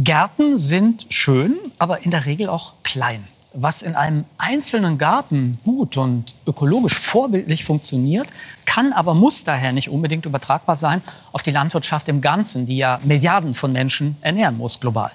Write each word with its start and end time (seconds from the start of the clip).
Gärten 0.00 0.58
sind 0.58 1.06
schön, 1.10 1.56
aber 1.80 2.04
in 2.04 2.12
der 2.12 2.24
Regel 2.24 2.48
auch 2.48 2.74
klein. 2.84 3.24
Was 3.52 3.82
in 3.82 3.96
einem 3.96 4.26
einzelnen 4.36 4.96
Garten 4.96 5.58
gut 5.64 5.96
und 5.96 6.34
ökologisch 6.46 6.96
vorbildlich 6.96 7.64
funktioniert, 7.64 8.28
kann 8.64 8.92
aber 8.92 9.14
muss 9.14 9.42
daher 9.42 9.72
nicht 9.72 9.88
unbedingt 9.88 10.24
übertragbar 10.24 10.76
sein 10.76 11.02
auf 11.32 11.42
die 11.42 11.50
Landwirtschaft 11.50 12.06
im 12.06 12.20
Ganzen, 12.20 12.66
die 12.66 12.76
ja 12.76 13.00
Milliarden 13.02 13.54
von 13.54 13.72
Menschen 13.72 14.16
ernähren 14.20 14.56
muss 14.56 14.78
global. 14.78 15.10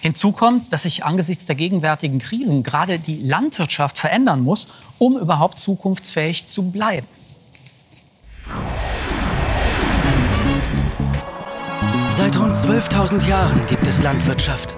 Hinzu 0.00 0.32
kommt, 0.32 0.72
dass 0.72 0.84
sich 0.84 1.04
angesichts 1.04 1.44
der 1.44 1.56
gegenwärtigen 1.56 2.18
Krisen 2.18 2.62
gerade 2.62 2.98
die 2.98 3.20
Landwirtschaft 3.20 3.98
verändern 3.98 4.40
muss, 4.40 4.68
um 4.98 5.18
überhaupt 5.18 5.58
zukunftsfähig 5.58 6.46
zu 6.46 6.70
bleiben. 6.70 7.06
Seit 12.14 12.38
rund 12.38 12.54
12.000 12.54 13.26
Jahren 13.26 13.58
gibt 13.70 13.86
es 13.88 14.02
Landwirtschaft. 14.02 14.76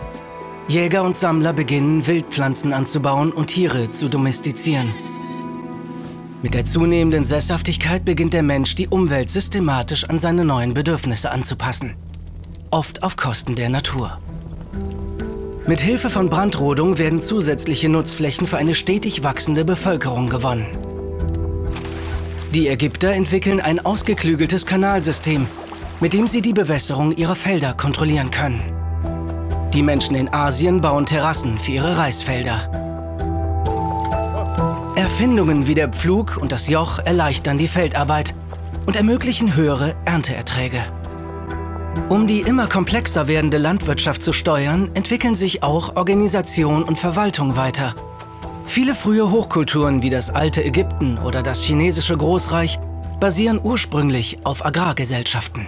Jäger 0.68 1.02
und 1.02 1.16
Sammler 1.16 1.52
beginnen, 1.52 2.06
Wildpflanzen 2.06 2.72
anzubauen 2.72 3.32
und 3.32 3.48
Tiere 3.48 3.90
zu 3.90 4.08
domestizieren. 4.08 4.94
Mit 6.42 6.54
der 6.54 6.64
zunehmenden 6.64 7.24
Sesshaftigkeit 7.24 8.04
beginnt 8.04 8.34
der 8.34 8.44
Mensch, 8.44 8.76
die 8.76 8.86
Umwelt 8.86 9.30
systematisch 9.30 10.04
an 10.04 10.20
seine 10.20 10.44
neuen 10.44 10.74
Bedürfnisse 10.74 11.32
anzupassen. 11.32 11.96
Oft 12.70 13.02
auf 13.02 13.16
Kosten 13.16 13.56
der 13.56 13.68
Natur. 13.68 14.16
Mit 15.66 15.80
Hilfe 15.80 16.10
von 16.10 16.28
Brandrodung 16.28 16.98
werden 16.98 17.20
zusätzliche 17.20 17.88
Nutzflächen 17.88 18.46
für 18.46 18.58
eine 18.58 18.76
stetig 18.76 19.24
wachsende 19.24 19.64
Bevölkerung 19.64 20.30
gewonnen. 20.30 20.66
Die 22.54 22.68
Ägypter 22.68 23.10
entwickeln 23.10 23.60
ein 23.60 23.84
ausgeklügeltes 23.84 24.66
Kanalsystem, 24.66 25.48
mit 26.04 26.12
dem 26.12 26.26
sie 26.26 26.42
die 26.42 26.52
Bewässerung 26.52 27.16
ihrer 27.16 27.34
Felder 27.34 27.72
kontrollieren 27.72 28.30
können. 28.30 28.60
Die 29.72 29.82
Menschen 29.82 30.14
in 30.14 30.30
Asien 30.34 30.82
bauen 30.82 31.06
Terrassen 31.06 31.56
für 31.56 31.72
ihre 31.72 31.96
Reisfelder. 31.96 32.68
Erfindungen 34.96 35.66
wie 35.66 35.74
der 35.74 35.88
Pflug 35.88 36.36
und 36.36 36.52
das 36.52 36.68
Joch 36.68 36.98
erleichtern 36.98 37.56
die 37.56 37.68
Feldarbeit 37.68 38.34
und 38.84 38.96
ermöglichen 38.96 39.56
höhere 39.56 39.94
Ernteerträge. 40.04 40.82
Um 42.10 42.26
die 42.26 42.40
immer 42.40 42.66
komplexer 42.66 43.26
werdende 43.26 43.56
Landwirtschaft 43.56 44.22
zu 44.22 44.34
steuern, 44.34 44.90
entwickeln 44.92 45.34
sich 45.34 45.62
auch 45.62 45.96
Organisation 45.96 46.82
und 46.82 46.98
Verwaltung 46.98 47.56
weiter. 47.56 47.94
Viele 48.66 48.94
frühe 48.94 49.30
Hochkulturen 49.30 50.02
wie 50.02 50.10
das 50.10 50.28
alte 50.28 50.62
Ägypten 50.62 51.16
oder 51.16 51.42
das 51.42 51.62
chinesische 51.62 52.14
Großreich 52.14 52.78
basieren 53.20 53.58
ursprünglich 53.62 54.44
auf 54.44 54.66
Agrargesellschaften. 54.66 55.66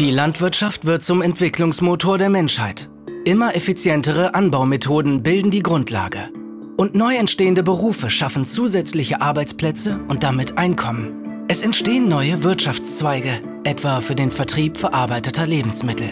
Die 0.00 0.10
Landwirtschaft 0.10 0.86
wird 0.86 1.04
zum 1.04 1.20
Entwicklungsmotor 1.20 2.16
der 2.16 2.30
Menschheit. 2.30 2.88
Immer 3.26 3.54
effizientere 3.54 4.34
Anbaumethoden 4.34 5.22
bilden 5.22 5.50
die 5.50 5.62
Grundlage. 5.62 6.30
Und 6.78 6.94
neu 6.94 7.16
entstehende 7.16 7.62
Berufe 7.62 8.08
schaffen 8.08 8.46
zusätzliche 8.46 9.20
Arbeitsplätze 9.20 9.98
und 10.08 10.22
damit 10.22 10.56
Einkommen. 10.56 11.44
Es 11.48 11.62
entstehen 11.62 12.08
neue 12.08 12.42
Wirtschaftszweige, 12.42 13.42
etwa 13.64 14.00
für 14.00 14.14
den 14.14 14.30
Vertrieb 14.30 14.78
verarbeiteter 14.78 15.46
Lebensmittel. 15.46 16.08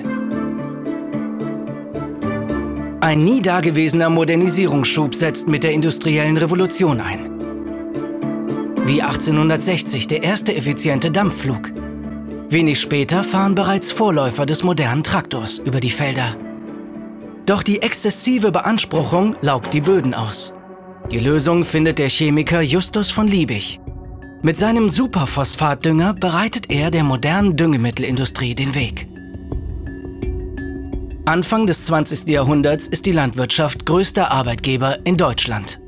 Ein 3.01 3.25
nie 3.25 3.41
dagewesener 3.41 4.11
Modernisierungsschub 4.11 5.15
setzt 5.15 5.49
mit 5.49 5.65
der 5.65 5.73
industriellen 5.73 6.37
Revolution 6.37 7.01
ein. 7.01 7.41
Wie 8.85 9.01
1860 9.01 10.09
der 10.09 10.25
erste 10.25 10.55
effiziente 10.55 11.11
Dampfflug, 11.11 11.73
Wenig 12.51 12.81
später 12.81 13.25
fahren 13.25 13.55
bereits 13.55 13.93
Vorläufer 13.93 14.47
des 14.47 14.63
modernen 14.63 15.05
Traktors 15.05 15.59
über 15.59 15.81
die 15.81 15.91
Felder. 15.91 16.35
Doch 17.45 17.63
die 17.63 17.83
exzessive 17.83 18.51
Beanspruchung 18.51 19.37
laugt 19.43 19.75
die 19.75 19.83
Böden 19.83 20.15
aus. 20.15 20.55
Die 21.11 21.19
Lösung 21.19 21.67
findet 21.67 21.99
der 21.99 22.09
Chemiker 22.09 22.63
Justus 22.63 23.11
von 23.11 23.29
Liebig. 23.29 23.81
Mit 24.41 24.57
seinem 24.57 24.89
Superphosphatdünger 24.89 26.15
bereitet 26.15 26.71
er 26.71 26.91
der 26.91 27.05
modernen 27.05 27.55
Düngemittelindustrie 27.55 28.55
den 28.55 28.75
Weg. 28.75 29.07
Anfang 31.27 31.67
des 31.67 31.85
20. 31.85 32.29
Jahrhunderts 32.29 32.87
ist 32.87 33.05
die 33.05 33.13
Landwirtschaft 33.13 33.85
größter 33.85 34.31
Arbeitgeber 34.31 35.01
in 35.05 35.19
Deutschland. 35.19 35.81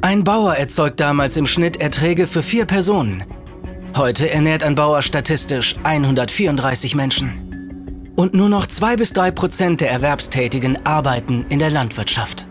Ein 0.00 0.24
Bauer 0.24 0.54
erzeugt 0.54 0.98
damals 1.00 1.36
im 1.36 1.44
Schnitt 1.44 1.78
Erträge 1.78 2.26
für 2.26 2.42
vier 2.42 2.64
Personen– 2.64 3.22
Heute 3.96 4.30
ernährt 4.30 4.62
ein 4.62 4.74
Bauer 4.74 5.02
statistisch 5.02 5.76
134 5.82 6.94
Menschen. 6.94 8.12
Und 8.16 8.34
nur 8.34 8.48
noch 8.48 8.66
2 8.66 8.96
bis 8.96 9.12
3 9.12 9.30
Prozent 9.30 9.80
der 9.80 9.90
Erwerbstätigen 9.90 10.84
arbeiten 10.84 11.46
in 11.48 11.58
der 11.58 11.70
Landwirtschaft. 11.70 12.46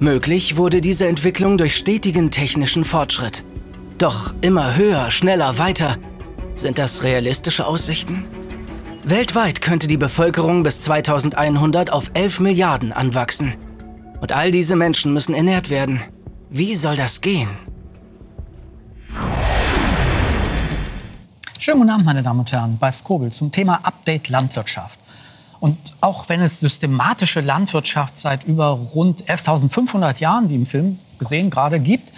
Möglich 0.00 0.56
wurde 0.56 0.80
diese 0.80 1.06
Entwicklung 1.06 1.58
durch 1.58 1.76
stetigen 1.76 2.30
technischen 2.30 2.84
Fortschritt. 2.84 3.44
Doch 3.98 4.34
immer 4.40 4.76
höher, 4.76 5.10
schneller, 5.10 5.58
weiter. 5.58 5.96
Sind 6.54 6.78
das 6.78 7.02
realistische 7.02 7.66
Aussichten? 7.66 8.24
Weltweit 9.04 9.60
könnte 9.60 9.86
die 9.86 9.96
Bevölkerung 9.96 10.62
bis 10.62 10.80
2100 10.80 11.90
auf 11.90 12.10
11 12.14 12.40
Milliarden 12.40 12.92
anwachsen. 12.92 13.54
Und 14.20 14.32
all 14.32 14.50
diese 14.50 14.76
Menschen 14.76 15.12
müssen 15.12 15.34
ernährt 15.34 15.70
werden. 15.70 16.00
Wie 16.50 16.74
soll 16.74 16.96
das 16.96 17.20
gehen? 17.20 17.48
Schönen 21.60 21.80
guten 21.80 21.90
Abend, 21.90 22.06
meine 22.06 22.22
Damen 22.22 22.38
und 22.38 22.52
Herren, 22.52 22.78
bei 22.78 22.92
Skobel 22.92 23.32
zum 23.32 23.50
Thema 23.50 23.80
Update 23.82 24.28
Landwirtschaft. 24.28 24.96
Und 25.58 25.76
auch 26.00 26.28
wenn 26.28 26.40
es 26.40 26.60
systematische 26.60 27.40
Landwirtschaft 27.40 28.16
seit 28.16 28.44
über 28.44 28.68
rund 28.68 29.24
11.500 29.24 30.20
Jahren, 30.20 30.50
wie 30.50 30.54
im 30.54 30.66
Film 30.66 31.00
gesehen 31.18 31.50
gerade 31.50 31.80
gibt, 31.80 32.12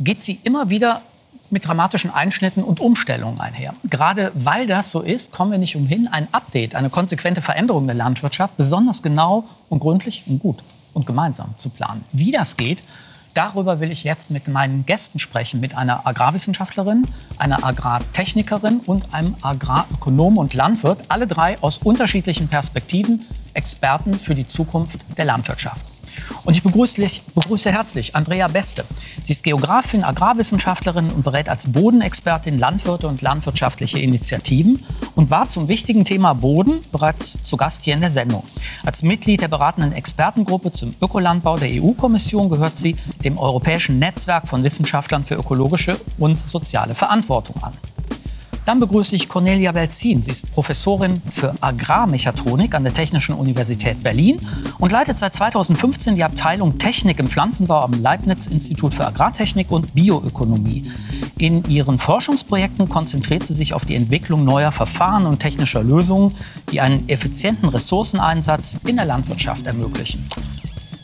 geht 0.00 0.22
sie 0.22 0.40
immer 0.44 0.70
wieder 0.70 1.02
mit 1.50 1.66
dramatischen 1.66 2.10
Einschnitten 2.10 2.64
und 2.64 2.80
Umstellungen 2.80 3.38
einher. 3.38 3.74
Gerade 3.84 4.32
weil 4.32 4.66
das 4.66 4.92
so 4.92 5.02
ist, 5.02 5.30
kommen 5.30 5.50
wir 5.50 5.58
nicht 5.58 5.76
umhin, 5.76 6.08
ein 6.08 6.26
Update, 6.32 6.74
eine 6.74 6.88
konsequente 6.88 7.42
Veränderung 7.42 7.84
der 7.84 7.96
Landwirtschaft 7.96 8.56
besonders 8.56 9.02
genau 9.02 9.44
und 9.68 9.80
gründlich 9.80 10.22
und 10.26 10.38
gut 10.38 10.62
und 10.94 11.06
gemeinsam 11.06 11.52
zu 11.58 11.68
planen. 11.68 12.02
Wie 12.12 12.30
das 12.30 12.56
geht, 12.56 12.82
Darüber 13.36 13.80
will 13.80 13.92
ich 13.92 14.02
jetzt 14.02 14.30
mit 14.30 14.48
meinen 14.48 14.86
Gästen 14.86 15.18
sprechen, 15.18 15.60
mit 15.60 15.76
einer 15.76 16.06
Agrarwissenschaftlerin, 16.06 17.06
einer 17.36 17.66
Agrartechnikerin 17.66 18.80
und 18.86 19.12
einem 19.12 19.36
Agrarökonom 19.42 20.38
und 20.38 20.54
Landwirt, 20.54 21.04
alle 21.08 21.26
drei 21.26 21.58
aus 21.60 21.76
unterschiedlichen 21.76 22.48
Perspektiven 22.48 23.26
Experten 23.52 24.14
für 24.14 24.34
die 24.34 24.46
Zukunft 24.46 25.00
der 25.18 25.26
Landwirtschaft. 25.26 25.95
Und 26.44 26.54
ich 26.54 26.62
begrüße, 26.62 27.06
begrüße, 27.34 27.72
herzlich 27.72 28.14
Andrea 28.14 28.48
Beste. 28.48 28.84
Sie 29.22 29.32
ist 29.32 29.42
Geografin, 29.42 30.04
Agrarwissenschaftlerin 30.04 31.10
und 31.10 31.24
berät 31.24 31.48
als 31.48 31.72
Bodenexpertin 31.72 32.58
Landwirte 32.58 33.08
und 33.08 33.22
landwirtschaftliche 33.22 33.98
Initiativen 33.98 34.84
und 35.14 35.30
war 35.30 35.48
zum 35.48 35.68
wichtigen 35.68 36.04
Thema 36.04 36.34
Boden 36.34 36.84
bereits 36.92 37.42
zu 37.42 37.56
Gast 37.56 37.84
hier 37.84 37.94
in 37.94 38.00
der 38.00 38.10
Sendung. 38.10 38.44
Als 38.84 39.02
Mitglied 39.02 39.40
der 39.40 39.48
beratenden 39.48 39.92
Expertengruppe 39.92 40.72
zum 40.72 40.94
Ökolandbau 41.00 41.58
der 41.58 41.68
EU-Kommission 41.82 42.48
gehört 42.48 42.78
sie 42.78 42.96
dem 43.24 43.38
Europäischen 43.38 43.98
Netzwerk 43.98 44.48
von 44.48 44.62
Wissenschaftlern 44.62 45.22
für 45.22 45.34
ökologische 45.34 45.98
und 46.18 46.38
soziale 46.38 46.94
Verantwortung 46.94 47.62
an. 47.62 47.72
Dann 48.66 48.80
begrüße 48.80 49.14
ich 49.14 49.28
Cornelia 49.28 49.70
Belzin. 49.70 50.20
Sie 50.20 50.32
ist 50.32 50.50
Professorin 50.50 51.22
für 51.30 51.54
Agrarmechatronik 51.60 52.74
an 52.74 52.82
der 52.82 52.92
Technischen 52.92 53.36
Universität 53.36 54.02
Berlin 54.02 54.40
und 54.80 54.90
leitet 54.90 55.18
seit 55.18 55.34
2015 55.34 56.16
die 56.16 56.24
Abteilung 56.24 56.76
Technik 56.76 57.20
im 57.20 57.28
Pflanzenbau 57.28 57.82
am 57.82 57.92
Leibniz-Institut 57.92 58.92
für 58.92 59.06
Agrartechnik 59.06 59.70
und 59.70 59.94
Bioökonomie. 59.94 60.90
In 61.38 61.64
ihren 61.70 61.96
Forschungsprojekten 61.96 62.88
konzentriert 62.88 63.46
sie 63.46 63.54
sich 63.54 63.72
auf 63.72 63.84
die 63.84 63.94
Entwicklung 63.94 64.44
neuer 64.44 64.72
Verfahren 64.72 65.26
und 65.26 65.38
technischer 65.38 65.84
Lösungen, 65.84 66.34
die 66.72 66.80
einen 66.80 67.08
effizienten 67.08 67.68
Ressourceneinsatz 67.68 68.80
in 68.84 68.96
der 68.96 69.04
Landwirtschaft 69.04 69.64
ermöglichen. 69.66 70.26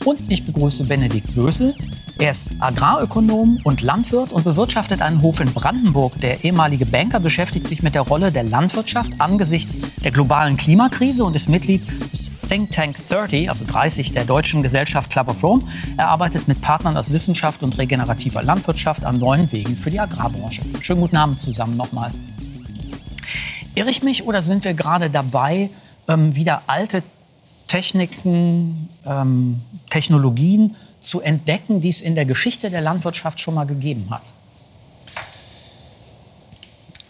Und 0.03 0.19
ich 0.29 0.45
begrüße 0.45 0.83
Benedikt 0.83 1.33
Bösel. 1.33 1.73
Er 2.19 2.31
ist 2.31 2.51
Agrarökonom 2.59 3.59
und 3.63 3.81
Landwirt 3.81 4.33
und 4.33 4.43
bewirtschaftet 4.43 5.01
einen 5.01 5.21
Hof 5.23 5.39
in 5.39 5.51
Brandenburg. 5.51 6.19
Der 6.21 6.43
ehemalige 6.43 6.85
Banker 6.85 7.19
beschäftigt 7.19 7.65
sich 7.65 7.81
mit 7.81 7.95
der 7.95 8.03
Rolle 8.03 8.31
der 8.31 8.43
Landwirtschaft 8.43 9.11
angesichts 9.17 9.77
der 10.03 10.11
globalen 10.11 10.55
Klimakrise 10.55 11.25
und 11.25 11.35
ist 11.35 11.49
Mitglied 11.49 11.81
des 12.11 12.31
Think 12.47 12.71
Tank 12.71 12.95
30, 12.95 13.49
also 13.49 13.65
30 13.65 14.11
der 14.11 14.25
deutschen 14.25 14.61
Gesellschaft 14.61 15.09
Club 15.09 15.27
of 15.27 15.43
Rome. 15.43 15.63
Er 15.97 16.09
arbeitet 16.09 16.47
mit 16.47 16.61
Partnern 16.61 16.97
aus 16.97 17.11
Wissenschaft 17.11 17.63
und 17.63 17.77
regenerativer 17.77 18.43
Landwirtschaft 18.43 19.05
an 19.05 19.17
neuen 19.17 19.51
Wegen 19.51 19.75
für 19.75 19.89
die 19.89 19.99
Agrarbranche. 19.99 20.61
Schönen 20.81 21.01
guten 21.01 21.17
Abend 21.17 21.39
zusammen 21.39 21.75
nochmal. 21.75 22.11
Irre 23.73 23.89
ich 23.89 24.03
mich 24.03 24.25
oder 24.25 24.43
sind 24.43 24.63
wir 24.63 24.75
gerade 24.75 25.09
dabei, 25.09 25.71
ähm, 26.07 26.35
wieder 26.35 26.61
alte 26.67 27.01
Techniken, 27.67 28.87
ähm, 29.03 29.61
Technologien 29.89 30.75
zu 31.03 31.21
entdecken, 31.21 31.81
die 31.81 31.89
es 31.89 32.01
in 32.01 32.15
der 32.15 32.25
Geschichte 32.25 32.69
der 32.69 32.81
Landwirtschaft 32.81 33.39
schon 33.39 33.53
mal 33.53 33.65
gegeben 33.65 34.07
hat? 34.09 34.23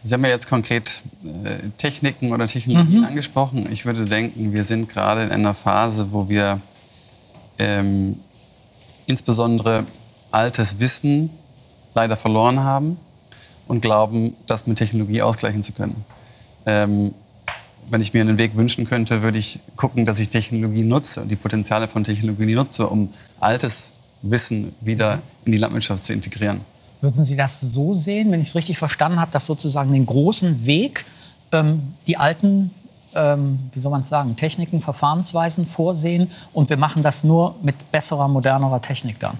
Sie 0.05 0.13
haben 0.13 0.23
ja 0.25 0.31
jetzt 0.31 0.49
konkret 0.49 1.01
äh, 1.23 1.69
Techniken 1.77 2.33
oder 2.33 2.45
Technologien 2.45 2.99
mhm. 2.99 3.05
angesprochen. 3.05 3.71
Ich 3.71 3.85
würde 3.85 4.05
denken, 4.05 4.51
wir 4.51 4.65
sind 4.65 4.89
gerade 4.89 5.23
in 5.23 5.31
einer 5.31 5.53
Phase, 5.53 6.11
wo 6.11 6.27
wir 6.27 6.59
ähm, 7.57 8.17
insbesondere 9.05 9.85
altes 10.31 10.79
Wissen 10.79 11.29
leider 11.93 12.17
verloren 12.17 12.59
haben 12.59 12.97
und 13.67 13.81
glauben, 13.81 14.35
das 14.45 14.67
mit 14.67 14.77
Technologie 14.77 15.21
ausgleichen 15.21 15.63
zu 15.63 15.71
können. 15.71 16.03
Ähm, 16.65 17.13
wenn 17.89 18.01
ich 18.01 18.13
mir 18.13 18.21
einen 18.21 18.37
Weg 18.37 18.55
wünschen 18.55 18.85
könnte, 18.85 19.21
würde 19.21 19.37
ich 19.37 19.59
gucken, 19.75 20.05
dass 20.05 20.19
ich 20.19 20.29
Technologie 20.29 20.83
nutze 20.83 21.21
und 21.21 21.31
die 21.31 21.35
Potenziale 21.35 21.87
von 21.87 22.03
Technologie 22.03 22.55
nutze, 22.55 22.87
um 22.87 23.09
altes 23.39 23.93
Wissen 24.21 24.73
wieder 24.81 25.19
in 25.45 25.51
die 25.51 25.57
Landwirtschaft 25.57 26.05
zu 26.05 26.13
integrieren. 26.13 26.61
Würden 27.01 27.25
Sie 27.25 27.35
das 27.35 27.59
so 27.59 27.93
sehen, 27.93 28.31
wenn 28.31 28.41
ich 28.41 28.47
es 28.49 28.55
richtig 28.55 28.77
verstanden 28.77 29.19
habe, 29.19 29.31
dass 29.31 29.45
sozusagen 29.45 29.91
den 29.91 30.05
großen 30.05 30.65
Weg 30.65 31.05
ähm, 31.51 31.93
die 32.07 32.17
alten, 32.17 32.71
ähm, 33.13 33.59
wie 33.73 33.79
soll 33.79 33.91
man 33.91 34.01
es 34.01 34.09
sagen, 34.09 34.35
Techniken, 34.37 34.81
Verfahrensweisen 34.81 35.65
vorsehen 35.65 36.31
und 36.53 36.69
wir 36.69 36.77
machen 36.77 37.03
das 37.03 37.23
nur 37.23 37.55
mit 37.61 37.91
besserer, 37.91 38.27
modernerer 38.29 38.81
Technik 38.81 39.19
dann? 39.19 39.37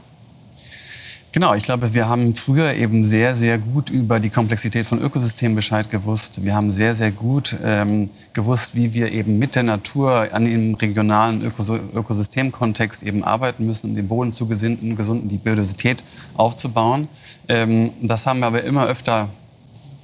Genau, 1.33 1.56
ich 1.56 1.63
glaube, 1.63 1.95
wir 1.95 2.07
haben 2.07 2.35
früher 2.35 2.75
eben 2.75 3.03
sehr, 3.03 3.33
sehr 3.33 3.57
gut 3.57 3.89
über 3.89 4.19
die 4.19 4.30
Komplexität 4.30 4.85
von 4.85 5.01
Ökosystemen 5.01 5.56
Bescheid 5.56 5.89
gewusst. 5.89 6.44
Wir 6.44 6.53
haben 6.53 6.69
sehr, 6.69 6.94
sehr 6.94 7.12
gut 7.12 7.56
ähm, 7.63 8.12
gewusst, 8.33 8.75
wie 8.75 8.94
wir 8.94 9.12
eben 9.12 9.39
mit 9.39 9.56
der 9.56 9.63
Natur 9.63 10.27
an 10.31 10.45
dem 10.45 10.75
regionalen 10.75 11.44
Ökos 11.44 11.71
Ökosystemkontext 11.71 13.01
eben 13.01 13.24
arbeiten 13.24 13.65
müssen, 13.65 13.89
um 13.89 13.95
den 13.95 14.07
Boden 14.07 14.31
zu 14.31 14.45
gesinden, 14.45 14.95
gesunden, 14.95 15.27
die 15.27 15.38
Biodiversität 15.38 16.03
aufzubauen. 16.35 17.07
Ähm, 17.47 17.89
das 18.03 18.27
haben 18.27 18.41
wir 18.41 18.45
aber 18.45 18.63
immer 18.63 18.86
öfter 18.86 19.27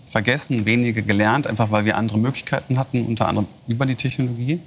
vergessen, 0.08 0.66
wenige 0.66 1.04
gelernt, 1.04 1.46
einfach 1.46 1.70
weil 1.70 1.86
wir 1.86 1.96
andere 1.96 2.18
Möglichkeiten 2.18 2.80
hatten, 2.80 3.06
unter 3.06 3.28
anderem 3.28 3.48
über 3.68 3.86
die 3.86 3.94
Technologie. 3.94 4.60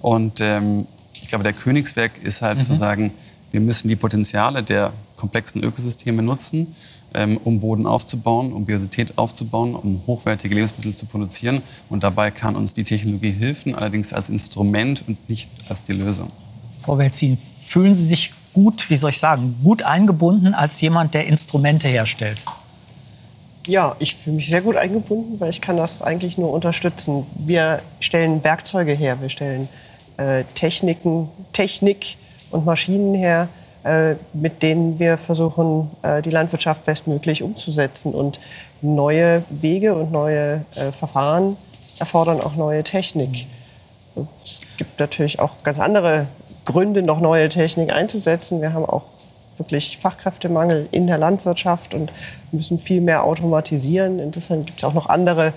Und 0.00 0.40
ähm, 0.40 0.86
ich 1.12 1.28
glaube, 1.28 1.44
der 1.44 1.52
Königswerk 1.52 2.12
ist 2.22 2.40
halt 2.40 2.56
mhm. 2.56 2.62
zu 2.62 2.74
sagen, 2.74 3.12
wir 3.50 3.60
müssen 3.60 3.88
die 3.88 3.96
Potenziale 3.96 4.62
der 4.62 4.94
komplexen 5.16 5.62
Ökosysteme 5.62 6.22
nutzen, 6.22 6.74
ähm, 7.14 7.38
um 7.42 7.60
Boden 7.60 7.86
aufzubauen, 7.86 8.52
um 8.52 8.64
Biodiversität 8.64 9.18
aufzubauen, 9.18 9.74
um 9.74 10.02
hochwertige 10.06 10.54
Lebensmittel 10.54 10.92
zu 10.92 11.06
produzieren. 11.06 11.62
Und 11.88 12.04
dabei 12.04 12.30
kann 12.30 12.56
uns 12.56 12.74
die 12.74 12.84
Technologie 12.84 13.32
helfen, 13.32 13.74
allerdings 13.74 14.12
als 14.12 14.28
Instrument 14.28 15.04
und 15.06 15.28
nicht 15.28 15.50
als 15.68 15.84
die 15.84 15.92
Lösung. 15.92 16.30
Frau 16.82 16.98
Welzin, 16.98 17.36
fühlen 17.36 17.94
Sie 17.94 18.04
sich 18.04 18.32
gut, 18.52 18.88
wie 18.90 18.96
soll 18.96 19.10
ich 19.10 19.18
sagen, 19.18 19.56
gut 19.62 19.82
eingebunden 19.82 20.54
als 20.54 20.80
jemand, 20.80 21.14
der 21.14 21.26
Instrumente 21.26 21.88
herstellt? 21.88 22.44
Ja, 23.66 23.96
ich 23.98 24.14
fühle 24.14 24.36
mich 24.36 24.48
sehr 24.48 24.60
gut 24.60 24.76
eingebunden, 24.76 25.40
weil 25.40 25.50
ich 25.50 25.60
kann 25.60 25.76
das 25.76 26.00
eigentlich 26.00 26.38
nur 26.38 26.52
unterstützen. 26.52 27.26
Wir 27.36 27.82
stellen 27.98 28.44
Werkzeuge 28.44 28.92
her, 28.92 29.20
wir 29.20 29.28
stellen 29.28 29.68
äh, 30.18 30.44
Techniken, 30.54 31.28
Technik 31.52 32.16
und 32.50 32.64
Maschinen 32.64 33.14
her, 33.14 33.48
äh, 33.48 33.65
mit 34.32 34.62
denen 34.62 34.98
wir 34.98 35.16
versuchen, 35.16 35.90
äh, 36.02 36.22
die 36.22 36.30
Landwirtschaft 36.30 36.84
bestmöglich 36.84 37.42
umzusetzen. 37.42 38.12
Und 38.12 38.40
neue 38.82 39.42
Wege 39.50 39.94
und 39.94 40.12
neue 40.12 40.64
äh, 40.76 40.92
Verfahren 40.92 41.56
erfordern 41.98 42.40
auch 42.40 42.56
neue 42.56 42.84
Technik. 42.84 43.46
Es 44.16 44.60
gibt 44.76 44.98
natürlich 45.00 45.40
auch 45.40 45.62
ganz 45.62 45.78
andere 45.78 46.26
Gründe, 46.64 47.02
noch 47.02 47.20
neue 47.20 47.48
Technik 47.48 47.92
einzusetzen. 47.92 48.60
Wir 48.60 48.72
haben 48.72 48.84
auch 48.84 49.04
wirklich 49.56 49.98
Fachkräftemangel 49.98 50.88
in 50.90 51.06
der 51.06 51.18
Landwirtschaft 51.18 51.94
und 51.94 52.12
müssen 52.52 52.78
viel 52.78 53.00
mehr 53.00 53.24
automatisieren. 53.24 54.18
Insofern 54.18 54.66
gibt 54.66 54.78
es 54.78 54.84
auch 54.84 54.94
noch 54.94 55.08
andere 55.08 55.52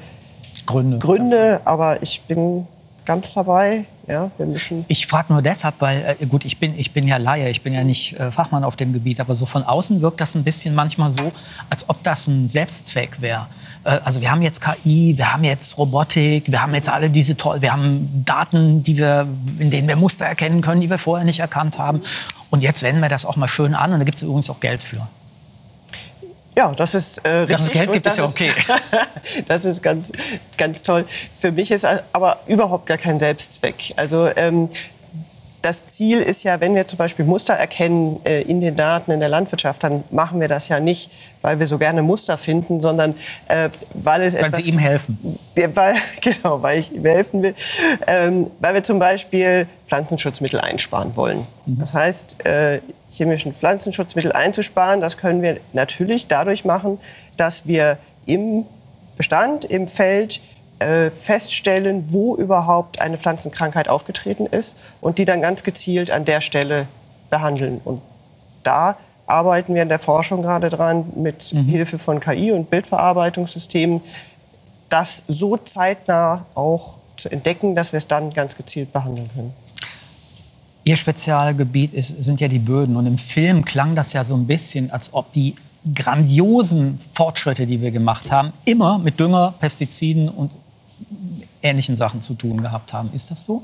Gründe. 0.66 1.00
Gründe, 1.00 1.62
aber 1.66 2.02
ich 2.02 2.22
bin 2.22 2.68
ganz 3.10 3.34
dabei. 3.34 3.86
Ja, 4.08 4.30
wir 4.38 4.46
müssen 4.46 4.86
ich 4.88 5.08
frage 5.08 5.34
nur 5.34 5.42
deshalb, 5.42 5.76
weil, 5.80 6.16
äh, 6.20 6.26
gut, 6.28 6.46
ich 6.46 6.60
bin, 6.60 6.78
ich 6.78 6.94
bin 6.94 7.08
ja 7.08 7.18
Laie, 7.18 7.50
ich 7.50 7.64
bin 7.64 7.74
ja 7.74 7.84
nicht 7.84 8.14
äh, 8.20 8.30
Fachmann 8.30 8.64
auf 8.64 8.76
dem 8.76 8.94
Gebiet, 8.94 9.20
aber 9.20 9.34
so 9.34 9.48
von 9.48 9.64
außen 9.64 10.02
wirkt 10.02 10.22
das 10.22 10.36
ein 10.36 10.44
bisschen 10.44 10.76
manchmal 10.76 11.10
so, 11.10 11.32
als 11.72 11.90
ob 11.90 12.04
das 12.04 12.28
ein 12.28 12.48
Selbstzweck 12.48 13.20
wäre. 13.20 13.48
Äh, 13.84 14.00
also 14.04 14.22
wir 14.22 14.30
haben 14.30 14.44
jetzt 14.44 14.62
KI, 14.62 15.18
wir 15.18 15.34
haben 15.34 15.44
jetzt 15.44 15.80
Robotik, 15.80 16.52
wir 16.52 16.62
haben 16.62 16.76
jetzt 16.76 16.88
alle 16.88 17.10
diese 17.10 17.36
toll, 17.36 17.64
wir 17.64 17.74
haben 17.74 18.24
Daten, 18.26 18.84
die 18.84 18.96
wir, 18.98 19.28
in 19.58 19.72
denen 19.72 19.88
wir 19.88 19.96
Muster 19.96 20.26
erkennen 20.26 20.62
können, 20.62 20.82
die 20.82 20.90
wir 20.92 21.00
vorher 21.00 21.26
nicht 21.26 21.40
erkannt 21.40 21.80
haben. 21.80 22.04
Und 22.52 22.62
jetzt 22.62 22.84
wenden 22.84 23.02
wir 23.02 23.10
das 23.10 23.26
auch 23.26 23.38
mal 23.38 23.48
schön 23.48 23.74
an 23.74 23.92
und 23.92 24.00
da 24.00 24.06
gibt 24.06 24.18
es 24.18 24.24
übrigens 24.24 24.52
auch 24.52 24.60
Geld 24.60 24.84
für. 24.84 25.08
Ja, 26.60 26.74
das 26.76 26.94
ist 26.94 27.20
äh, 27.20 27.30
richtig. 27.30 27.56
Das 27.56 27.72
Geld 27.72 27.94
gibt 27.94 28.06
es 28.06 28.18
ja 28.18 28.26
okay. 28.26 28.52
das 29.48 29.64
ist 29.64 29.82
ganz, 29.82 30.12
ganz 30.58 30.84
toll. 30.84 31.06
Für 31.40 31.54
mich 31.54 31.72
ist 31.72 31.88
aber 32.12 32.38
überhaupt 32.48 32.86
gar 32.86 32.98
kein 32.98 33.18
Selbstzweck. 33.18 33.94
Also 33.96 34.30
ähm, 34.36 34.68
das 35.62 35.86
Ziel 35.86 36.20
ist 36.20 36.44
ja, 36.44 36.60
wenn 36.60 36.76
wir 36.76 36.86
zum 36.86 36.98
Beispiel 36.98 37.24
Muster 37.24 37.54
erkennen 37.54 38.20
äh, 38.26 38.42
in 38.42 38.60
den 38.60 38.76
Daten 38.76 39.12
in 39.12 39.22
der 39.22 39.30
Landwirtschaft, 39.30 39.86
dann 39.86 40.04
machen 40.12 40.42
wir 40.42 40.50
das 40.50 40.68
ja 40.68 40.82
nicht, 40.82 41.10
weil 41.42 41.62
wir 41.62 41.68
so 41.68 41.78
gerne 41.78 42.02
Muster 42.02 42.38
finden, 42.38 42.82
sondern 42.82 43.16
äh, 43.48 43.70
weil 43.94 44.24
es 44.24 44.34
weil 44.34 44.44
etwas, 44.44 44.66
Sie 44.66 44.72
ihm 44.72 44.80
helfen. 44.80 45.40
Weil, 45.56 45.96
genau, 46.22 46.62
weil 46.62 46.80
ich 46.80 46.92
ihm 46.92 47.06
helfen 47.06 47.42
will. 47.42 47.56
Ähm, 48.06 48.52
weil 48.60 48.74
wir 48.74 48.84
zum 48.84 49.00
Beispiel 49.00 49.66
Pflanzenschutzmittel 49.88 50.60
einsparen 50.60 51.16
wollen. 51.16 51.48
Mhm. 51.66 51.80
Das 51.80 51.94
heißt, 51.94 52.46
äh, 52.46 52.82
chemischen 53.10 53.54
Pflanzenschutzmittel 53.54 54.32
einzusparen, 54.32 55.02
das 55.02 55.18
können 55.18 55.42
wir 55.42 55.60
natürlich 55.74 56.28
dadurch 56.28 56.66
machen, 56.66 57.00
dass 57.38 57.68
wir 57.68 57.98
im 58.26 58.66
Bestand, 59.18 59.66
im 59.66 59.88
Feld 59.88 60.42
äh, 60.80 61.10
feststellen, 61.10 62.06
wo 62.14 62.36
überhaupt 62.36 63.02
eine 63.02 63.18
Pflanzenkrankheit 63.18 63.90
aufgetreten 63.90 64.46
ist 64.46 64.76
und 65.02 65.18
die 65.18 65.26
dann 65.26 65.42
ganz 65.42 65.64
gezielt 65.64 66.12
an 66.12 66.26
der 66.26 66.42
Stelle 66.42 66.88
behandeln. 67.30 67.82
Und 67.84 68.02
da 68.64 68.96
arbeiten 69.28 69.76
wir 69.76 69.82
in 69.82 69.90
der 69.90 70.00
Forschung 70.00 70.42
gerade 70.42 70.70
dran 70.70 71.12
mit 71.16 71.54
mhm. 71.54 71.66
Hilfe 71.66 72.00
von 72.00 72.20
KI 72.20 72.52
und 72.52 72.70
Bildverarbeitungssystemen, 72.70 74.02
das 74.90 75.24
so 75.28 75.58
zeitnah 75.58 76.46
auch 76.56 76.96
zu 77.18 77.30
entdecken, 77.30 77.76
dass 77.76 77.92
wir 77.92 77.98
es 77.98 78.08
dann 78.08 78.32
ganz 78.32 78.56
gezielt 78.56 78.94
behandeln 78.94 79.30
können. 79.34 79.54
Ihr 80.90 80.96
Spezialgebiet 80.96 81.94
ist, 81.94 82.24
sind 82.24 82.42
ja 82.42 82.48
die 82.48 82.58
Böden. 82.58 82.96
Und 82.96 83.06
im 83.06 83.20
Film 83.20 83.64
klang 83.64 83.94
das 83.94 84.14
ja 84.14 84.24
so 84.24 84.34
ein 84.34 84.48
bisschen, 84.48 84.90
als 84.90 85.14
ob 85.14 85.32
die 85.34 85.54
grandiosen 85.94 87.00
Fortschritte, 87.14 87.68
die 87.68 87.80
wir 87.80 87.92
gemacht 87.92 88.32
haben, 88.32 88.54
immer 88.66 88.98
mit 88.98 89.20
Dünger, 89.20 89.54
Pestiziden 89.60 90.30
und 90.30 90.52
ähnlichen 91.62 91.96
Sachen 91.96 92.24
zu 92.24 92.34
tun 92.34 92.64
gehabt 92.64 92.92
haben. 92.92 93.12
Ist 93.14 93.30
das 93.30 93.46
so? 93.46 93.62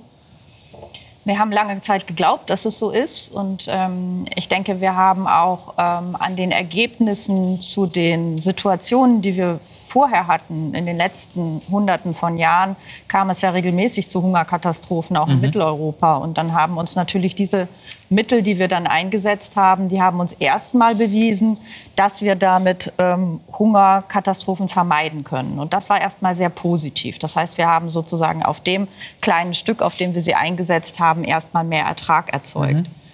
Wir 1.23 1.39
haben 1.39 1.51
lange 1.51 1.81
Zeit 1.81 2.05
geglaubt, 2.05 2.51
dass 2.51 2.65
es 2.65 2.77
so 2.77 2.91
ist. 2.91 3.31
Und 3.31 3.65
ähm, 3.69 4.25
ich 4.35 4.47
denke, 4.47 4.79
wir 4.79 4.95
haben 4.95 5.25
auch 5.25 5.73
ähm, 5.79 6.15
an 6.19 6.35
den 6.35 6.51
Ergebnissen 6.51 7.59
zu 7.59 7.87
den 7.87 8.37
Situationen, 8.39 9.23
die 9.23 9.35
wir 9.35 9.59
vorher 9.87 10.27
hatten, 10.27 10.73
in 10.73 10.85
den 10.85 10.97
letzten 10.97 11.61
Hunderten 11.69 12.13
von 12.13 12.37
Jahren, 12.37 12.75
kam 13.07 13.29
es 13.29 13.41
ja 13.41 13.51
regelmäßig 13.51 14.09
zu 14.09 14.21
Hungerkatastrophen, 14.21 15.17
auch 15.17 15.27
mhm. 15.27 15.33
in 15.33 15.41
Mitteleuropa. 15.41 16.15
Und 16.15 16.37
dann 16.37 16.53
haben 16.53 16.77
uns 16.77 16.95
natürlich 16.95 17.35
diese 17.35 17.67
Mittel, 18.09 18.41
die 18.41 18.59
wir 18.59 18.67
dann 18.67 18.87
eingesetzt 18.87 19.55
haben, 19.55 19.89
die 19.89 20.01
haben 20.01 20.19
uns 20.19 20.33
erstmal 20.33 20.95
bewiesen, 20.95 21.57
dass 21.95 22.21
wir 22.21 22.35
damit 22.35 22.93
ähm, 22.97 23.39
Hungerkatastrophen 23.57 24.69
vermeiden 24.69 25.23
können. 25.23 25.59
Und 25.59 25.73
das 25.73 25.89
war 25.89 25.99
erstmal 25.99 26.35
sehr 26.35 26.49
positiv. 26.49 27.19
Das 27.19 27.35
heißt, 27.35 27.57
wir 27.57 27.67
haben 27.67 27.89
sozusagen 27.89 28.43
auf 28.43 28.61
dem 28.61 28.87
kleinen 29.21 29.55
Stück, 29.55 29.81
auf 29.81 29.97
dem 29.97 30.13
wir 30.13 30.21
sie 30.21 30.35
eingesetzt 30.35 30.99
haben, 30.99 31.23
erstmal 31.23 31.63
mehr 31.63 31.85
Ertrag 31.85 32.33
erzeugt. 32.33 32.73
Mhm. 32.73 33.04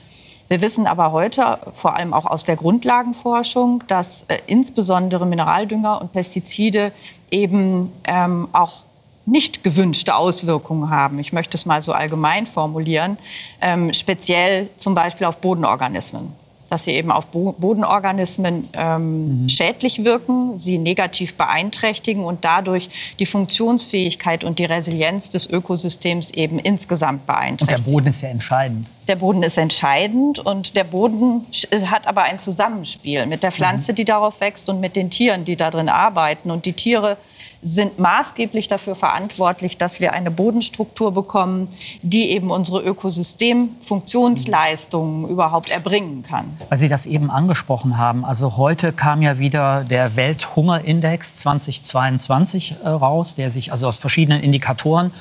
Wir 0.52 0.60
wissen 0.60 0.86
aber 0.86 1.14
heute, 1.14 1.60
vor 1.74 1.96
allem 1.96 2.14
auch 2.14 2.26
aus 2.26 2.44
der 2.44 2.58
Grundlagenforschung, 2.58 3.86
dass 3.88 4.26
äh, 4.28 4.38
insbesondere 4.48 5.26
Mineraldünger 5.26 6.02
und 6.02 6.12
Pestizide 6.12 6.92
eben 7.30 7.90
ähm, 8.04 8.50
auch 8.52 8.82
nicht 9.26 9.64
gewünschte 9.64 10.14
Auswirkungen 10.14 10.90
haben. 10.90 11.20
Ich 11.20 11.32
möchte 11.32 11.56
es 11.56 11.66
mal 11.66 11.82
so 11.82 11.94
allgemein 11.94 12.48
formulieren, 12.48 13.18
ähm, 13.62 13.94
speziell 13.94 14.68
zum 14.78 14.94
Beispiel 14.94 15.26
auf 15.26 15.38
Bodenorganismen 15.38 16.41
dass 16.72 16.86
sie 16.86 16.92
eben 16.92 17.12
auf 17.12 17.26
Bodenorganismen 17.28 18.70
ähm, 18.74 19.44
mhm. 19.44 19.50
schädlich 19.50 20.06
wirken, 20.06 20.58
sie 20.58 20.78
negativ 20.78 21.36
beeinträchtigen 21.36 22.24
und 22.24 22.46
dadurch 22.46 22.90
die 23.20 23.26
Funktionsfähigkeit 23.26 24.46
und 24.46 24.58
die 24.58 24.64
Resilienz 24.64 25.30
des 25.30 25.50
Ökosystems 25.50 26.32
eben 26.32 26.60
insgesamt 26.60 27.28
beeinträchtigen. 27.28 27.76
Und 27.76 27.86
der 27.86 27.92
Boden 27.92 28.08
ist 28.08 28.22
ja 28.22 28.30
entscheidend. 28.30 28.88
Der 29.10 29.16
Boden 29.18 29.44
ist 29.44 29.58
entscheidend 29.58 30.40
und 30.40 30.78
der 30.78 30.86
Boden 30.86 31.46
hat 31.88 32.08
aber 32.08 32.24
ein 32.24 32.40
Zusammenspiel 32.40 33.26
mit 33.26 33.44
der 33.44 33.52
Pflanze, 33.52 33.92
mhm. 33.92 33.98
die 33.98 34.06
darauf 34.06 34.40
wächst 34.40 34.70
und 34.70 34.80
mit 34.80 34.96
den 34.96 35.10
Tieren, 35.10 35.44
die 35.44 35.58
da 35.58 35.72
drin 35.72 35.90
arbeiten. 35.90 36.52
Und 36.52 36.66
die 36.66 36.74
Tiere 36.74 37.18
sind 37.64 38.00
maßgeblich 38.00 38.68
dafür 38.68 38.96
verantwortlich, 38.96 39.78
dass 39.78 40.00
wir 40.00 40.14
eine 40.14 40.32
Bodenstruktur 40.32 41.14
bekommen, 41.14 41.68
die 42.02 42.32
eben 42.32 42.50
unsere 42.50 42.82
Ökosystemfunktionsleistungen 42.82 45.30
überhaupt 45.30 45.70
erbringen 45.70 46.24
kann. 46.24 46.58
Weil 46.70 46.80
Sie 46.80 46.90
das 46.90 47.06
eben 47.06 47.30
angesprochen 47.30 48.00
haben, 48.00 48.26
also 48.26 48.58
heute 48.58 48.92
kam 48.94 49.22
ja 49.22 49.38
wieder 49.38 49.84
der 49.84 50.16
Welthungerindex 50.16 51.38
2022 51.38 52.78
äh, 52.84 52.90
raus, 52.90 53.36
der 53.36 53.52
sich 53.52 53.72
also 53.72 53.88
aus 53.88 54.00
verschiedenen 54.00 54.42
Indikatoren 54.42 55.12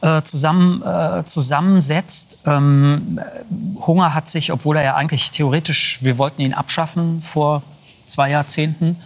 äh, 0.00 0.22
zusammen, 0.22 0.80
äh, 0.82 1.24
zusammensetzt. 1.24 2.38
Ähm, 2.46 3.20
Hunger 3.86 4.14
hat 4.14 4.28
sich, 4.28 4.50
obwohl 4.50 4.78
er 4.78 4.84
ja 4.84 4.94
eigentlich 4.94 5.30
theoretisch, 5.30 5.98
wir 6.00 6.16
wollten 6.16 6.40
ihn 6.40 6.54
abschaffen 6.54 7.20
vor 7.20 7.62
zwei 8.06 8.30
Jahrzehnten, 8.30 8.96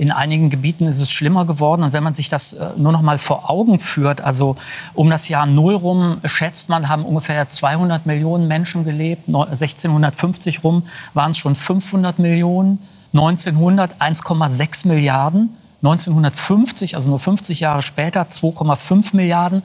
in 0.00 0.10
einigen 0.12 0.48
Gebieten 0.48 0.86
ist 0.86 0.98
es 0.98 1.12
schlimmer 1.12 1.44
geworden. 1.44 1.82
Und 1.82 1.92
wenn 1.92 2.02
man 2.02 2.14
sich 2.14 2.30
das 2.30 2.54
äh, 2.54 2.70
nur 2.78 2.90
noch 2.90 3.02
mal 3.02 3.18
vor 3.18 3.50
Augen 3.50 3.78
führt, 3.78 4.22
also 4.22 4.56
um 4.94 5.10
das 5.10 5.28
Jahr 5.28 5.44
Null 5.44 5.74
rum 5.74 6.22
schätzt 6.24 6.70
man, 6.70 6.88
haben 6.88 7.04
ungefähr 7.04 7.50
200 7.50 8.06
Millionen 8.06 8.48
Menschen 8.48 8.84
gelebt. 8.84 9.28
1650 9.28 10.64
rum 10.64 10.84
waren 11.12 11.32
es 11.32 11.38
schon 11.38 11.54
500 11.54 12.18
Millionen. 12.18 12.78
1900 13.12 14.00
1,6 14.00 14.88
Milliarden. 14.88 15.50
1950, 15.82 16.94
also 16.94 17.10
nur 17.10 17.20
50 17.20 17.60
Jahre 17.60 17.82
später, 17.82 18.22
2,5 18.22 19.14
Milliarden. 19.14 19.62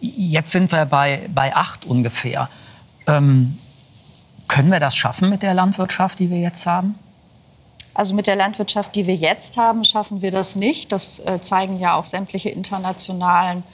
Jetzt 0.00 0.52
sind 0.52 0.70
wir 0.70 0.84
bei, 0.84 1.28
bei 1.34 1.56
8 1.56 1.86
ungefähr. 1.86 2.48
Ähm, 3.08 3.58
können 4.46 4.70
wir 4.70 4.78
das 4.78 4.96
schaffen 4.96 5.28
mit 5.28 5.42
der 5.42 5.54
Landwirtschaft, 5.54 6.20
die 6.20 6.30
wir 6.30 6.38
jetzt 6.38 6.66
haben? 6.66 6.94
Also 7.98 8.14
mit 8.14 8.28
der 8.28 8.36
Landwirtschaft, 8.36 8.94
die 8.94 9.08
wir 9.08 9.16
jetzt 9.16 9.56
haben, 9.56 9.84
schaffen 9.84 10.22
wir 10.22 10.30
das 10.30 10.54
nicht. 10.54 10.92
Das 10.92 11.18
äh, 11.18 11.42
zeigen 11.42 11.80
ja 11.80 11.96
auch 11.96 12.04
sämtliche 12.04 12.48
internationalen 12.48 13.64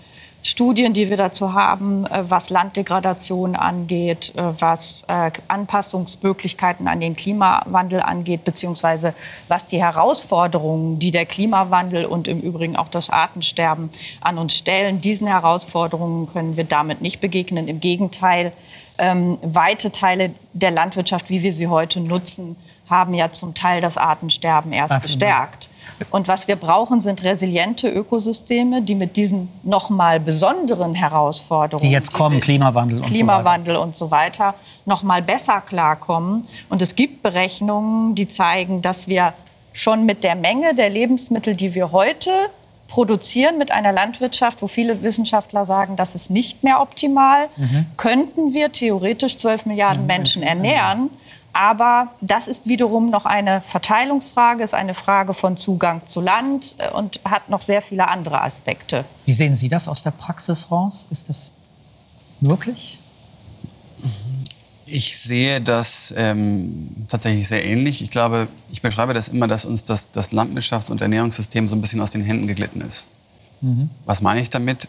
Studien, 0.43 0.95
die 0.95 1.11
wir 1.11 1.19
dazu 1.19 1.53
haben, 1.53 2.07
äh, 2.07 2.25
was 2.27 2.49
Landdegradation 2.49 3.55
angeht, 3.55 4.33
äh, 4.35 4.43
was 4.59 5.05
Anpassungsmöglichkeiten 5.49 6.89
an 6.89 7.01
den 7.01 7.17
Klimawandel 7.17 8.01
angeht, 8.01 8.45
beziehungsweise 8.45 9.13
was 9.49 9.67
die 9.67 9.83
Herausforderungen, 9.83 10.99
die 10.99 11.11
der 11.11 11.27
Klimawandel 11.27 12.07
und 12.07 12.27
im 12.27 12.41
Übrigen 12.41 12.77
auch 12.77 12.89
das 12.89 13.11
Artensterben 13.11 13.91
an 14.23 14.39
uns 14.39 14.55
stellen, 14.55 15.03
diesen 15.03 15.27
Herausforderungen 15.27 16.33
können 16.33 16.57
wir 16.57 16.65
damit 16.65 17.03
nicht 17.03 17.21
begegnen. 17.21 17.69
Im 17.69 17.79
Gegenteil, 17.79 18.53
ähm, 18.97 19.37
weite 19.43 19.93
Teile 19.93 20.31
der 20.55 20.71
Landwirtschaft, 20.71 21.29
wie 21.29 21.43
wir 21.43 21.53
sie 21.53 21.67
heute 21.67 22.01
nutzen, 22.01 22.57
haben 22.89 23.15
ja 23.15 23.33
zum 23.33 23.55
Teil 23.55 23.81
das 23.81 23.97
Artensterben 23.97 24.73
erst 24.73 25.01
bestärkt. 25.03 25.69
Und 26.11 26.29
was 26.29 26.49
wir 26.49 26.57
brauchen, 26.57 27.01
sind 27.01 27.23
resiliente 27.23 27.89
Ökosysteme, 27.89 28.83
die 28.83 28.95
mit 28.95 29.17
diesen 29.17 29.49
nochmal 29.63 30.19
besonderen 30.19 30.95
Herausforderungen, 30.95 31.87
die 31.87 31.93
jetzt 31.93 32.13
kommen, 32.13 32.41
Klimawandel 32.41 32.99
und 32.99 33.07
Klimawandel 33.07 33.75
so 33.75 33.81
weiter, 33.81 33.87
und 33.87 33.97
so 33.97 34.11
weiter 34.11 34.55
nochmal 34.87 35.23
besser 35.23 35.61
klarkommen. 35.61 36.47
Und 36.69 36.83
es 36.83 36.97
gibt 36.97 37.23
Berechnungen, 37.23 38.15
die 38.15 38.29
zeigen, 38.29 38.83
dass 38.83 39.07
wir 39.09 39.35
schon 39.73 40.05
mit 40.07 40.25
der 40.25 40.35
Menge 40.35 40.75
der 40.75 40.91
Lebensmittel, 40.91 41.55
die 41.55 41.75
wir 41.75 41.93
heute 41.93 42.31
produzieren 42.89 43.59
mit 43.59 43.73
einer 43.73 43.93
Landwirtschaft, 43.93 44.63
wo 44.63 44.69
viele 44.69 45.03
Wissenschaftler 45.03 45.67
sagen, 45.67 45.97
das 45.97 46.15
ist 46.15 46.31
nicht 46.31 46.63
mehr 46.63 46.81
optimal, 46.81 47.49
mhm. 47.57 47.87
könnten 47.97 48.55
wir 48.55 48.71
theoretisch 48.71 49.39
12 49.39 49.67
Milliarden 49.67 50.07
Menschen 50.07 50.43
ernähren. 50.43 51.11
Aber 51.55 52.09
das 52.21 52.49
ist 52.49 52.67
wiederum 52.67 53.11
noch 53.11 53.27
eine 53.27 53.63
Verteilungsfrage, 53.63 54.65
ist 54.65 54.75
eine 54.75 54.93
Frage 54.93 55.35
von 55.35 55.57
Zugang 55.57 56.03
zu 56.07 56.21
Land 56.21 56.75
äh, 56.79 56.91
und 56.91 57.21
hat 57.25 57.49
noch 57.49 57.63
sehr 57.63 57.81
viele 57.81 58.09
andere 58.09 58.43
Aspekte. 58.43 59.05
Wie 59.25 59.33
sehen 59.33 59.55
Sie 59.55 59.69
das 59.69 59.87
aus 59.87 60.03
der 60.03 60.11
Praxis 60.11 60.71
raus? 60.73 61.07
Ist 61.11 61.29
das 61.29 61.53
möglich? 62.41 62.99
Ich 64.87 65.17
sehe 65.17 65.61
das 65.61 66.13
ähm, 66.17 67.07
tatsächlich 67.09 67.47
sehr 67.47 67.65
ähnlich. 67.65 68.03
Ich 68.03 68.11
glaube, 68.11 68.49
ich 68.71 68.83
beschreibe 68.83 69.15
das 69.15 69.29
immer, 69.29 69.47
dass 69.47 69.65
uns 69.65 69.85
das, 69.85 70.11
das 70.11 70.33
Landwirtschafts- 70.33 70.91
und 70.91 71.01
Ernährungssystem 71.01 71.69
so 71.69 71.77
ein 71.77 71.81
bisschen 71.81 72.01
aus 72.01 72.11
den 72.11 72.23
Händen 72.23 72.49
geglitten 72.49 72.81
ist. 72.81 73.07
Mhm. 73.61 73.91
Was 74.05 74.21
meine 74.23 74.43
ich 74.43 74.51
damit? 74.51 74.89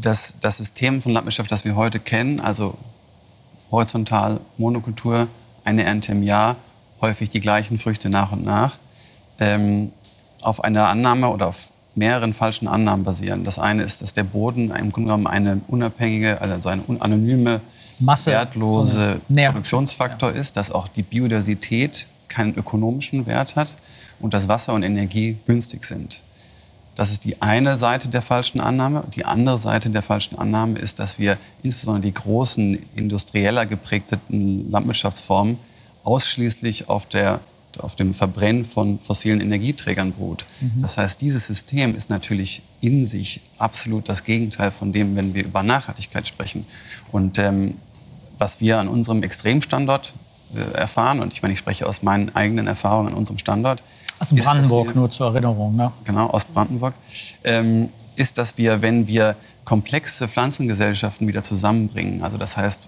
Das, 0.00 0.36
das 0.40 0.58
System 0.58 1.00
von 1.00 1.12
Landwirtschaft, 1.12 1.50
das 1.50 1.64
wir 1.64 1.74
heute 1.74 2.00
kennen, 2.00 2.38
also 2.38 2.76
horizontal 3.72 4.38
Monokultur, 4.58 5.26
eine 5.64 5.84
Ernte 5.84 6.12
im 6.12 6.22
Jahr, 6.22 6.56
häufig 7.00 7.30
die 7.30 7.40
gleichen 7.40 7.78
Früchte 7.78 8.08
nach 8.10 8.30
und 8.30 8.44
nach, 8.44 8.78
ähm, 9.40 9.90
auf 10.42 10.62
einer 10.62 10.88
Annahme 10.88 11.30
oder 11.30 11.48
auf 11.48 11.72
mehreren 11.94 12.32
falschen 12.34 12.68
Annahmen 12.68 13.04
basieren. 13.04 13.44
Das 13.44 13.58
eine 13.58 13.82
ist, 13.82 14.02
dass 14.02 14.12
der 14.12 14.24
Boden 14.24 14.70
im 14.70 14.92
Grunde 14.92 15.08
genommen 15.08 15.26
eine 15.26 15.60
unabhängige, 15.68 16.40
also 16.40 16.68
eine 16.68 16.82
anonyme, 17.00 17.60
Masse, 17.98 18.32
wertlose 18.32 19.20
so 19.28 19.34
Produktionsfaktor 19.34 20.30
ja. 20.30 20.36
ist, 20.36 20.56
dass 20.56 20.70
auch 20.70 20.88
die 20.88 21.02
Biodiversität 21.02 22.06
keinen 22.28 22.54
ökonomischen 22.54 23.26
Wert 23.26 23.56
hat 23.56 23.76
und 24.20 24.32
dass 24.34 24.48
Wasser 24.48 24.72
und 24.72 24.82
Energie 24.82 25.38
günstig 25.46 25.84
sind. 25.84 26.22
Das 26.94 27.10
ist 27.10 27.24
die 27.24 27.40
eine 27.40 27.76
Seite 27.76 28.08
der 28.08 28.22
falschen 28.22 28.60
Annahme. 28.60 29.04
Die 29.14 29.24
andere 29.24 29.56
Seite 29.56 29.90
der 29.90 30.02
falschen 30.02 30.38
Annahme 30.38 30.78
ist, 30.78 30.98
dass 30.98 31.18
wir 31.18 31.38
insbesondere 31.62 32.02
die 32.02 32.14
großen 32.14 32.78
industrieller 32.96 33.64
geprägten 33.64 34.70
Landwirtschaftsformen 34.70 35.58
ausschließlich 36.04 36.88
auf, 36.88 37.06
der, 37.06 37.40
auf 37.78 37.96
dem 37.96 38.12
Verbrennen 38.12 38.64
von 38.64 38.98
fossilen 38.98 39.40
Energieträgern 39.40 40.12
beruht. 40.12 40.44
Mhm. 40.60 40.82
Das 40.82 40.98
heißt, 40.98 41.20
dieses 41.20 41.46
System 41.46 41.94
ist 41.94 42.10
natürlich 42.10 42.62
in 42.80 43.06
sich 43.06 43.40
absolut 43.58 44.08
das 44.08 44.24
Gegenteil 44.24 44.70
von 44.70 44.92
dem, 44.92 45.16
wenn 45.16 45.32
wir 45.32 45.44
über 45.44 45.62
Nachhaltigkeit 45.62 46.28
sprechen. 46.28 46.66
Und 47.10 47.38
ähm, 47.38 47.76
was 48.36 48.60
wir 48.60 48.78
an 48.78 48.88
unserem 48.88 49.22
Extremstandort 49.22 50.12
äh, 50.54 50.76
erfahren, 50.76 51.20
und 51.20 51.32
ich 51.32 51.40
meine, 51.40 51.54
ich 51.54 51.58
spreche 51.58 51.86
aus 51.86 52.02
meinen 52.02 52.34
eigenen 52.34 52.66
Erfahrungen 52.66 53.08
an 53.08 53.14
unserem 53.14 53.38
Standort, 53.38 53.82
aus 54.22 54.34
Brandenburg, 54.34 54.88
wir, 54.88 54.94
nur 54.94 55.10
zur 55.10 55.28
Erinnerung. 55.28 55.76
Ne? 55.76 55.92
Genau, 56.04 56.26
aus 56.28 56.44
Brandenburg. 56.44 56.94
Ähm, 57.44 57.88
ist, 58.16 58.38
dass 58.38 58.58
wir, 58.58 58.82
wenn 58.82 59.06
wir 59.06 59.36
komplexe 59.64 60.28
Pflanzengesellschaften 60.28 61.26
wieder 61.26 61.42
zusammenbringen, 61.42 62.22
also 62.22 62.36
das 62.36 62.56
heißt 62.56 62.82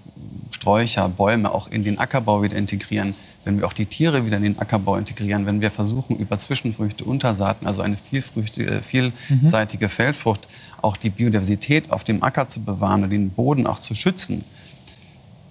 Sträucher, 0.51 1.09
Bäume 1.09 1.53
auch 1.53 1.67
in 1.69 1.83
den 1.83 1.99
Ackerbau 1.99 2.43
wieder 2.43 2.55
integrieren, 2.55 3.15
wenn 3.43 3.59
wir 3.59 3.67
auch 3.67 3.73
die 3.73 3.85
Tiere 3.85 4.25
wieder 4.25 4.37
in 4.37 4.43
den 4.43 4.59
Ackerbau 4.59 4.95
integrieren, 4.97 5.45
wenn 5.45 5.61
wir 5.61 5.71
versuchen, 5.71 6.17
über 6.17 6.37
Zwischenfrüchte, 6.37 7.03
Untersaaten, 7.03 7.67
also 7.67 7.81
eine 7.81 7.95
äh, 7.95 8.81
vielseitige. 8.81 9.89
Feldfrucht, 9.89 10.47
auch 10.81 10.97
die 10.97 11.09
Biodiversität 11.09 11.91
auf 11.91 12.03
dem 12.03 12.23
Acker 12.23 12.47
zu 12.47 12.61
bewahren 12.61 13.03
und 13.03 13.09
den 13.11 13.29
Boden 13.31 13.67
auch 13.67 13.79
zu 13.79 13.93
schützen, 13.93 14.43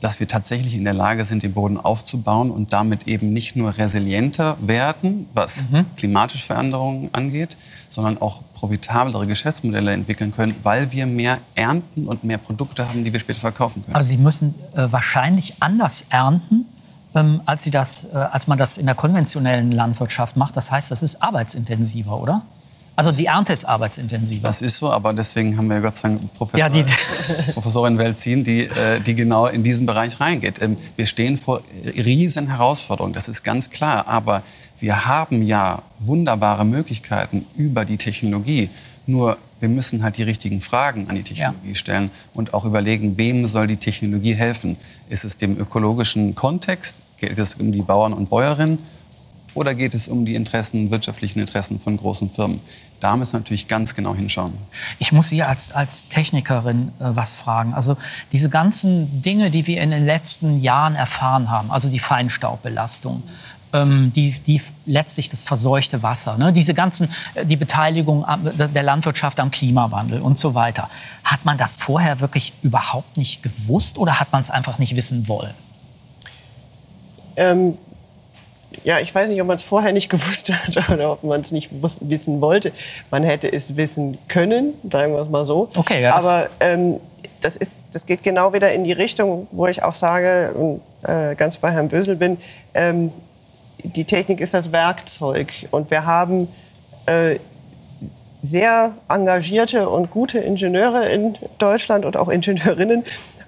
dass 0.04 0.20
wir 0.20 0.28
tatsächlich 0.28 0.76
in 0.76 0.84
der 0.84 0.92
Lage 0.92 1.24
sind, 1.24 1.42
den 1.42 1.54
Boden 1.54 1.78
aufzubauen 1.78 2.50
und 2.50 2.74
damit 2.74 3.08
eben 3.08 3.32
nicht 3.32 3.56
nur 3.56 3.78
resilienter 3.78 4.58
werden, 4.60 5.26
was 5.32 5.70
mhm. 5.70 5.86
klimatische 5.96 6.44
Veränderungen 6.44 7.08
angeht, 7.12 7.56
sondern 7.88 8.20
auch 8.20 8.42
profitablere 8.52 9.26
Geschäftsmodelle 9.26 9.92
entwickeln 9.92 10.30
können, 10.30 10.54
weil 10.62 10.92
wir 10.92 11.06
mehr 11.06 11.38
ernten 11.54 12.06
und 12.06 12.22
mehr 12.22 12.36
Produkte 12.36 12.86
haben, 12.86 13.02
die 13.02 13.14
wir 13.14 13.20
später 13.20 13.40
verkaufen 13.40 13.82
können. 13.82 13.94
Aber 13.94 14.04
Sie 14.04 14.18
müssen 14.18 14.54
äh, 14.74 14.92
wahrscheinlich 14.92 15.54
anders 15.60 16.04
ernten, 16.10 16.66
ähm, 17.14 17.40
als, 17.46 17.64
das, 17.70 18.04
äh, 18.12 18.16
als 18.16 18.46
man 18.46 18.58
das 18.58 18.76
in 18.76 18.84
der 18.84 18.94
konventionellen 18.94 19.72
Landwirtschaft 19.72 20.36
macht. 20.36 20.54
Das 20.54 20.70
heißt, 20.70 20.90
das 20.90 21.02
ist 21.02 21.22
arbeitsintensiver, 21.22 22.20
oder? 22.20 22.42
Also 22.96 23.10
die 23.10 23.26
Ernte 23.26 23.52
ist 23.52 23.64
arbeitsintensiver. 23.64 24.46
Das 24.46 24.62
ist 24.62 24.78
so, 24.78 24.90
aber 24.90 25.12
deswegen 25.12 25.56
haben 25.56 25.68
wir 25.68 25.80
Gott 25.80 25.96
sei 25.96 26.08
Dank 26.08 26.32
Professor, 26.34 26.60
ja, 26.60 26.68
die 26.68 26.84
Professorin 27.52 27.98
Welzin, 27.98 28.44
die, 28.44 28.62
äh, 28.66 29.00
die 29.00 29.14
genau 29.14 29.46
in 29.46 29.64
diesen 29.64 29.84
Bereich 29.84 30.20
reingeht. 30.20 30.62
Ähm, 30.62 30.76
wir 30.96 31.06
stehen 31.06 31.36
vor 31.36 31.62
riesen 31.84 32.46
Herausforderungen, 32.46 33.12
das 33.12 33.28
ist 33.28 33.42
ganz 33.42 33.70
klar. 33.70 34.06
Aber 34.06 34.42
wir 34.78 35.06
haben 35.06 35.42
ja 35.42 35.82
wunderbare 35.98 36.64
Möglichkeiten 36.64 37.44
über 37.56 37.84
die 37.84 37.96
Technologie. 37.96 38.70
Nur 39.06 39.38
wir 39.60 39.68
müssen 39.68 40.02
halt 40.02 40.18
die 40.18 40.22
richtigen 40.22 40.60
Fragen 40.60 41.08
an 41.08 41.16
die 41.16 41.22
Technologie 41.22 41.68
ja. 41.68 41.74
stellen 41.74 42.10
und 42.32 42.54
auch 42.54 42.64
überlegen, 42.64 43.16
wem 43.16 43.46
soll 43.46 43.66
die 43.66 43.76
Technologie 43.76 44.34
helfen? 44.34 44.76
Ist 45.08 45.24
es 45.24 45.36
dem 45.36 45.58
ökologischen 45.58 46.34
Kontext? 46.34 47.02
Geht 47.18 47.38
es 47.38 47.56
um 47.56 47.72
die 47.72 47.82
Bauern 47.82 48.12
und 48.12 48.30
Bäuerinnen? 48.30 48.78
Oder 49.54 49.74
geht 49.74 49.94
es 49.94 50.08
um 50.08 50.26
die 50.26 50.34
Interessen, 50.34 50.90
wirtschaftlichen 50.90 51.40
Interessen 51.40 51.78
von 51.78 51.96
großen 51.96 52.30
Firmen? 52.30 52.60
Da 53.00 53.16
müssen 53.16 53.34
wir 53.34 53.40
natürlich 53.40 53.68
ganz 53.68 53.94
genau 53.94 54.14
hinschauen. 54.14 54.52
Ich 54.98 55.12
muss 55.12 55.28
Sie 55.28 55.42
als, 55.42 55.72
als 55.72 56.08
Technikerin 56.08 56.88
äh, 56.98 57.04
was 57.14 57.36
fragen. 57.36 57.74
Also 57.74 57.96
diese 58.32 58.48
ganzen 58.48 59.22
Dinge, 59.22 59.50
die 59.50 59.66
wir 59.66 59.80
in 59.80 59.90
den 59.90 60.04
letzten 60.04 60.60
Jahren 60.60 60.96
erfahren 60.96 61.50
haben, 61.50 61.70
also 61.70 61.88
die 61.88 61.98
Feinstaubbelastung, 61.98 63.22
ähm, 63.74 64.12
die, 64.14 64.32
die 64.46 64.60
letztlich 64.86 65.28
das 65.28 65.44
verseuchte 65.44 66.02
Wasser, 66.02 66.38
ne? 66.38 66.52
diese 66.52 66.74
ganzen, 66.74 67.08
äh, 67.34 67.44
die 67.44 67.56
Beteiligung 67.56 68.24
der 68.54 68.82
Landwirtschaft 68.82 69.38
am 69.40 69.50
Klimawandel 69.50 70.20
und 70.20 70.38
so 70.38 70.54
weiter. 70.54 70.88
Hat 71.24 71.44
man 71.44 71.58
das 71.58 71.76
vorher 71.76 72.20
wirklich 72.20 72.52
überhaupt 72.62 73.16
nicht 73.16 73.42
gewusst 73.42 73.98
oder 73.98 74.18
hat 74.18 74.32
man 74.32 74.42
es 74.42 74.50
einfach 74.50 74.78
nicht 74.78 74.96
wissen 74.96 75.28
wollen? 75.28 75.54
Ähm, 77.36 77.76
ja, 78.82 78.98
ich 78.98 79.14
weiß 79.14 79.28
nicht, 79.28 79.40
ob 79.40 79.46
man 79.46 79.56
es 79.56 79.62
vorher 79.62 79.92
nicht 79.92 80.08
gewusst 80.10 80.52
hat 80.52 80.90
oder 80.90 81.12
ob 81.12 81.22
man 81.24 81.40
es 81.40 81.52
nicht 81.52 81.70
wissen 81.72 82.40
wollte. 82.40 82.72
Man 83.10 83.22
hätte 83.22 83.52
es 83.52 83.76
wissen 83.76 84.18
können, 84.28 84.74
sagen 84.90 85.12
wir 85.12 85.20
es 85.20 85.28
mal 85.28 85.44
so. 85.44 85.68
Okay, 85.76 86.02
ja, 86.02 86.14
Aber 86.14 86.48
ähm, 86.60 87.00
das, 87.40 87.56
ist, 87.56 87.86
das 87.92 88.06
geht 88.06 88.22
genau 88.22 88.52
wieder 88.52 88.72
in 88.72 88.84
die 88.84 88.92
Richtung, 88.92 89.46
wo 89.50 89.66
ich 89.66 89.82
auch 89.82 89.94
sage, 89.94 90.52
und, 90.54 90.80
äh, 91.08 91.34
ganz 91.34 91.58
bei 91.58 91.70
Herrn 91.70 91.88
Bösel 91.88 92.16
bin, 92.16 92.38
ähm, 92.74 93.12
die 93.82 94.04
Technik 94.04 94.40
ist 94.40 94.54
das 94.54 94.72
Werkzeug. 94.72 95.52
Und 95.70 95.90
wir 95.90 96.06
haben 96.06 96.48
äh, 97.06 97.38
sehr 98.40 98.92
engagierte 99.08 99.88
und 99.88 100.10
gute 100.10 100.38
Ingenieure 100.38 101.08
in 101.08 101.36
Deutschland 101.58 102.04
und 102.04 102.16
auch 102.16 102.28
Ingenieurinnen. 102.28 103.04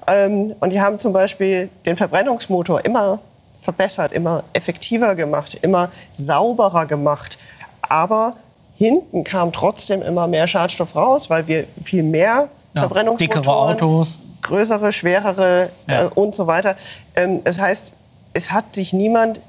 Ähm, 0.06 0.52
und 0.60 0.70
die 0.70 0.80
haben 0.80 0.98
zum 0.98 1.12
Beispiel 1.12 1.68
den 1.84 1.96
Verbrennungsmotor 1.96 2.84
immer 2.84 3.18
verbessert, 3.66 4.12
immer 4.12 4.44
effektiver 4.52 5.14
gemacht, 5.14 5.58
immer 5.60 5.90
sauberer 6.16 6.86
gemacht. 6.86 7.36
Aber 7.82 8.34
hinten 8.76 9.24
kam 9.24 9.52
trotzdem 9.52 10.02
immer 10.02 10.26
mehr 10.26 10.46
Schadstoff 10.46 10.94
raus, 10.94 11.28
weil 11.28 11.46
wir 11.48 11.66
viel 11.82 12.02
mehr 12.02 12.48
ja, 12.74 12.82
Verbrennungsmotoren, 12.82 13.74
Autos. 13.74 14.20
größere, 14.42 14.92
schwerere 14.92 15.70
ja. 15.88 16.04
äh, 16.04 16.08
und 16.14 16.34
so 16.34 16.46
weiter. 16.46 16.76
Ähm, 17.16 17.42
das 17.42 17.58
heißt, 17.58 17.92
es 18.34 18.52
hat 18.52 18.74
sich 18.74 18.92
niemand, 18.92 19.40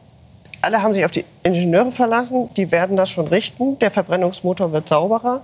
alle 0.62 0.82
haben 0.82 0.94
sich 0.94 1.06
auf 1.06 1.12
die 1.12 1.26
Ingenieure 1.44 1.92
verlassen, 1.92 2.50
die 2.56 2.72
werden 2.72 2.98
das 2.98 3.10
schon 3.10 3.28
richten. 3.28 3.78
Der 3.80 3.92
Verbrennungsmotor 3.92 4.72
wird 4.72 4.90
sauberer. 4.90 5.42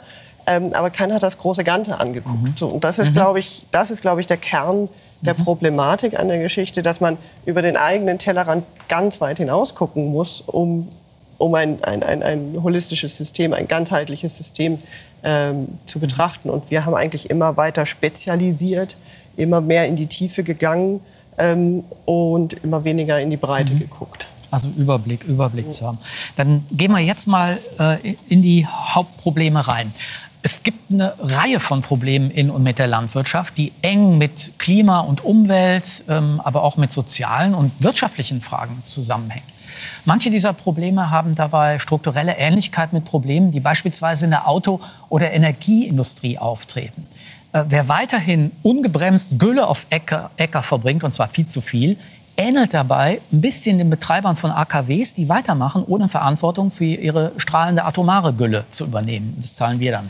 Ähm, 0.47 0.73
aber 0.73 0.89
keiner 0.89 1.15
hat 1.15 1.23
das 1.23 1.37
große 1.37 1.63
Ganze 1.63 1.99
angeguckt. 1.99 2.41
Mhm. 2.41 2.53
So, 2.57 2.67
und 2.67 2.83
das 2.83 2.99
ist, 2.99 3.11
mhm. 3.11 3.13
glaube 3.13 3.39
ich, 3.39 3.65
das 3.71 3.91
ist, 3.91 4.01
glaube 4.01 4.19
ich, 4.19 4.27
der 4.27 4.37
Kern 4.37 4.89
der 5.25 5.33
mhm. 5.33 5.43
Problematik 5.43 6.19
an 6.19 6.27
der 6.27 6.39
Geschichte, 6.39 6.83
dass 6.83 7.01
man 7.01 7.17
über 7.45 7.61
den 7.61 7.77
eigenen 7.77 8.19
Tellerrand 8.19 8.65
ganz 8.87 9.21
weit 9.21 9.37
hinaus 9.37 9.75
gucken 9.75 10.11
muss, 10.11 10.41
um, 10.41 10.87
um 11.37 11.55
ein, 11.55 11.83
ein, 11.83 12.03
ein, 12.03 12.23
ein 12.23 12.57
holistisches 12.61 13.17
System, 13.17 13.53
ein 13.53 13.67
ganzheitliches 13.67 14.35
System 14.35 14.79
ähm, 15.23 15.67
zu 15.85 15.99
betrachten. 15.99 16.49
Und 16.49 16.69
wir 16.71 16.85
haben 16.85 16.95
eigentlich 16.95 17.29
immer 17.29 17.57
weiter 17.57 17.85
spezialisiert, 17.85 18.97
immer 19.35 19.61
mehr 19.61 19.87
in 19.87 19.95
die 19.95 20.07
Tiefe 20.07 20.43
gegangen 20.43 20.99
ähm, 21.37 21.83
und 22.05 22.53
immer 22.63 22.83
weniger 22.83 23.19
in 23.19 23.29
die 23.29 23.37
Breite 23.37 23.73
mhm. 23.73 23.79
geguckt. 23.79 24.27
Also 24.51 24.69
Überblick, 24.77 25.23
Überblick 25.23 25.73
zu 25.73 25.87
haben. 25.87 25.97
Dann 26.35 26.63
gehen 26.71 26.91
wir 26.91 26.99
jetzt 26.99 27.25
mal 27.25 27.57
äh, 27.79 28.15
in 28.27 28.43
die 28.43 28.67
Hauptprobleme 28.67 29.67
rein. 29.67 29.91
Es 30.45 30.61
gibt 30.61 30.91
eine 30.91 31.13
Reihe 31.19 31.61
von 31.61 31.81
Problemen 31.81 32.29
in 32.29 32.49
und 32.49 32.63
mit 32.63 32.77
der 32.77 32.87
Landwirtschaft, 32.87 33.57
die 33.57 33.71
eng 33.81 34.17
mit 34.17 34.53
Klima 34.59 34.99
und 34.99 35.23
Umwelt, 35.23 36.03
ähm, 36.09 36.41
aber 36.43 36.63
auch 36.63 36.75
mit 36.75 36.91
sozialen 36.91 37.55
und 37.55 37.71
wirtschaftlichen 37.81 38.41
Fragen 38.41 38.83
zusammenhängen. 38.83 39.45
Manche 40.03 40.29
dieser 40.29 40.51
Probleme 40.51 41.09
haben 41.09 41.33
dabei 41.33 41.79
strukturelle 41.79 42.37
Ähnlichkeit 42.37 42.91
mit 42.91 43.05
Problemen, 43.05 43.51
die 43.53 43.61
beispielsweise 43.61 44.25
in 44.25 44.31
der 44.31 44.47
Auto- 44.47 44.81
oder 45.07 45.31
Energieindustrie 45.31 46.37
auftreten. 46.37 47.07
Äh, 47.53 47.63
wer 47.69 47.87
weiterhin 47.87 48.51
ungebremst 48.63 49.39
Gülle 49.39 49.65
auf 49.65 49.85
Äcker, 49.91 50.31
Äcker 50.35 50.61
verbringt, 50.61 51.05
und 51.05 51.13
zwar 51.13 51.29
viel 51.29 51.47
zu 51.47 51.61
viel, 51.61 51.97
ähnelt 52.37 52.73
dabei 52.73 53.21
ein 53.31 53.41
bisschen 53.41 53.77
den 53.77 53.89
Betreibern 53.89 54.35
von 54.35 54.51
AKWs, 54.51 55.13
die 55.13 55.29
weitermachen, 55.29 55.83
ohne 55.85 56.09
Verantwortung 56.09 56.71
für 56.71 56.85
ihre 56.85 57.31
strahlende 57.37 57.85
atomare 57.85 58.33
Gülle 58.33 58.65
zu 58.69 58.85
übernehmen. 58.85 59.35
Das 59.37 59.55
zahlen 59.55 59.79
wir 59.79 59.91
dann. 59.91 60.09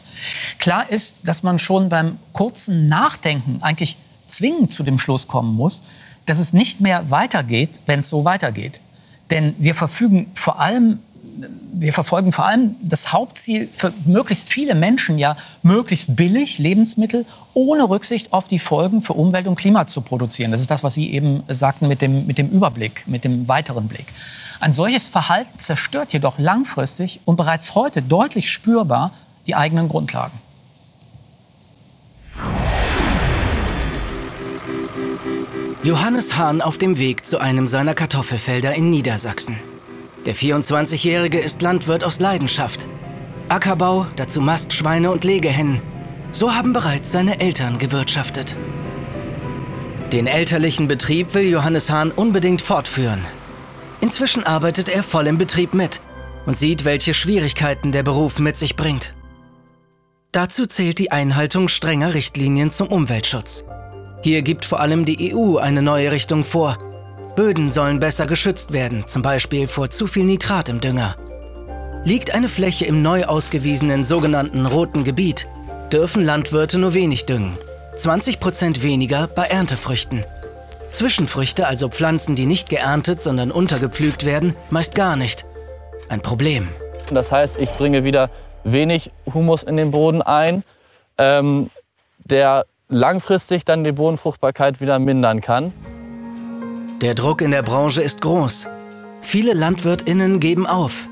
Klar 0.59 0.89
ist, 0.89 1.27
dass 1.27 1.43
man 1.43 1.59
schon 1.59 1.89
beim 1.89 2.17
kurzen 2.31 2.87
Nachdenken 2.87 3.61
eigentlich 3.61 3.97
zwingend 4.27 4.71
zu 4.71 4.83
dem 4.83 4.99
Schluss 4.99 5.27
kommen 5.27 5.55
muss, 5.55 5.83
dass 6.25 6.39
es 6.39 6.53
nicht 6.53 6.79
mehr 6.79 7.11
weitergeht, 7.11 7.81
wenn 7.85 7.99
es 7.99 8.09
so 8.09 8.25
weitergeht. 8.25 8.79
Denn 9.29 9.55
wir 9.57 9.75
verfügen 9.75 10.27
vor 10.33 10.59
allem 10.59 10.99
wir 11.73 11.93
verfolgen 11.93 12.31
vor 12.31 12.45
allem 12.45 12.75
das 12.81 13.11
Hauptziel 13.11 13.67
für 13.71 13.93
möglichst 14.05 14.49
viele 14.49 14.75
Menschen 14.75 15.17
ja 15.17 15.35
möglichst 15.61 16.15
billig 16.15 16.59
Lebensmittel 16.59 17.25
ohne 17.53 17.89
Rücksicht 17.89 18.31
auf 18.33 18.47
die 18.47 18.59
Folgen 18.59 19.01
für 19.01 19.13
Umwelt 19.13 19.47
und 19.47 19.55
Klima 19.55 19.87
zu 19.87 20.01
produzieren. 20.01 20.51
Das 20.51 20.61
ist 20.61 20.71
das, 20.71 20.83
was 20.83 20.93
Sie 20.93 21.11
eben 21.11 21.43
sagten 21.47 21.87
mit 21.87 22.01
dem, 22.01 22.25
mit 22.27 22.37
dem 22.37 22.49
Überblick, 22.49 23.07
mit 23.07 23.23
dem 23.23 23.47
weiteren 23.47 23.87
Blick. 23.87 24.05
Ein 24.59 24.73
solches 24.73 25.09
Verhalten 25.09 25.57
zerstört 25.57 26.13
jedoch 26.13 26.39
langfristig 26.39 27.19
und 27.25 27.35
bereits 27.35 27.75
heute 27.75 28.01
deutlich 28.01 28.49
spürbar 28.49 29.11
die 29.45 29.55
eigenen 29.55 29.89
Grundlagen. 29.89 30.37
Johannes 35.83 36.37
Hahn 36.37 36.61
auf 36.61 36.77
dem 36.77 36.97
Weg 36.97 37.25
zu 37.25 37.39
einem 37.39 37.67
seiner 37.67 37.93
Kartoffelfelder 37.93 38.73
in 38.73 38.89
Niedersachsen. 38.89 39.59
Der 40.25 40.35
24-Jährige 40.35 41.39
ist 41.39 41.61
Landwirt 41.61 42.03
aus 42.03 42.19
Leidenschaft. 42.19 42.87
Ackerbau, 43.49 44.07
dazu 44.15 44.39
Mastschweine 44.39 45.11
und 45.11 45.25
Legehennen. 45.25 45.81
So 46.31 46.55
haben 46.55 46.71
bereits 46.71 47.11
seine 47.11 47.41
Eltern 47.41 47.77
gewirtschaftet. 47.77 48.55
Den 50.13 50.27
elterlichen 50.27 50.87
Betrieb 50.87 51.33
will 51.33 51.49
Johannes 51.49 51.89
Hahn 51.89 52.11
unbedingt 52.11 52.61
fortführen. 52.61 53.21
Inzwischen 53.99 54.45
arbeitet 54.45 54.87
er 54.87 55.03
voll 55.03 55.27
im 55.27 55.37
Betrieb 55.37 55.73
mit 55.73 55.99
und 56.45 56.57
sieht, 56.57 56.85
welche 56.85 57.13
Schwierigkeiten 57.13 57.91
der 57.91 58.03
Beruf 58.03 58.39
mit 58.39 58.55
sich 58.55 58.75
bringt. 58.75 59.13
Dazu 60.31 60.65
zählt 60.65 60.99
die 60.99 61.11
Einhaltung 61.11 61.67
strenger 61.67 62.13
Richtlinien 62.13 62.71
zum 62.71 62.87
Umweltschutz. 62.87 63.65
Hier 64.23 64.41
gibt 64.41 64.63
vor 64.63 64.79
allem 64.79 65.03
die 65.03 65.33
EU 65.33 65.57
eine 65.57 65.81
neue 65.81 66.11
Richtung 66.11 66.43
vor, 66.43 66.77
Böden 67.35 67.71
sollen 67.71 67.99
besser 67.99 68.27
geschützt 68.27 68.73
werden, 68.73 69.07
zum 69.07 69.23
Beispiel 69.23 69.67
vor 69.67 69.89
zu 69.89 70.05
viel 70.05 70.23
Nitrat 70.23 70.69
im 70.69 70.81
Dünger. 70.81 71.15
Liegt 72.03 72.35
eine 72.35 72.47
Fläche 72.47 72.85
im 72.85 73.01
neu 73.01 73.23
ausgewiesenen 73.25 74.05
sogenannten 74.05 74.67
roten 74.67 75.03
Gebiet, 75.03 75.47
dürfen 75.91 76.23
Landwirte 76.23 76.77
nur 76.77 76.93
wenig 76.93 77.25
düngen. 77.25 77.57
20 77.97 78.39
Prozent 78.39 78.83
weniger 78.83 79.27
bei 79.27 79.45
Erntefrüchten. 79.45 80.23
Zwischenfrüchte, 80.91 81.65
also 81.65 81.89
Pflanzen, 81.89 82.35
die 82.35 82.45
nicht 82.45 82.69
geerntet, 82.69 83.21
sondern 83.21 83.51
untergepflügt 83.51 84.25
werden, 84.25 84.55
meist 84.69 84.93
gar 84.93 85.15
nicht. 85.15 85.45
Ein 86.09 86.21
Problem. 86.21 86.67
Das 87.11 87.31
heißt, 87.31 87.57
ich 87.57 87.71
bringe 87.71 88.03
wieder 88.03 88.29
wenig 88.63 89.11
Humus 89.33 89.63
in 89.63 89.77
den 89.77 89.89
Boden 89.89 90.21
ein, 90.21 90.63
ähm, 91.17 91.71
der 92.19 92.65
langfristig 92.89 93.65
dann 93.65 93.83
die 93.83 93.91
Bodenfruchtbarkeit 93.91 94.81
wieder 94.81 94.99
mindern 94.99 95.41
kann. 95.41 95.73
Der 97.03 97.15
Druck 97.15 97.41
in 97.41 97.51
der 97.51 97.63
Branche 97.63 98.01
ist 98.01 98.21
groß. 98.21 98.69
Viele 99.21 99.53
Landwirtinnen 99.53 100.39
geben 100.39 100.65
auf. 100.65 101.09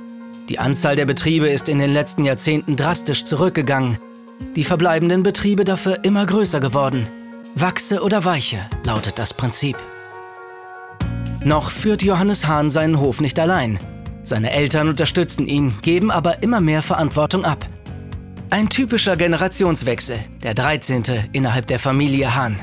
Die 0.47 0.57
Anzahl 0.57 0.95
der 0.95 1.05
Betriebe 1.05 1.49
ist 1.49 1.67
in 1.67 1.79
den 1.79 1.91
letzten 1.91 2.23
Jahrzehnten 2.23 2.77
drastisch 2.77 3.25
zurückgegangen. 3.25 3.97
Die 4.55 4.63
verbleibenden 4.63 5.21
Betriebe 5.21 5.65
dafür 5.65 6.05
immer 6.05 6.25
größer 6.25 6.61
geworden. 6.61 7.07
Wachse 7.55 8.03
oder 8.03 8.23
weiche 8.23 8.59
lautet 8.85 9.19
das 9.19 9.33
Prinzip. 9.33 9.75
Noch 11.43 11.71
führt 11.71 12.03
Johannes 12.03 12.47
Hahn 12.47 12.69
seinen 12.69 12.97
Hof 12.97 13.19
nicht 13.19 13.37
allein. 13.37 13.77
Seine 14.23 14.51
Eltern 14.51 14.87
unterstützen 14.87 15.45
ihn, 15.45 15.73
geben 15.81 16.09
aber 16.09 16.41
immer 16.41 16.61
mehr 16.61 16.83
Verantwortung 16.83 17.43
ab. 17.43 17.65
Ein 18.49 18.69
typischer 18.69 19.17
Generationswechsel, 19.17 20.19
der 20.41 20.53
13. 20.53 21.03
innerhalb 21.33 21.67
der 21.67 21.79
Familie 21.79 22.33
Hahn. 22.33 22.57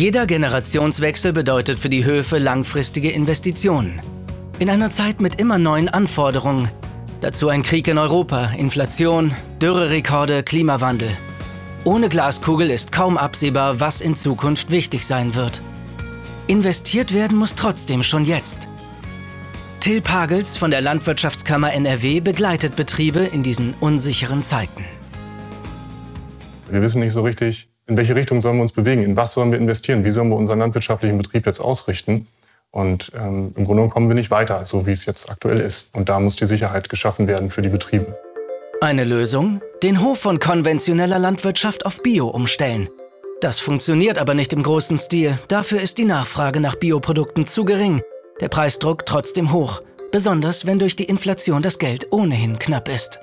Jeder 0.00 0.24
Generationswechsel 0.24 1.34
bedeutet 1.34 1.78
für 1.78 1.90
die 1.90 2.06
Höfe 2.06 2.38
langfristige 2.38 3.10
Investitionen. 3.10 4.00
In 4.58 4.70
einer 4.70 4.90
Zeit 4.90 5.20
mit 5.20 5.38
immer 5.38 5.58
neuen 5.58 5.90
Anforderungen. 5.90 6.70
Dazu 7.20 7.50
ein 7.50 7.62
Krieg 7.62 7.86
in 7.86 7.98
Europa, 7.98 8.46
Inflation, 8.56 9.34
Dürrerekorde, 9.60 10.42
Klimawandel. 10.42 11.10
Ohne 11.84 12.08
Glaskugel 12.08 12.70
ist 12.70 12.92
kaum 12.92 13.18
absehbar, 13.18 13.78
was 13.80 14.00
in 14.00 14.16
Zukunft 14.16 14.70
wichtig 14.70 15.04
sein 15.04 15.34
wird. 15.34 15.60
Investiert 16.46 17.12
werden 17.12 17.36
muss 17.36 17.54
trotzdem 17.54 18.02
schon 18.02 18.24
jetzt. 18.24 18.68
Till 19.80 20.00
Pagels 20.00 20.56
von 20.56 20.70
der 20.70 20.80
Landwirtschaftskammer 20.80 21.74
NRW 21.74 22.20
begleitet 22.20 22.74
Betriebe 22.74 23.20
in 23.20 23.42
diesen 23.42 23.74
unsicheren 23.80 24.44
Zeiten. 24.44 24.82
Wir 26.70 26.80
wissen 26.80 27.00
nicht 27.00 27.12
so 27.12 27.20
richtig, 27.20 27.69
in 27.90 27.96
welche 27.96 28.14
Richtung 28.14 28.40
sollen 28.40 28.56
wir 28.56 28.62
uns 28.62 28.72
bewegen, 28.72 29.02
in 29.02 29.16
was 29.16 29.32
sollen 29.32 29.50
wir 29.50 29.58
investieren, 29.58 30.04
wie 30.04 30.12
sollen 30.12 30.28
wir 30.28 30.36
unseren 30.36 30.60
landwirtschaftlichen 30.60 31.18
Betrieb 31.18 31.44
jetzt 31.44 31.58
ausrichten. 31.58 32.28
Und 32.70 33.10
ähm, 33.18 33.52
im 33.56 33.64
Grunde 33.64 33.88
kommen 33.88 34.08
wir 34.08 34.14
nicht 34.14 34.30
weiter, 34.30 34.64
so 34.64 34.86
wie 34.86 34.92
es 34.92 35.06
jetzt 35.06 35.28
aktuell 35.28 35.58
ist. 35.58 35.94
Und 35.96 36.08
da 36.08 36.20
muss 36.20 36.36
die 36.36 36.46
Sicherheit 36.46 36.88
geschaffen 36.88 37.26
werden 37.26 37.50
für 37.50 37.62
die 37.62 37.68
Betriebe. 37.68 38.16
Eine 38.80 39.02
Lösung? 39.04 39.60
Den 39.82 40.00
Hof 40.00 40.20
von 40.20 40.38
konventioneller 40.38 41.18
Landwirtschaft 41.18 41.84
auf 41.84 42.00
Bio 42.00 42.28
umstellen. 42.28 42.88
Das 43.40 43.58
funktioniert 43.58 44.18
aber 44.18 44.34
nicht 44.34 44.52
im 44.52 44.62
großen 44.62 44.98
Stil. 44.98 45.36
Dafür 45.48 45.80
ist 45.80 45.98
die 45.98 46.04
Nachfrage 46.04 46.60
nach 46.60 46.76
Bioprodukten 46.76 47.48
zu 47.48 47.64
gering, 47.64 48.02
der 48.40 48.48
Preisdruck 48.48 49.04
trotzdem 49.04 49.50
hoch, 49.50 49.82
besonders 50.12 50.64
wenn 50.64 50.78
durch 50.78 50.94
die 50.94 51.04
Inflation 51.04 51.60
das 51.60 51.80
Geld 51.80 52.06
ohnehin 52.12 52.56
knapp 52.60 52.88
ist. 52.88 53.18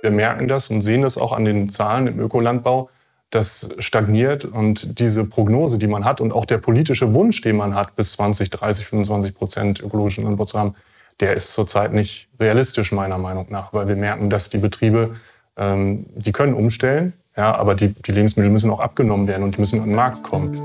Wir 0.00 0.10
merken 0.10 0.48
das 0.48 0.70
und 0.70 0.80
sehen 0.80 1.02
das 1.02 1.18
auch 1.18 1.32
an 1.32 1.44
den 1.44 1.68
Zahlen 1.68 2.06
im 2.06 2.18
Ökolandbau 2.18 2.88
das 3.34 3.70
stagniert 3.78 4.44
und 4.44 4.98
diese 5.00 5.24
Prognose, 5.24 5.78
die 5.78 5.86
man 5.86 6.04
hat 6.04 6.20
und 6.20 6.32
auch 6.32 6.44
der 6.44 6.58
politische 6.58 7.14
Wunsch, 7.14 7.40
den 7.40 7.56
man 7.56 7.74
hat, 7.74 7.96
bis 7.96 8.12
20, 8.12 8.50
30, 8.50 8.86
25 8.86 9.34
Prozent 9.34 9.80
ökologischen 9.80 10.26
Anbau 10.26 10.44
zu 10.44 10.58
haben, 10.58 10.74
der 11.20 11.34
ist 11.34 11.52
zurzeit 11.52 11.92
nicht 11.92 12.28
realistisch 12.38 12.92
meiner 12.92 13.18
Meinung 13.18 13.46
nach, 13.50 13.72
weil 13.72 13.88
wir 13.88 13.96
merken, 13.96 14.30
dass 14.30 14.50
die 14.50 14.58
Betriebe, 14.58 15.16
ähm, 15.56 16.06
die 16.14 16.32
können 16.32 16.54
umstellen, 16.54 17.12
ja, 17.36 17.54
aber 17.54 17.74
die, 17.74 17.88
die 17.88 18.12
Lebensmittel 18.12 18.50
müssen 18.50 18.70
auch 18.70 18.80
abgenommen 18.80 19.26
werden 19.26 19.42
und 19.42 19.56
die 19.56 19.60
müssen 19.60 19.80
an 19.80 19.88
den 19.88 19.96
Markt 19.96 20.22
kommen. 20.22 20.60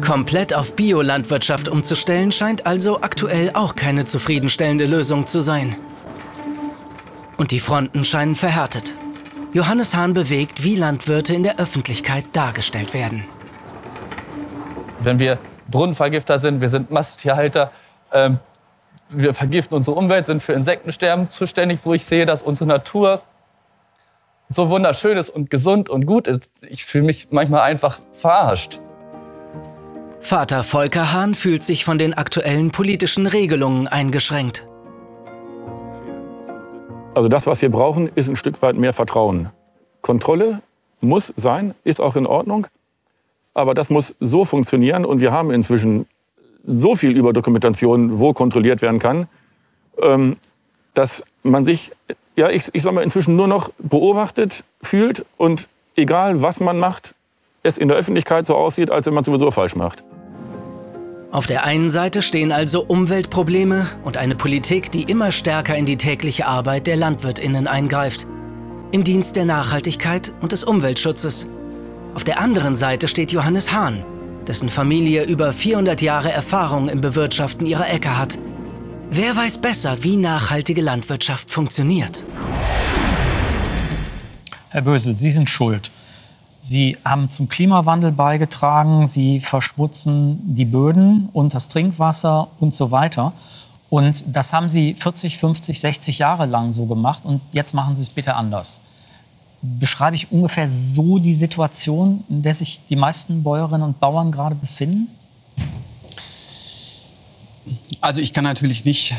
Komplett 0.00 0.54
auf 0.54 0.74
Biolandwirtschaft 0.74 1.68
umzustellen 1.68 2.32
scheint 2.32 2.66
also 2.66 3.02
aktuell 3.02 3.50
auch 3.54 3.74
keine 3.74 4.04
zufriedenstellende 4.04 4.86
Lösung 4.86 5.26
zu 5.26 5.40
sein. 5.40 5.74
Und 7.36 7.50
die 7.50 7.60
Fronten 7.60 8.04
scheinen 8.04 8.34
verhärtet. 8.34 8.94
Johannes 9.52 9.96
Hahn 9.96 10.14
bewegt, 10.14 10.62
wie 10.62 10.76
Landwirte 10.76 11.34
in 11.34 11.42
der 11.42 11.58
Öffentlichkeit 11.58 12.24
dargestellt 12.32 12.94
werden. 12.94 13.24
Wenn 15.00 15.18
wir 15.18 15.38
Brunnenvergifter 15.68 16.38
sind, 16.38 16.60
wir 16.60 16.68
sind 16.68 16.90
Masttierhalter, 16.90 17.72
ähm, 18.12 18.38
wir 19.08 19.34
vergiften 19.34 19.76
unsere 19.76 19.96
Umwelt, 19.96 20.26
sind 20.26 20.40
für 20.40 20.52
Insektensterben 20.52 21.30
zuständig, 21.30 21.80
wo 21.82 21.94
ich 21.94 22.04
sehe, 22.04 22.26
dass 22.26 22.42
unsere 22.42 22.68
Natur 22.68 23.22
so 24.48 24.68
wunderschön 24.68 25.18
ist 25.18 25.30
und 25.30 25.50
gesund 25.50 25.88
und 25.88 26.06
gut 26.06 26.28
ist. 26.28 26.50
Ich 26.68 26.84
fühle 26.84 27.04
mich 27.04 27.28
manchmal 27.30 27.62
einfach 27.62 27.98
verarscht. 28.12 28.80
Vater 30.20 30.62
Volker 30.62 31.12
Hahn 31.12 31.34
fühlt 31.34 31.64
sich 31.64 31.84
von 31.84 31.98
den 31.98 32.14
aktuellen 32.14 32.70
politischen 32.70 33.26
Regelungen 33.26 33.88
eingeschränkt. 33.88 34.69
Also 37.14 37.28
das, 37.28 37.46
was 37.46 37.60
wir 37.60 37.70
brauchen, 37.70 38.08
ist 38.14 38.28
ein 38.28 38.36
Stück 38.36 38.60
weit 38.62 38.76
mehr 38.76 38.92
Vertrauen. 38.92 39.50
Kontrolle 40.00 40.62
muss 41.00 41.32
sein, 41.36 41.74
ist 41.84 42.00
auch 42.00 42.16
in 42.16 42.26
Ordnung. 42.26 42.66
Aber 43.52 43.74
das 43.74 43.90
muss 43.90 44.14
so 44.20 44.44
funktionieren. 44.44 45.04
Und 45.04 45.20
wir 45.20 45.32
haben 45.32 45.50
inzwischen 45.50 46.06
so 46.64 46.94
viel 46.94 47.16
über 47.16 47.32
Dokumentation, 47.32 48.18
wo 48.18 48.32
kontrolliert 48.32 48.82
werden 48.82 49.00
kann, 49.00 49.28
ähm, 50.00 50.36
dass 50.94 51.24
man 51.42 51.64
sich, 51.64 51.92
ja, 52.36 52.48
ich, 52.50 52.68
ich 52.72 52.82
sag 52.82 52.92
mal, 52.94 53.02
inzwischen 53.02 53.34
nur 53.36 53.48
noch 53.48 53.70
beobachtet 53.78 54.64
fühlt 54.80 55.24
und 55.36 55.68
egal 55.96 56.42
was 56.42 56.60
man 56.60 56.78
macht, 56.78 57.14
es 57.62 57.76
in 57.76 57.88
der 57.88 57.96
Öffentlichkeit 57.96 58.46
so 58.46 58.54
aussieht, 58.54 58.90
als 58.90 59.06
wenn 59.06 59.14
man 59.14 59.24
sowieso 59.24 59.50
falsch 59.50 59.74
macht. 59.74 60.02
Auf 61.32 61.46
der 61.46 61.62
einen 61.62 61.90
Seite 61.90 62.22
stehen 62.22 62.50
also 62.50 62.82
Umweltprobleme 62.82 63.86
und 64.02 64.16
eine 64.16 64.34
Politik, 64.34 64.90
die 64.90 65.04
immer 65.04 65.30
stärker 65.30 65.76
in 65.76 65.86
die 65.86 65.96
tägliche 65.96 66.46
Arbeit 66.46 66.88
der 66.88 66.96
Landwirtinnen 66.96 67.68
eingreift. 67.68 68.26
Im 68.90 69.04
Dienst 69.04 69.36
der 69.36 69.44
Nachhaltigkeit 69.44 70.32
und 70.40 70.50
des 70.50 70.64
Umweltschutzes. 70.64 71.46
Auf 72.14 72.24
der 72.24 72.40
anderen 72.40 72.74
Seite 72.74 73.06
steht 73.06 73.30
Johannes 73.30 73.72
Hahn, 73.72 74.04
dessen 74.48 74.68
Familie 74.68 75.22
über 75.22 75.52
400 75.52 76.02
Jahre 76.02 76.32
Erfahrung 76.32 76.88
im 76.88 77.00
Bewirtschaften 77.00 77.64
ihrer 77.64 77.88
Äcker 77.88 78.18
hat. 78.18 78.36
Wer 79.10 79.36
weiß 79.36 79.58
besser, 79.58 79.98
wie 80.02 80.16
nachhaltige 80.16 80.80
Landwirtschaft 80.80 81.52
funktioniert? 81.52 82.24
Herr 84.70 84.82
Bösel, 84.82 85.14
Sie 85.14 85.30
sind 85.30 85.48
schuld. 85.48 85.92
Sie 86.62 86.98
haben 87.06 87.30
zum 87.30 87.48
Klimawandel 87.48 88.12
beigetragen, 88.12 89.06
sie 89.06 89.40
verschmutzen 89.40 90.38
die 90.44 90.66
Böden 90.66 91.30
und 91.32 91.54
das 91.54 91.68
Trinkwasser 91.68 92.48
und 92.60 92.74
so 92.74 92.90
weiter. 92.90 93.32
Und 93.88 94.24
das 94.28 94.52
haben 94.52 94.68
sie 94.68 94.92
40, 94.92 95.38
50, 95.38 95.80
60 95.80 96.18
Jahre 96.18 96.44
lang 96.44 96.74
so 96.74 96.84
gemacht 96.84 97.24
und 97.24 97.40
jetzt 97.52 97.72
machen 97.72 97.96
sie 97.96 98.02
es 98.02 98.10
bitte 98.10 98.34
anders. 98.34 98.80
Beschreibe 99.62 100.16
ich 100.16 100.30
ungefähr 100.30 100.68
so 100.68 101.18
die 101.18 101.32
Situation, 101.32 102.24
in 102.28 102.42
der 102.42 102.54
sich 102.54 102.82
die 102.90 102.96
meisten 102.96 103.42
Bäuerinnen 103.42 103.82
und 103.82 103.98
Bauern 103.98 104.30
gerade 104.30 104.54
befinden? 104.54 105.08
Also 108.02 108.20
ich 108.20 108.34
kann 108.34 108.44
natürlich 108.44 108.84
nicht 108.84 109.14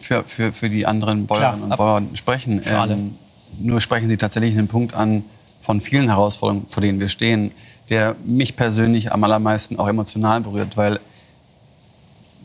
für, 0.00 0.24
für, 0.24 0.52
für 0.52 0.68
die 0.68 0.86
anderen 0.86 1.26
Bäuerinnen 1.26 1.66
Klar, 1.66 1.70
und 1.70 1.76
Bauern 1.76 2.08
sprechen. 2.14 2.60
Ähm, 2.64 3.14
nur 3.60 3.80
sprechen 3.80 4.08
Sie 4.08 4.16
tatsächlich 4.16 4.58
einen 4.58 4.68
Punkt 4.68 4.94
an, 4.94 5.24
von 5.64 5.80
vielen 5.80 6.08
Herausforderungen, 6.08 6.66
vor 6.68 6.82
denen 6.82 7.00
wir 7.00 7.08
stehen, 7.08 7.50
der 7.88 8.16
mich 8.24 8.54
persönlich 8.54 9.12
am 9.12 9.24
allermeisten 9.24 9.78
auch 9.78 9.88
emotional 9.88 10.42
berührt, 10.42 10.76
weil 10.76 11.00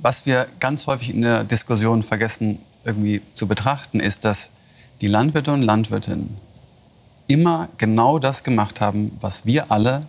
was 0.02 0.26
wir 0.26 0.48
ganz 0.62 0.88
häufig 0.88 1.14
in 1.14 1.22
der 1.22 1.44
Diskussion 1.44 2.02
vergessen 2.02 2.60
irgendwie 2.86 3.22
zu 3.34 3.46
betrachten, 3.46 4.00
ist, 4.00 4.24
dass 4.24 4.52
die 5.02 5.08
Landwirte 5.08 5.52
und 5.52 5.64
Landwirtinnen 5.64 6.38
immer 7.28 7.68
genau 7.78 8.20
das 8.20 8.44
gemacht 8.44 8.80
haben, 8.80 9.12
was 9.20 9.46
wir 9.46 9.70
alle 9.70 10.04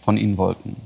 von 0.00 0.16
ihnen 0.16 0.36
wollten. 0.36 0.76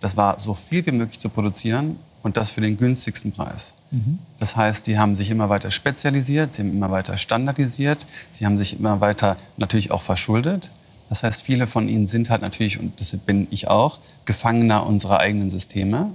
Das 0.00 0.16
war 0.16 0.40
so 0.40 0.54
viel 0.54 0.84
wie 0.84 0.90
möglich 0.90 1.20
zu 1.20 1.28
produzieren 1.28 1.96
und 2.22 2.36
das 2.36 2.50
für 2.50 2.60
den 2.60 2.76
günstigsten 2.76 3.30
Preis. 3.30 3.74
Mhm. 3.92 4.18
Das 4.38 4.56
heißt, 4.56 4.84
sie 4.86 4.98
haben 4.98 5.14
sich 5.14 5.30
immer 5.30 5.48
weiter 5.48 5.70
spezialisiert, 5.70 6.54
sie 6.54 6.62
haben 6.62 6.72
immer 6.72 6.90
weiter 6.90 7.16
standardisiert, 7.16 8.06
sie 8.32 8.44
haben 8.44 8.58
sich 8.58 8.78
immer 8.78 9.00
weiter 9.00 9.36
natürlich 9.56 9.92
auch 9.92 10.02
verschuldet. 10.02 10.72
Das 11.12 11.22
heißt, 11.22 11.42
viele 11.42 11.66
von 11.66 11.90
ihnen 11.90 12.06
sind 12.06 12.30
halt 12.30 12.40
natürlich, 12.40 12.80
und 12.80 12.98
das 12.98 13.14
bin 13.18 13.46
ich 13.50 13.68
auch, 13.68 14.00
Gefangener 14.24 14.86
unserer 14.86 15.20
eigenen 15.20 15.50
Systeme. 15.50 16.08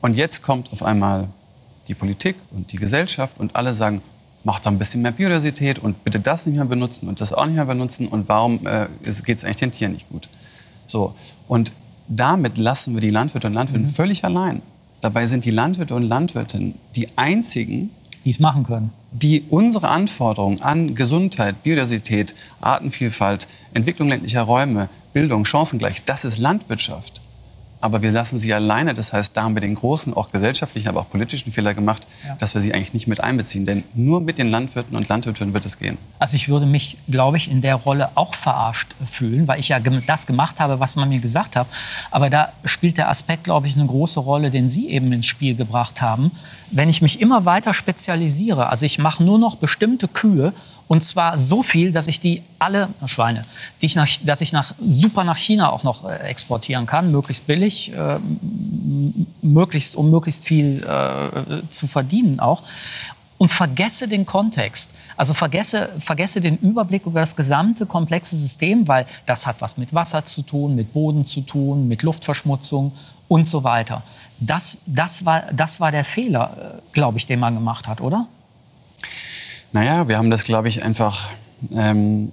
Und 0.00 0.14
jetzt 0.14 0.42
kommt 0.42 0.72
auf 0.72 0.84
einmal 0.84 1.26
die 1.88 1.96
Politik 1.96 2.36
und 2.52 2.70
die 2.70 2.76
Gesellschaft 2.76 3.40
und 3.40 3.56
alle 3.56 3.74
sagen, 3.74 4.02
mach 4.44 4.60
da 4.60 4.70
ein 4.70 4.78
bisschen 4.78 5.02
mehr 5.02 5.10
Biodiversität 5.10 5.80
und 5.80 6.04
bitte 6.04 6.20
das 6.20 6.46
nicht 6.46 6.54
mehr 6.54 6.64
benutzen 6.66 7.08
und 7.08 7.20
das 7.20 7.32
auch 7.32 7.44
nicht 7.44 7.56
mehr 7.56 7.64
benutzen 7.64 8.06
und 8.06 8.28
warum 8.28 8.64
äh, 8.68 8.86
geht 9.02 9.38
es 9.38 9.44
eigentlich 9.44 9.56
den 9.56 9.72
Tieren 9.72 9.94
nicht 9.94 10.08
gut? 10.10 10.28
So. 10.86 11.16
Und 11.48 11.72
damit 12.06 12.58
lassen 12.58 12.94
wir 12.94 13.00
die 13.00 13.10
Landwirte 13.10 13.48
und 13.48 13.54
Landwirte 13.54 13.86
mhm. 13.86 13.90
völlig 13.90 14.24
allein. 14.24 14.62
Dabei 15.00 15.26
sind 15.26 15.44
die 15.44 15.50
Landwirte 15.50 15.96
und 15.96 16.04
Landwirtinnen 16.04 16.76
die 16.94 17.08
einzigen, 17.16 17.90
die 18.26 18.30
es 18.30 18.40
machen 18.40 18.64
können. 18.64 18.90
Die 19.12 19.44
unsere 19.48 19.88
Anforderungen 19.88 20.60
an 20.60 20.96
Gesundheit, 20.96 21.62
Biodiversität, 21.62 22.34
Artenvielfalt, 22.60 23.46
Entwicklung 23.72 24.08
ländlicher 24.08 24.42
Räume, 24.42 24.88
Bildung, 25.14 25.44
Chancengleich, 25.44 26.04
das 26.04 26.24
ist 26.24 26.38
Landwirtschaft 26.38 27.22
aber 27.80 28.02
wir 28.02 28.12
lassen 28.12 28.38
sie 28.38 28.52
alleine. 28.54 28.94
Das 28.94 29.12
heißt, 29.12 29.36
da 29.36 29.42
haben 29.42 29.54
wir 29.54 29.60
den 29.60 29.74
großen, 29.74 30.14
auch 30.14 30.30
gesellschaftlichen, 30.30 30.88
aber 30.88 31.00
auch 31.00 31.10
politischen 31.10 31.52
Fehler 31.52 31.74
gemacht, 31.74 32.06
ja. 32.26 32.34
dass 32.36 32.54
wir 32.54 32.62
sie 32.62 32.72
eigentlich 32.72 32.94
nicht 32.94 33.06
mit 33.06 33.22
einbeziehen. 33.22 33.64
Denn 33.64 33.84
nur 33.94 34.20
mit 34.20 34.38
den 34.38 34.50
Landwirten 34.50 34.96
und 34.96 35.08
Landwirtinnen 35.08 35.54
wird 35.54 35.66
es 35.66 35.78
gehen. 35.78 35.98
Also 36.18 36.36
ich 36.36 36.48
würde 36.48 36.66
mich, 36.66 36.96
glaube 37.08 37.36
ich, 37.36 37.50
in 37.50 37.60
der 37.60 37.74
Rolle 37.74 38.10
auch 38.14 38.34
verarscht 38.34 38.94
fühlen, 39.04 39.46
weil 39.46 39.60
ich 39.60 39.68
ja 39.68 39.78
das 39.78 40.26
gemacht 40.26 40.60
habe, 40.60 40.80
was 40.80 40.96
man 40.96 41.08
mir 41.08 41.20
gesagt 41.20 41.56
hat. 41.56 41.66
Aber 42.10 42.30
da 42.30 42.52
spielt 42.64 42.98
der 42.98 43.08
Aspekt, 43.08 43.44
glaube 43.44 43.66
ich, 43.66 43.74
eine 43.76 43.86
große 43.86 44.20
Rolle, 44.20 44.50
den 44.50 44.68
Sie 44.68 44.88
eben 44.88 45.12
ins 45.12 45.26
Spiel 45.26 45.54
gebracht 45.54 46.00
haben. 46.00 46.30
Wenn 46.70 46.88
ich 46.88 47.02
mich 47.02 47.20
immer 47.20 47.44
weiter 47.44 47.74
spezialisiere, 47.74 48.68
also 48.68 48.86
ich 48.86 48.98
mache 48.98 49.22
nur 49.22 49.38
noch 49.38 49.56
bestimmte 49.56 50.08
Kühe 50.08 50.52
und 50.88 51.02
zwar 51.02 51.36
so 51.36 51.62
viel, 51.62 51.90
dass 51.90 52.06
ich 52.06 52.20
die 52.20 52.42
alle, 52.58 52.88
Schweine, 53.06 53.42
die 53.80 53.86
ich 53.86 53.96
nach, 53.96 54.08
dass 54.24 54.40
ich 54.40 54.52
nach, 54.52 54.72
super 54.80 55.24
nach 55.24 55.36
China 55.36 55.70
auch 55.72 55.82
noch 55.82 56.08
äh, 56.08 56.16
exportieren 56.18 56.86
kann, 56.86 57.10
möglichst 57.10 57.46
billig, 57.46 57.92
äh, 57.92 58.18
möglichst, 59.42 59.96
um 59.96 60.10
möglichst 60.10 60.46
viel 60.46 60.84
äh, 60.84 61.68
zu 61.68 61.88
verdienen 61.88 62.38
auch. 62.38 62.62
Und 63.38 63.50
vergesse 63.50 64.08
den 64.08 64.24
Kontext. 64.24 64.92
Also 65.16 65.34
vergesse, 65.34 65.90
vergesse 65.98 66.40
den 66.40 66.56
Überblick 66.58 67.04
über 67.04 67.20
das 67.20 67.36
gesamte 67.36 67.84
komplexe 67.84 68.36
System, 68.36 68.88
weil 68.88 69.06
das 69.26 69.46
hat 69.46 69.56
was 69.60 69.76
mit 69.76 69.92
Wasser 69.92 70.24
zu 70.24 70.40
tun, 70.40 70.74
mit 70.74 70.94
Boden 70.94 71.24
zu 71.26 71.42
tun, 71.42 71.86
mit 71.86 72.02
Luftverschmutzung 72.02 72.92
und 73.28 73.46
so 73.46 73.62
weiter. 73.64 74.02
Das, 74.38 74.78
das, 74.86 75.24
war, 75.26 75.42
das 75.52 75.80
war 75.80 75.90
der 75.90 76.04
Fehler, 76.04 76.78
äh, 76.78 76.92
glaube 76.92 77.18
ich, 77.18 77.26
den 77.26 77.40
man 77.40 77.54
gemacht 77.54 77.88
hat, 77.88 78.00
oder? 78.00 78.26
Naja, 79.76 80.08
wir 80.08 80.16
haben 80.16 80.30
das, 80.30 80.44
glaube 80.44 80.68
ich, 80.68 80.84
einfach 80.84 81.28
ähm, 81.74 82.32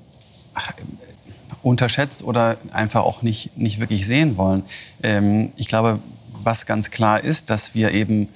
unterschätzt 1.62 2.23
oder 2.23 2.56
einfach 2.71 3.01
auch 3.03 3.21
nicht, 3.21 3.58
nicht 3.58 3.82
wirklich 3.82 4.08
sehen 4.08 4.38
wollen. 4.38 4.63
Ähm, 5.03 5.51
ich 5.58 5.67
glaube, 5.67 5.99
was 6.41 6.65
ganz 6.65 6.89
klar 6.89 7.21
ist, 7.21 7.49
dass 7.49 7.75
wir 7.75 7.91
eben 7.91 8.29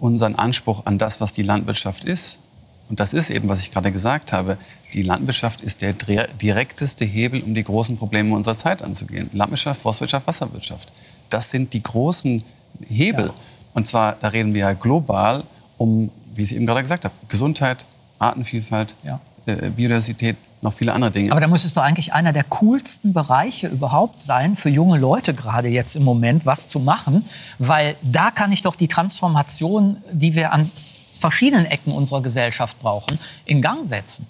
unseren 0.00 0.34
Anspruch 0.34 0.86
an 0.86 0.98
das, 0.98 1.20
was 1.20 1.32
die 1.32 1.44
Landwirtschaft 1.44 2.02
ist, 2.02 2.40
und 2.88 2.98
das 2.98 3.14
ist 3.14 3.30
eben, 3.30 3.48
was 3.48 3.60
ich 3.60 3.70
gerade 3.70 3.92
gesagt 3.92 4.32
habe, 4.32 4.58
die 4.92 5.02
Landwirtschaft 5.02 5.60
ist 5.60 5.80
der 5.80 5.92
direkteste 5.92 7.04
Hebel, 7.04 7.42
um 7.42 7.54
die 7.54 7.62
großen 7.62 7.96
Probleme 7.96 8.34
unserer 8.34 8.56
Zeit 8.56 8.82
anzugehen. 8.82 9.30
Landwirtschaft, 9.32 9.80
Forstwirtschaft, 9.80 10.26
Wasserwirtschaft. 10.26 10.90
Das 11.30 11.48
sind 11.48 11.72
die 11.74 11.82
großen 11.84 12.42
Hebel. 12.88 13.26
Ja. 13.26 13.34
Und 13.74 13.86
zwar, 13.86 14.16
da 14.20 14.26
reden 14.26 14.52
wir 14.52 14.62
ja 14.62 14.72
global 14.72 15.44
um, 15.78 16.10
wie 16.34 16.42
ich 16.42 16.56
eben 16.56 16.66
gerade 16.66 16.82
gesagt 16.82 17.04
habe, 17.04 17.14
Gesundheit, 17.28 17.86
Artenvielfalt, 18.22 18.94
ja. 19.04 19.20
äh, 19.46 19.70
Biodiversität, 19.70 20.36
noch 20.62 20.72
viele 20.72 20.92
andere 20.92 21.10
Dinge. 21.10 21.32
Aber 21.32 21.40
da 21.40 21.48
muss 21.48 21.64
es 21.64 21.74
doch 21.74 21.82
eigentlich 21.82 22.12
einer 22.12 22.32
der 22.32 22.44
coolsten 22.44 23.12
Bereiche 23.12 23.66
überhaupt 23.66 24.20
sein, 24.20 24.54
für 24.54 24.68
junge 24.68 24.98
Leute 24.98 25.34
gerade 25.34 25.68
jetzt 25.68 25.96
im 25.96 26.04
Moment 26.04 26.46
was 26.46 26.68
zu 26.68 26.78
machen, 26.78 27.24
weil 27.58 27.96
da 28.02 28.30
kann 28.30 28.52
ich 28.52 28.62
doch 28.62 28.76
die 28.76 28.88
Transformation, 28.88 29.96
die 30.12 30.34
wir 30.34 30.52
an 30.52 30.70
verschiedenen 31.18 31.66
Ecken 31.66 31.92
unserer 31.92 32.22
Gesellschaft 32.22 32.78
brauchen, 32.80 33.18
in 33.44 33.60
Gang 33.60 33.86
setzen. 33.86 34.26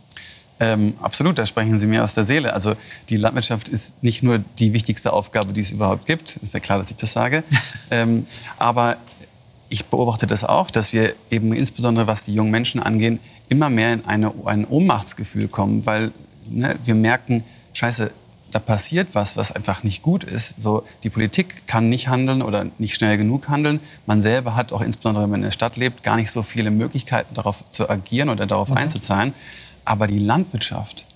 Ähm, 0.61 0.95
absolut, 1.03 1.39
da 1.39 1.45
sprechen 1.45 1.77
Sie 1.77 1.89
mir 1.89 2.05
aus 2.05 2.15
der 2.15 2.25
Seele. 2.25 2.53
Also 2.53 2.75
die 3.09 3.17
Landwirtschaft 3.17 3.69
ist 3.69 4.03
nicht 4.03 4.23
nur 4.23 4.39
die 4.59 4.73
wichtigste 4.73 5.13
Aufgabe, 5.13 5.53
die 5.53 5.61
es 5.61 5.73
überhaupt 5.73 6.07
gibt. 6.07 6.37
Ist 6.37 6.55
ja 6.55 6.61
klar, 6.61 6.79
dass 6.79 6.91
ich 6.91 6.97
das 6.97 7.13
sage. 7.13 7.43
ähm, 7.91 8.27
aber 8.59 8.97
ich 9.73 9.87
beobachte 9.87 10.27
das 10.27 10.45
auch, 10.45 10.71
dass 10.71 10.93
wir 10.93 11.15
eben 11.31 11.55
insbesondere 11.55 12.07
was 12.07 12.27
die 12.27 12.35
jungen 12.35 12.51
Menschen 12.51 12.83
angehen, 12.83 13.19
immer 13.49 13.71
mehr 13.71 13.95
in 13.95 14.05
eine, 14.05 14.33
ein 14.45 14.67
Ohnmachtsgefühl 14.67 15.49
kommen, 15.49 15.87
weil 15.87 16.13
ne, 16.47 16.77
wir 16.85 16.95
merken, 16.95 17.43
scheiße, 17.73 18.11
da 18.51 18.59
passiert 18.59 19.15
was, 19.15 19.39
was 19.39 19.51
einfach 19.51 19.83
nicht 19.83 20.03
gut 20.03 20.25
ist. 20.25 20.61
So, 20.61 20.85
die 21.05 21.09
Politik 21.09 21.67
kann 21.67 21.89
nicht 21.89 22.09
handeln 22.09 22.43
oder 22.43 22.67
nicht 22.77 22.95
schnell 22.95 23.17
genug 23.17 23.49
handeln. 23.49 23.81
Man 24.05 24.21
selber 24.21 24.57
hat 24.57 24.75
auch 24.75 24.83
insbesondere, 24.83 25.25
wenn 25.25 25.31
man 25.31 25.41
in 25.41 25.45
der 25.45 25.53
Stadt 25.53 25.79
lebt, 25.79 26.03
gar 26.03 26.17
nicht 26.17 26.31
so 26.31 26.43
viele 26.43 26.71
Möglichkeiten, 26.71 27.35
darauf 27.35 27.69
zu 27.71 27.89
agieren 27.89 28.29
oder 28.29 28.45
darauf 28.45 28.69
mhm. 28.69 28.77
einzuzahlen. 28.77 29.33
Aber 29.87 30.07
die 30.07 30.19
Landwirtschaft 30.19 31.07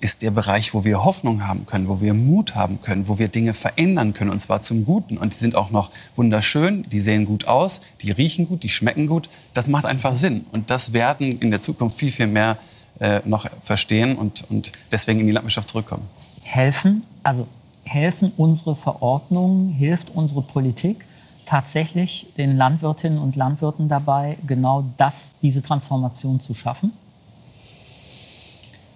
ist 0.00 0.22
der 0.22 0.30
Bereich, 0.30 0.74
wo 0.74 0.84
wir 0.84 1.04
Hoffnung 1.04 1.46
haben 1.46 1.66
können, 1.66 1.88
wo 1.88 2.00
wir 2.00 2.14
Mut 2.14 2.54
haben 2.54 2.80
können, 2.82 3.08
wo 3.08 3.18
wir 3.18 3.28
Dinge 3.28 3.54
verändern 3.54 4.12
können, 4.12 4.30
und 4.30 4.40
zwar 4.40 4.60
zum 4.60 4.84
Guten. 4.84 5.16
Und 5.16 5.32
die 5.32 5.38
sind 5.38 5.56
auch 5.56 5.70
noch 5.70 5.90
wunderschön, 6.14 6.82
die 6.92 7.00
sehen 7.00 7.24
gut 7.24 7.46
aus, 7.46 7.80
die 8.02 8.10
riechen 8.10 8.46
gut, 8.46 8.62
die 8.62 8.68
schmecken 8.68 9.06
gut. 9.06 9.30
Das 9.54 9.66
macht 9.66 9.86
einfach 9.86 10.14
Sinn. 10.14 10.44
Und 10.52 10.70
das 10.70 10.92
werden 10.92 11.38
in 11.40 11.50
der 11.50 11.62
Zukunft 11.62 11.96
viel, 11.96 12.12
viel 12.12 12.26
mehr 12.26 12.58
äh, 13.00 13.20
noch 13.24 13.48
verstehen 13.62 14.16
und, 14.16 14.44
und 14.50 14.72
deswegen 14.92 15.20
in 15.20 15.26
die 15.26 15.32
Landwirtschaft 15.32 15.68
zurückkommen. 15.68 16.04
Helfen, 16.42 17.02
also 17.22 17.46
helfen 17.84 18.32
unsere 18.36 18.76
Verordnungen, 18.76 19.70
hilft 19.70 20.10
unsere 20.14 20.42
Politik 20.42 21.04
tatsächlich 21.46 22.26
den 22.36 22.56
Landwirtinnen 22.56 23.18
und 23.18 23.36
Landwirten 23.36 23.88
dabei, 23.88 24.38
genau 24.46 24.84
das, 24.96 25.36
diese 25.42 25.62
Transformation 25.62 26.40
zu 26.40 26.54
schaffen? 26.54 26.92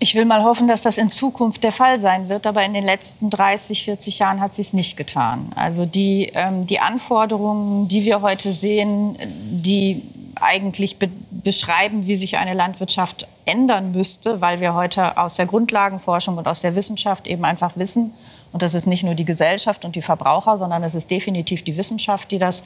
Ich 0.00 0.14
will 0.14 0.24
mal 0.24 0.44
hoffen, 0.44 0.68
dass 0.68 0.82
das 0.82 0.96
in 0.96 1.10
Zukunft 1.10 1.64
der 1.64 1.72
Fall 1.72 1.98
sein 1.98 2.28
wird, 2.28 2.46
aber 2.46 2.64
in 2.64 2.72
den 2.72 2.84
letzten 2.84 3.30
30, 3.30 3.84
40 3.84 4.20
Jahren 4.20 4.40
hat 4.40 4.54
sie 4.54 4.62
es 4.62 4.72
nicht 4.72 4.96
getan. 4.96 5.50
Also 5.56 5.86
die, 5.86 6.30
ähm, 6.34 6.66
die 6.66 6.78
Anforderungen, 6.78 7.88
die 7.88 8.04
wir 8.04 8.22
heute 8.22 8.52
sehen, 8.52 9.16
die 9.24 10.02
eigentlich 10.40 10.98
be 10.98 11.08
beschreiben, 11.30 12.06
wie 12.06 12.16
sich 12.16 12.36
eine 12.36 12.52
Landwirtschaft 12.52 13.28
ändern 13.46 13.92
müsste, 13.92 14.40
weil 14.40 14.60
wir 14.60 14.74
heute 14.74 15.16
aus 15.16 15.36
der 15.36 15.46
Grundlagenforschung 15.46 16.36
und 16.36 16.48
aus 16.48 16.60
der 16.60 16.74
Wissenschaft 16.74 17.26
eben 17.26 17.44
einfach 17.44 17.76
wissen, 17.76 18.12
und 18.52 18.62
das 18.62 18.74
ist 18.74 18.86
nicht 18.86 19.04
nur 19.04 19.14
die 19.14 19.24
Gesellschaft 19.24 19.84
und 19.84 19.94
die 19.94 20.02
Verbraucher, 20.02 20.58
sondern 20.58 20.82
es 20.82 20.94
ist 20.94 21.10
definitiv 21.10 21.62
die 21.62 21.76
Wissenschaft, 21.76 22.30
die 22.30 22.38
das 22.38 22.64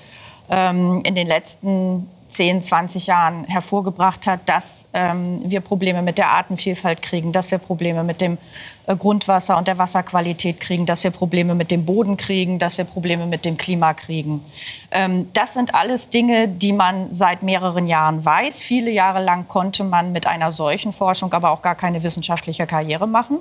ähm, 0.49 1.03
in 1.05 1.15
den 1.15 1.27
letzten 1.27 2.09
10, 2.33 2.63
20 2.63 3.07
Jahren 3.07 3.45
hervorgebracht 3.45 4.27
hat, 4.27 4.41
dass 4.47 4.87
ähm, 4.95 5.41
wir 5.45 5.61
Probleme 5.61 6.03
mit 6.03 6.19
der 6.19 6.29
Artenvielfalt 6.29 7.03
kriegen, 7.03 7.33
dass 7.33 7.51
wir 7.51 7.59
Probleme 7.59 8.03
mit 8.05 8.21
dem 8.21 8.39
Grundwasser 8.87 9.57
und 9.57 9.69
der 9.69 9.79
Wasserqualität 9.79 10.61
kriegen, 10.61 10.87
dass 10.87 11.05
wir 11.05 11.11
Probleme 11.11 11.55
mit 11.55 11.71
dem 11.71 11.85
Boden 11.85 12.17
kriegen, 12.17 12.59
dass 12.59 12.79
wir 12.79 12.85
Probleme 12.85 13.27
mit 13.27 13.45
dem 13.45 13.57
Klima 13.57 13.95
kriegen. 13.95 14.45
Ähm, 14.91 15.29
das 15.33 15.55
sind 15.55 15.75
alles 15.75 16.11
Dinge, 16.11 16.49
die 16.49 16.73
man 16.73 17.13
seit 17.13 17.43
mehreren 17.43 17.87
Jahren 17.87 18.25
weiß. 18.25 18.61
Viele 18.61 18.91
Jahre 18.91 19.23
lang 19.23 19.47
konnte 19.47 19.85
man 19.85 20.13
mit 20.13 20.27
einer 20.27 20.53
solchen 20.53 20.93
Forschung 20.93 21.33
aber 21.33 21.51
auch 21.51 21.63
gar 21.63 21.75
keine 21.75 22.03
wissenschaftliche 22.03 22.67
Karriere 22.67 23.07
machen. 23.07 23.39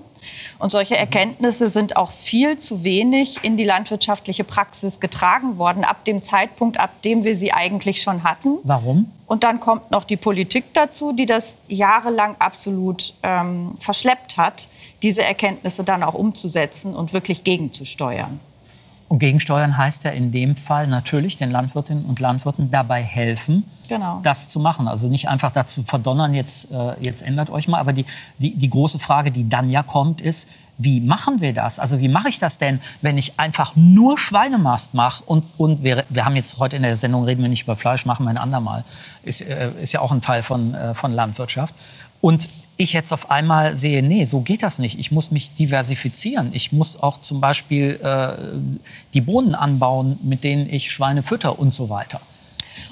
Und 0.59 0.71
solche 0.71 0.95
Erkenntnisse 0.95 1.71
sind 1.71 1.97
auch 1.97 2.11
viel 2.11 2.59
zu 2.59 2.83
wenig 2.83 3.43
in 3.43 3.57
die 3.57 3.63
landwirtschaftliche 3.63 4.43
Praxis 4.43 4.99
getragen 4.99 5.57
worden, 5.57 5.83
ab 5.83 6.05
dem 6.05 6.21
Zeitpunkt, 6.21 6.79
ab 6.79 7.01
dem 7.03 7.23
wir 7.23 7.35
sie 7.35 7.51
eigentlich 7.51 8.03
schon 8.03 8.23
hatten. 8.23 8.59
Warum? 8.63 9.11
Und 9.25 9.43
dann 9.43 9.59
kommt 9.59 9.91
noch 9.91 10.03
die 10.03 10.17
Politik 10.17 10.73
dazu, 10.73 11.13
die 11.13 11.25
das 11.25 11.57
jahrelang 11.67 12.35
absolut 12.39 13.13
ähm, 13.23 13.75
verschleppt 13.79 14.37
hat, 14.37 14.67
diese 15.01 15.23
Erkenntnisse 15.23 15.83
dann 15.83 16.03
auch 16.03 16.13
umzusetzen 16.13 16.93
und 16.93 17.13
wirklich 17.13 17.43
gegenzusteuern. 17.43 18.39
Und 19.11 19.19
gegensteuern 19.19 19.77
heißt 19.77 20.05
ja 20.05 20.11
in 20.11 20.31
dem 20.31 20.55
Fall 20.55 20.87
natürlich 20.87 21.35
den 21.35 21.51
Landwirtinnen 21.51 22.05
und 22.05 22.21
Landwirten 22.21 22.71
dabei 22.71 23.03
helfen, 23.03 23.69
genau. 23.89 24.21
das 24.23 24.47
zu 24.47 24.61
machen. 24.61 24.87
Also 24.87 25.09
nicht 25.09 25.27
einfach 25.27 25.51
dazu 25.51 25.83
verdonnern, 25.83 26.33
jetzt, 26.33 26.71
äh, 26.71 26.93
jetzt 27.01 27.21
ändert 27.21 27.49
euch 27.49 27.67
mal. 27.67 27.79
Aber 27.79 27.91
die, 27.91 28.05
die, 28.37 28.55
die 28.55 28.69
große 28.69 28.99
Frage, 28.99 29.31
die 29.31 29.49
dann 29.49 29.69
ja 29.69 29.83
kommt, 29.83 30.21
ist, 30.21 30.47
wie 30.77 31.01
machen 31.01 31.41
wir 31.41 31.53
das? 31.53 31.77
Also 31.77 31.99
wie 31.99 32.07
mache 32.07 32.29
ich 32.29 32.39
das 32.39 32.57
denn, 32.57 32.79
wenn 33.01 33.17
ich 33.17 33.37
einfach 33.37 33.75
nur 33.75 34.17
Schweinemast 34.17 34.93
mache? 34.93 35.23
Und, 35.25 35.43
und 35.57 35.83
wir, 35.83 36.05
wir 36.07 36.23
haben 36.23 36.37
jetzt 36.37 36.57
heute 36.59 36.77
in 36.77 36.83
der 36.83 36.95
Sendung, 36.95 37.25
reden 37.25 37.41
wir 37.41 37.49
nicht 37.49 37.63
über 37.63 37.75
Fleisch, 37.75 38.05
machen 38.05 38.25
wir 38.25 38.29
ein 38.29 38.37
andermal. 38.37 38.85
Ist, 39.23 39.41
äh, 39.41 39.71
ist 39.81 39.91
ja 39.91 39.99
auch 39.99 40.13
ein 40.13 40.21
Teil 40.21 40.41
von, 40.41 40.73
äh, 40.73 40.93
von 40.93 41.11
Landwirtschaft. 41.11 41.75
Und 42.21 42.47
ich 42.77 42.93
jetzt 42.93 43.11
auf 43.11 43.29
einmal 43.29 43.75
sehe, 43.75 44.01
nee, 44.01 44.23
so 44.23 44.41
geht 44.41 44.63
das 44.63 44.79
nicht. 44.79 44.99
Ich 44.99 45.11
muss 45.11 45.31
mich 45.31 45.53
diversifizieren. 45.55 46.49
Ich 46.53 46.71
muss 46.71 47.01
auch 47.01 47.21
zum 47.21 47.41
Beispiel 47.41 47.99
äh, 48.03 48.33
die 49.13 49.21
Bohnen 49.21 49.55
anbauen, 49.55 50.17
mit 50.23 50.43
denen 50.43 50.71
ich 50.71 50.91
Schweine 50.91 51.23
fütter 51.23 51.59
und 51.59 51.73
so 51.73 51.89
weiter. 51.89 52.21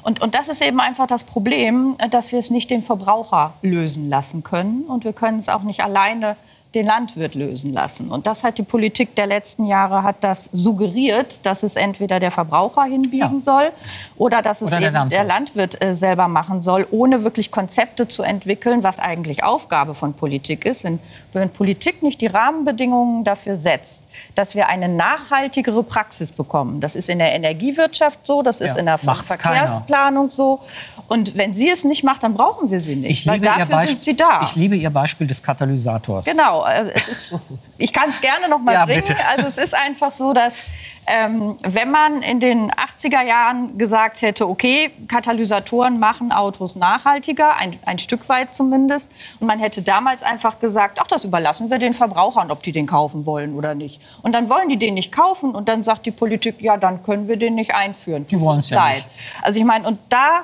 Und, 0.04 0.22
und 0.22 0.36
das 0.36 0.48
ist 0.48 0.62
eben 0.62 0.80
einfach 0.80 1.08
das 1.08 1.24
Problem, 1.24 1.96
dass 2.12 2.32
wir 2.32 2.40
es 2.40 2.50
nicht 2.50 2.70
den 2.70 2.84
Verbraucher 2.84 3.54
lösen 3.62 4.10
lassen 4.10 4.44
können. 4.44 4.84
Und 4.84 5.04
wir 5.04 5.14
können 5.14 5.40
es 5.40 5.50
auch 5.50 5.64
nicht 5.64 5.82
alleine 5.82 6.36
den 6.76 6.86
Landwirt 6.86 7.34
lösen 7.34 7.74
lassen. 7.74 8.12
Und 8.12 8.28
das 8.28 8.44
hat 8.44 8.60
die 8.60 8.64
Politik 8.64 9.16
der 9.16 9.26
letzten 9.26 9.66
Jahre 9.66 10.04
hat 10.04 10.18
das 10.24 10.50
suggeriert, 10.54 11.44
dass 11.44 11.64
es 11.64 11.76
entweder 11.76 12.20
der 12.20 12.30
Verbraucher 12.30 12.84
hinbiegen 12.84 13.38
ja. 13.38 13.42
soll 13.42 13.72
oder 14.18 14.44
dass 14.44 14.62
es 14.62 14.68
oder 14.68 14.80
der 14.80 14.92
Landwirt, 14.92 15.20
der 15.20 15.24
Landwirt 15.24 15.84
äh, 15.84 15.96
selber 15.96 16.28
machen 16.28 16.62
soll, 16.62 16.86
ohne 16.92 17.24
wirklich 17.24 17.50
Konzepte 17.50 18.08
zu 18.08 18.22
entwickeln, 18.22 18.84
was 18.84 19.00
eigentlich 19.00 19.44
Aufgabe 19.44 19.96
von 19.96 20.14
Politik 20.14 20.64
ist. 20.66 20.84
Wenn, 20.84 21.00
wenn 21.34 21.50
Politik 21.50 22.04
nicht 22.04 22.22
die 22.22 22.28
Rahmenbedingungen 22.28 23.24
dafür 23.24 23.56
setzt, 23.56 24.04
dass 24.36 24.54
wir 24.54 24.68
eine 24.68 24.90
nachhaltigere 24.90 25.82
Praxis 25.82 26.32
bekommen, 26.32 26.82
das 26.82 26.96
ist 26.96 27.10
in 27.10 27.18
der 27.18 27.34
Energiewirtschaft 27.34 28.20
so, 28.28 28.44
das 28.44 28.62
ist 28.62 28.76
ja, 28.76 28.78
in 28.78 28.86
der 28.86 29.00
Verkehrsplanung 29.00 30.30
keiner. 30.30 30.32
so. 30.32 30.60
Und 31.10 31.36
wenn 31.36 31.56
sie 31.56 31.70
es 31.70 31.84
nicht 31.84 32.04
macht, 32.04 32.24
dann 32.24 32.36
brauchen 32.36 32.70
wir 32.70 32.80
sie 32.80 32.96
nicht, 32.96 33.26
weil 33.28 33.40
dafür 33.40 33.80
sind 33.80 34.04
sie 34.04 34.16
da. 34.16 34.44
Ich 34.44 34.56
liebe 34.56 34.76
Ihr 34.76 34.92
Beispiel 34.92 35.26
des 35.26 35.42
Katalysators. 35.42 36.26
Genau. 36.26 36.66
Äh, 36.66 36.94
ist, 36.94 37.36
ich 37.80 37.92
kann 37.92 38.12
es 38.12 38.22
gerne 38.22 38.48
noch 38.48 38.60
mal 38.60 38.74
ja, 38.74 38.86
bringen. 38.86 39.02
Bitte. 39.02 39.16
Also 39.28 39.48
es 39.48 39.58
ist 39.58 39.74
einfach 39.74 40.14
so, 40.14 40.34
dass 40.34 40.66
ähm, 41.08 41.58
wenn 41.64 41.90
man 41.90 42.22
in 42.22 42.40
den 42.40 42.72
80er 42.72 43.24
Jahren 43.24 43.80
gesagt 43.80 44.22
hätte, 44.22 44.48
okay, 44.48 44.92
Katalysatoren 45.08 46.00
machen 46.00 46.32
Autos 46.32 46.76
nachhaltiger, 46.76 47.56
ein, 47.56 47.80
ein 47.86 47.98
Stück 47.98 48.30
weit 48.30 48.56
zumindest, 48.56 49.10
und 49.40 49.48
man 49.48 49.58
hätte 49.58 49.82
damals 49.82 50.22
einfach 50.22 50.60
gesagt, 50.60 51.00
ach, 51.02 51.08
das 51.08 51.24
überlassen 51.24 51.72
wir 51.72 51.80
den 51.80 51.96
Verbrauchern, 51.96 52.52
ob 52.52 52.62
die 52.62 52.72
den 52.72 52.86
kaufen 52.86 53.26
wollen 53.26 53.56
oder 53.56 53.74
nicht. 53.74 54.00
Und 54.22 54.34
dann 54.34 54.50
wollen 54.52 54.70
die 54.70 54.78
den 54.78 54.94
nicht 54.94 55.12
kaufen 55.12 55.56
und 55.56 55.68
dann 55.68 55.84
sagt 55.84 56.06
die 56.06 56.12
Politik, 56.12 56.62
ja, 56.62 56.78
dann 56.78 57.02
können 57.02 57.28
wir 57.28 57.38
den 57.38 57.56
nicht 57.56 57.74
einführen. 57.74 58.26
Die 58.26 58.40
wollen 58.40 58.60
es 58.60 58.70
ja 58.70 58.88
nicht. 58.90 59.08
Also 59.42 59.60
ich 59.60 59.66
meine, 59.66 59.88
und 59.88 59.98
da 60.10 60.44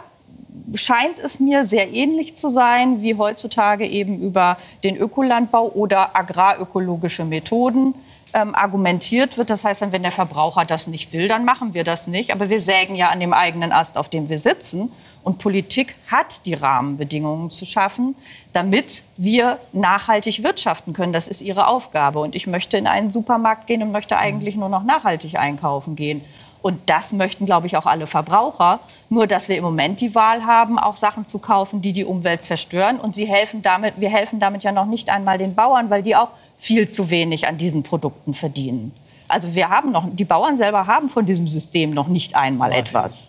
scheint 0.73 1.19
es 1.19 1.39
mir 1.39 1.65
sehr 1.65 1.91
ähnlich 1.93 2.35
zu 2.35 2.49
sein 2.49 3.01
wie 3.01 3.15
heutzutage 3.15 3.85
eben 3.87 4.19
über 4.19 4.57
den 4.83 4.97
Ökolandbau 4.97 5.67
oder 5.67 6.15
agrarökologische 6.15 7.25
Methoden 7.25 7.93
ähm, 8.35 8.53
argumentiert 8.53 9.37
wird. 9.37 9.49
Das 9.49 9.63
heißt, 9.63 9.81
wenn 9.91 10.03
der 10.03 10.11
Verbraucher 10.11 10.65
das 10.65 10.87
nicht 10.87 11.13
will, 11.13 11.27
dann 11.27 11.45
machen 11.45 11.73
wir 11.73 11.83
das 11.83 12.07
nicht. 12.07 12.31
Aber 12.31 12.49
wir 12.49 12.59
sägen 12.59 12.95
ja 12.95 13.09
an 13.09 13.19
dem 13.19 13.33
eigenen 13.33 13.71
Ast, 13.71 13.97
auf 13.97 14.09
dem 14.09 14.29
wir 14.29 14.39
sitzen. 14.39 14.91
Und 15.23 15.39
Politik 15.39 15.95
hat 16.07 16.45
die 16.45 16.53
Rahmenbedingungen 16.53 17.49
zu 17.49 17.65
schaffen, 17.65 18.15
damit 18.53 19.03
wir 19.17 19.57
nachhaltig 19.71 20.43
wirtschaften 20.43 20.93
können. 20.93 21.13
Das 21.13 21.27
ist 21.27 21.41
ihre 21.41 21.67
Aufgabe. 21.67 22.19
Und 22.19 22.35
ich 22.35 22.45
möchte 22.45 22.77
in 22.77 22.87
einen 22.87 23.11
Supermarkt 23.11 23.67
gehen 23.67 23.81
und 23.81 23.91
möchte 23.91 24.17
eigentlich 24.17 24.55
nur 24.55 24.69
noch 24.69 24.83
nachhaltig 24.83 25.39
einkaufen 25.39 25.95
gehen. 25.95 26.21
Und 26.65 26.79
das 26.87 27.13
möchten, 27.13 27.45
glaube 27.45 27.67
ich, 27.67 27.77
auch 27.77 27.85
alle 27.85 28.07
Verbraucher. 28.07 28.79
Nur, 29.11 29.27
dass 29.27 29.49
wir 29.49 29.55
im 29.55 29.63
Moment 29.63 30.01
die 30.01 30.15
Wahl 30.15 30.47
haben, 30.47 30.79
auch 30.79 30.95
Sachen 30.95 31.27
zu 31.27 31.37
kaufen, 31.37 31.83
die 31.83 31.93
die 31.93 32.05
Umwelt 32.05 32.43
zerstören. 32.43 32.99
Und 32.99 33.15
sie 33.15 33.25
helfen 33.25 33.61
damit, 33.61 33.99
wir 33.99 34.09
helfen 34.09 34.39
damit 34.39 34.63
ja 34.63 34.71
noch 34.71 34.87
nicht 34.87 35.09
einmal 35.09 35.37
den 35.37 35.53
Bauern, 35.53 35.91
weil 35.91 36.01
die 36.01 36.15
auch 36.15 36.31
viel 36.57 36.89
zu 36.89 37.11
wenig 37.11 37.47
an 37.47 37.59
diesen 37.59 37.83
Produkten 37.83 38.33
verdienen. 38.33 38.93
Also 39.27 39.53
wir 39.53 39.69
haben 39.69 39.91
noch, 39.91 40.07
die 40.11 40.25
Bauern 40.25 40.57
selber 40.57 40.87
haben 40.87 41.11
von 41.11 41.27
diesem 41.27 41.47
System 41.47 41.91
noch 41.91 42.07
nicht 42.07 42.33
einmal 42.33 42.71
etwas. 42.71 43.27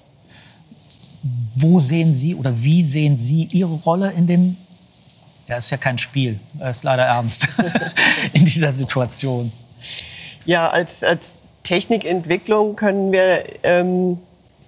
Wo 1.57 1.79
sehen 1.79 2.15
Sie 2.15 2.35
oder 2.37 2.63
wie 2.63 2.81
sehen 2.81 3.19
Sie 3.19 3.51
Ihre 3.53 3.75
Rolle 3.85 4.13
in 4.13 4.27
dem? 4.27 4.57
Ja, 5.47 5.57
ist 5.57 5.69
ja 5.69 5.77
kein 5.77 5.99
Spiel, 5.99 6.41
ist 6.59 6.85
leider 6.85 7.03
ernst 7.03 7.49
in 8.33 8.47
dieser 8.47 8.73
Situation. 8.73 9.53
Ja, 10.47 10.69
als, 10.71 11.05
als 11.05 11.35
Technikentwicklung 11.67 12.77
können 12.77 13.11
wir 13.11 13.43
ähm, 13.65 14.19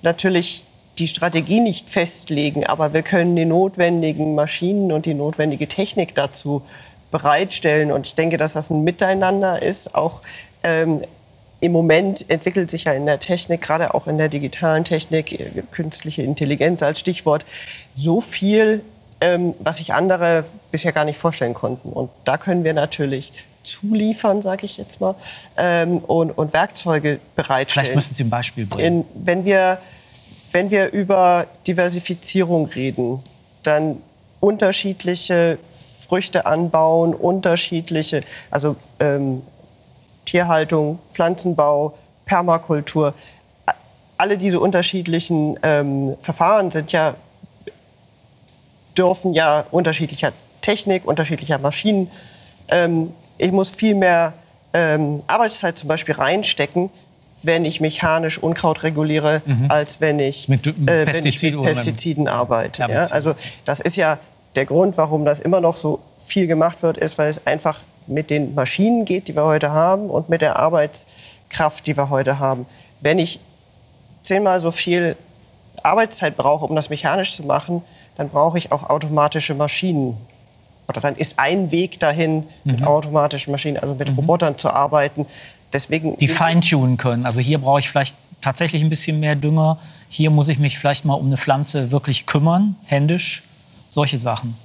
natürlich 0.03 0.65
die 0.99 1.07
Strategie 1.07 1.61
nicht 1.61 1.89
festlegen, 1.89 2.67
aber 2.67 2.93
wir 2.93 3.03
können 3.03 3.37
die 3.37 3.45
notwendigen 3.45 4.35
Maschinen 4.35 4.91
und 4.91 5.07
die 5.07 5.15
notwendige 5.15 5.69
Technik 5.69 6.17
dazu 6.17 6.63
bereitstellen. 7.13 7.93
Und 7.93 8.07
ich 8.07 8.17
denke, 8.17 8.37
dass 8.37 8.55
das 8.55 8.71
ein 8.71 8.83
Miteinander 8.83 9.63
ist. 9.63 9.95
Auch 9.95 10.23
ähm, 10.65 11.03
im 11.61 11.71
Moment 11.71 12.29
entwickelt 12.29 12.69
sich 12.69 12.85
ja 12.85 12.93
in 12.93 13.07
der 13.07 13.21
Technik, 13.21 13.63
gerade 13.63 13.95
auch 13.95 14.09
in 14.09 14.19
der 14.19 14.29
digitalen 14.29 14.83
Technik, 14.83 15.39
äh, 15.39 15.63
künstliche 15.71 16.23
Intelligenz 16.23 16.83
als 16.83 16.99
Stichwort, 16.99 17.45
so 17.95 18.21
viel 18.21 18.83
ähm, 19.21 19.55
was 19.61 19.79
sich 19.79 19.95
andere 19.95 20.45
bisher 20.71 20.93
gar 20.93 21.05
nicht 21.05 21.19
vorstellen 21.19 21.55
konnten. 21.55 21.91
Und 21.91 22.11
da 22.25 22.39
können 22.39 22.65
wir 22.65 22.75
natürlich 22.75 23.33
zuliefern, 23.69 24.43
sage 24.43 24.67
ich 24.67 24.77
jetzt 24.77 25.01
mal, 25.01 25.15
ähm, 25.57 25.99
und, 25.99 26.31
und 26.31 26.53
Werkzeuge 26.53 27.21
bereitstellen. 27.37 27.85
Vielleicht 27.87 27.95
müssen 27.95 28.15
Sie 28.15 28.25
ein 28.25 28.31
Beispiel 28.31 28.67
bringen. 28.67 29.05
In, 29.15 29.25
wenn, 29.27 29.45
wir, 29.45 29.79
wenn 30.53 30.71
wir 30.71 30.93
über 30.93 31.47
Diversifizierung 31.67 32.67
reden, 32.67 33.23
dann 33.63 34.03
unterschiedliche 34.41 35.59
Früchte 36.09 36.47
anbauen, 36.47 37.15
unterschiedliche, 37.15 38.23
also 38.51 38.77
ähm, 38.99 39.43
Tierhaltung, 40.25 40.99
Pflanzenbau, 41.11 41.95
Permakultur. 42.25 43.15
Alle 44.17 44.37
diese 44.37 44.61
unterschiedlichen 44.61 45.59
ähm, 45.63 46.17
Verfahren 46.21 46.71
sind 46.71 46.93
ja, 46.93 47.15
dürfen 48.97 49.33
ja 49.33 49.65
unterschiedlicher 49.71 50.33
Technik, 50.61 51.07
unterschiedlicher 51.07 51.59
Maschinen. 51.59 52.11
Ähm, 52.69 53.13
ich 53.39 53.53
muss 53.53 53.71
viel 53.71 53.95
mehr 53.95 54.35
ähm, 54.73 55.23
Arbeitszeit 55.27 55.79
zum 55.79 55.89
Beispiel 55.89 56.15
reinstecken, 56.15 56.91
wenn 57.43 57.65
ich 57.65 57.81
mechanisch 57.81 58.39
Unkraut 58.39 58.83
reguliere, 58.83 59.43
mhm. 59.47 59.67
als 59.71 60.01
wenn 60.01 60.19
ich 60.19 60.49
mit, 60.49 60.67
mit, 60.67 60.91
äh, 60.91 61.07
wenn 61.07 61.25
ich 61.25 61.43
mit 61.43 61.63
Pestiziden 61.63 62.29
arbeite. 62.29 62.87
Ja, 62.89 63.03
also 63.05 63.35
das 63.65 63.81
ist 63.81 63.97
ja 63.97 64.19
der 64.57 64.67
Grund, 64.67 64.97
warum 64.97 65.25
das 65.25 65.39
immer 65.39 65.61
noch 65.61 65.77
so 65.77 66.01
viel 66.19 66.47
gemacht 66.47 66.83
wird, 66.83 66.99
ist, 66.99 67.17
weil 67.17 67.29
es 67.29 67.47
einfach 67.47 67.79
mit 68.07 68.31
den 68.31 68.55
Maschinen 68.55 69.05
geht, 69.05 69.29
die 69.29 69.37
wir 69.37 69.45
heute 69.45 69.71
haben, 69.71 70.11
und 70.11 70.29
mit 70.29 70.41
der 70.41 70.59
Arbeitskraft, 70.59 71.87
die 71.87 71.97
wir 71.97 72.11
heute 72.11 72.39
haben. 72.39 72.67
Wenn 73.01 73.19
ich 73.19 73.39
zehnmal 74.23 74.61
so 74.61 74.71
viel 74.71 75.17
Arbeitszeit 75.83 76.37
brauche, 76.37 76.65
um 76.65 76.75
das 76.75 76.91
mechanisch 76.91 77.35
zu 77.35 77.45
machen, 77.45 77.83
dann 78.17 78.29
brauche 78.29 78.59
ich 78.59 78.73
auch 78.73 78.91
automatische 78.91 79.55
Maschinen. 79.55 80.17
Oder 80.89 81.01
dann 81.01 81.17
ist 81.17 81.39
ein 81.39 81.71
Weg 81.71 82.01
dahin, 82.01 82.37
mhm. 82.37 82.45
mit 82.65 82.83
automatischen 82.85 83.53
Maschinen, 83.53 83.77
also 83.79 83.95
mit 83.95 84.09
mhm. 84.11 84.17
Robotern 84.17 84.59
zu 84.59 84.71
arbeiten. 84.71 85.27
Deswegen 85.73 86.17
die 86.17 86.29
feintunen 86.29 86.97
können. 86.97 87.27
Also 87.27 87.41
hier 87.41 87.59
brauche 87.59 87.81
ich 87.81 87.91
vielleicht 87.91 88.17
tatsächlich 88.41 88.83
ein 88.83 88.89
bisschen 88.89 89.21
mehr 89.21 89.37
Dünger. 89.37 89.79
Hier 90.09 90.31
muss 90.31 90.49
ich 90.49 90.59
mich 90.59 90.79
vielleicht 90.79 91.05
mal 91.05 91.15
um 91.15 91.27
eine 91.27 91.37
Pflanze 91.37 91.91
wirklich 91.91 92.25
kümmern, 92.25 92.77
händisch. 92.87 93.43
Solche 93.91 94.19
Sachen. 94.19 94.57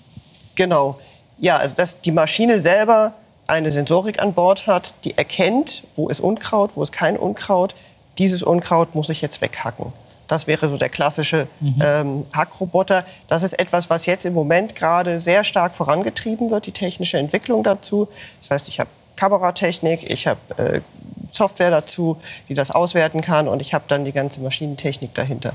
Genau. 0.56 1.00
Ja, 1.40 1.58
also 1.58 1.76
dass 1.76 2.00
die 2.02 2.12
Maschine 2.12 2.60
selber 2.60 3.14
eine 3.48 3.72
Sensorik 3.72 4.22
an 4.22 4.34
Bord 4.34 4.68
hat, 4.68 4.94
die 5.04 5.18
erkennt, 5.18 5.84
wo 5.96 6.08
ist 6.08 6.22
Unkraut, 6.22 6.72
wo 6.76 6.84
ist 6.84 6.92
kein 6.94 7.18
Unkraut. 7.18 7.76
Dieses 8.18 8.44
Unkraut 8.44 8.96
muss 8.96 9.10
ich 9.10 9.22
jetzt 9.22 9.42
weghacken. 9.42 9.92
Das 10.28 10.48
wäre 10.48 10.68
so 10.68 10.78
der 10.78 10.90
klassische 10.90 11.48
mhm. 11.60 11.82
ähm, 11.84 12.26
Hackroboter. 12.34 13.06
Das 13.28 13.44
ist 13.44 13.54
etwas, 13.54 13.90
was 13.90 14.06
jetzt 14.06 14.26
im 14.26 14.34
Moment 14.34 14.76
gerade 14.76 15.20
sehr 15.20 15.44
stark 15.44 15.74
vorangetrieben 15.74 16.50
wird, 16.50 16.66
die 16.66 16.72
technische 16.72 17.18
Entwicklung 17.18 17.64
dazu. 17.64 18.08
Das 18.42 18.52
heißt, 18.52 18.68
ich 18.68 18.80
habe 18.80 18.90
Kameratechnik, 19.16 20.10
ich 20.10 20.28
habe 20.28 20.40
äh, 20.58 20.82
Software 21.30 21.72
dazu, 21.72 22.18
die 22.50 22.54
das 22.54 22.72
auswerten 22.72 23.22
kann 23.22 23.48
und 23.48 23.62
ich 23.62 23.74
habe 23.74 23.86
dann 23.88 24.06
die 24.06 24.12
ganze 24.12 24.40
Maschinentechnik 24.42 25.14
dahinter. 25.14 25.54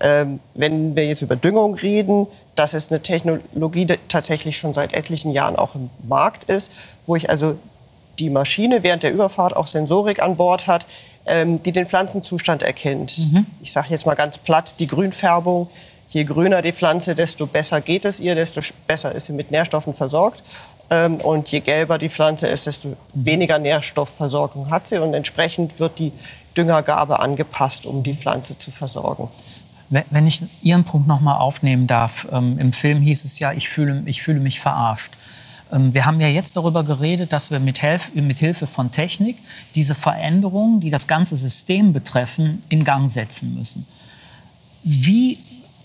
Ähm, 0.00 0.40
wenn 0.54 0.94
wir 0.94 1.06
jetzt 1.06 1.22
über 1.22 1.36
Düngung 1.36 1.74
reden, 1.74 2.26
das 2.54 2.74
ist 2.74 2.92
eine 2.92 3.02
Technologie, 3.02 3.84
die 3.84 3.98
tatsächlich 4.08 4.56
schon 4.56 4.74
seit 4.74 4.94
etlichen 4.94 5.32
Jahren 5.32 5.56
auch 5.56 5.74
im 5.74 5.90
Markt 6.08 6.44
ist, 6.44 6.70
wo 7.06 7.16
ich 7.16 7.28
also 7.28 7.58
die 8.18 8.30
Maschine 8.30 8.82
während 8.82 9.02
der 9.02 9.12
Überfahrt 9.12 9.56
auch 9.56 9.66
Sensorik 9.66 10.20
an 10.22 10.36
Bord 10.36 10.66
hat, 10.66 10.86
ähm, 11.28 11.62
die 11.62 11.72
den 11.72 11.86
Pflanzenzustand 11.86 12.62
erkennt. 12.62 13.18
Mhm. 13.18 13.46
Ich 13.60 13.72
sage 13.72 13.88
jetzt 13.90 14.06
mal 14.06 14.14
ganz 14.14 14.38
platt, 14.38 14.74
die 14.78 14.86
Grünfärbung. 14.86 15.68
Je 16.10 16.24
grüner 16.24 16.62
die 16.62 16.72
Pflanze, 16.72 17.14
desto 17.14 17.46
besser 17.46 17.82
geht 17.82 18.06
es 18.06 18.18
ihr, 18.18 18.34
desto 18.34 18.62
besser 18.86 19.12
ist 19.12 19.26
sie 19.26 19.34
mit 19.34 19.50
Nährstoffen 19.50 19.92
versorgt. 19.94 20.42
Ähm, 20.90 21.16
und 21.16 21.48
je 21.48 21.60
gelber 21.60 21.98
die 21.98 22.08
Pflanze 22.08 22.46
ist, 22.46 22.66
desto 22.66 22.96
weniger 23.12 23.58
Nährstoffversorgung 23.58 24.70
hat 24.70 24.88
sie. 24.88 24.98
Und 24.98 25.12
entsprechend 25.14 25.78
wird 25.78 25.98
die 25.98 26.12
Düngergabe 26.56 27.20
angepasst, 27.20 27.84
um 27.86 28.02
die 28.02 28.14
Pflanze 28.14 28.56
zu 28.56 28.70
versorgen. 28.70 29.28
Wenn 29.90 30.26
ich 30.26 30.42
Ihren 30.62 30.84
Punkt 30.84 31.08
noch 31.08 31.20
mal 31.20 31.38
aufnehmen 31.38 31.86
darf, 31.86 32.28
ähm, 32.30 32.58
im 32.58 32.72
Film 32.72 33.00
hieß 33.00 33.24
es 33.24 33.38
ja, 33.38 33.52
ich 33.52 33.68
fühle, 33.68 34.02
ich 34.04 34.22
fühle 34.22 34.40
mich 34.40 34.60
verarscht. 34.60 35.12
Ähm, 35.72 35.94
wir 35.94 36.06
haben 36.06 36.20
ja 36.20 36.28
jetzt 36.28 36.56
darüber 36.56 36.84
geredet, 36.84 37.32
dass 37.32 37.50
wir 37.50 37.60
mit, 37.60 37.78
Hilf 37.78 38.14
mit 38.14 38.38
Hilfe 38.38 38.66
von 38.66 38.90
Technik 38.90 39.36
diese 39.74 39.94
Veränderungen, 39.94 40.80
die 40.80 40.90
das 40.90 41.06
ganze 41.06 41.36
System 41.36 41.92
betreffen, 41.92 42.62
in 42.68 42.84
Gang 42.84 43.10
setzen 43.10 43.54
müssen. 43.54 43.86
Wie 44.84 45.38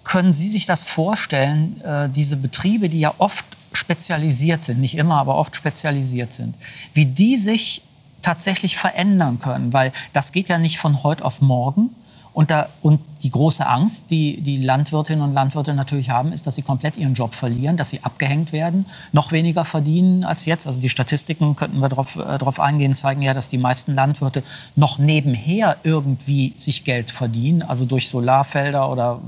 können 0.03 0.33
Sie 0.33 0.47
sich 0.47 0.65
das 0.65 0.83
vorstellen, 0.83 1.81
äh, 1.81 2.09
diese 2.09 2.37
Betriebe, 2.37 2.89
die 2.89 2.99
ja 2.99 3.13
oft 3.17 3.45
spezialisiert 3.71 4.63
sind, 4.63 4.79
nicht 4.79 4.95
immer, 4.95 5.15
aber 5.15 5.35
oft 5.35 5.55
spezialisiert 5.55 6.33
sind, 6.33 6.55
wie 6.93 7.05
die 7.05 7.37
sich 7.37 7.81
tatsächlich 8.21 8.77
verändern 8.77 9.39
können? 9.39 9.73
Weil 9.73 9.91
das 10.11 10.31
geht 10.31 10.49
ja 10.49 10.57
nicht 10.57 10.77
von 10.77 11.03
heute 11.03 11.25
auf 11.25 11.41
morgen, 11.41 11.89
und, 12.33 12.49
da, 12.49 12.67
und 12.81 12.99
die 13.21 13.29
große 13.29 13.65
Angst, 13.65 14.05
die 14.09 14.41
die 14.41 14.57
Landwirtinnen 14.57 15.23
und 15.23 15.33
Landwirte 15.33 15.73
natürlich 15.75 16.09
haben, 16.09 16.33
ist, 16.33 16.47
dass 16.47 16.55
sie 16.55 16.63
komplett 16.63 16.97
ihren 16.97 17.13
Job 17.13 17.35
verlieren, 17.35 17.77
dass 17.77 17.91
sie 17.91 18.03
abgehängt 18.03 18.51
werden, 18.51 18.87
noch 19.11 19.31
weniger 19.31 19.65
verdienen 19.65 20.23
als 20.23 20.45
jetzt. 20.45 20.65
Also 20.65 20.81
die 20.81 20.89
Statistiken, 20.89 21.55
könnten 21.55 21.79
wir 21.79 21.89
darauf 21.89 22.15
äh, 22.15 22.39
drauf 22.39 22.59
eingehen, 22.59 22.95
zeigen 22.95 23.21
ja, 23.21 23.35
dass 23.35 23.49
die 23.49 23.59
meisten 23.59 23.93
Landwirte 23.93 24.41
noch 24.75 24.97
nebenher 24.97 25.77
irgendwie 25.83 26.55
sich 26.57 26.83
Geld 26.83 27.11
verdienen, 27.11 27.61
also 27.61 27.85
durch 27.85 28.09
Solarfelder 28.09 28.91
oder 28.91 29.21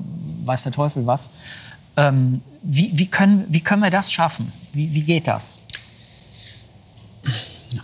weiß 0.45 0.63
der 0.63 0.71
Teufel 0.71 1.05
was. 1.05 1.31
Ähm, 1.97 2.41
wie, 2.63 2.91
wie, 2.95 3.05
können, 3.05 3.45
wie 3.49 3.61
können 3.61 3.83
wir 3.83 3.91
das 3.91 4.11
schaffen? 4.11 4.51
Wie, 4.73 4.93
wie 4.93 5.03
geht 5.03 5.27
das? 5.27 5.59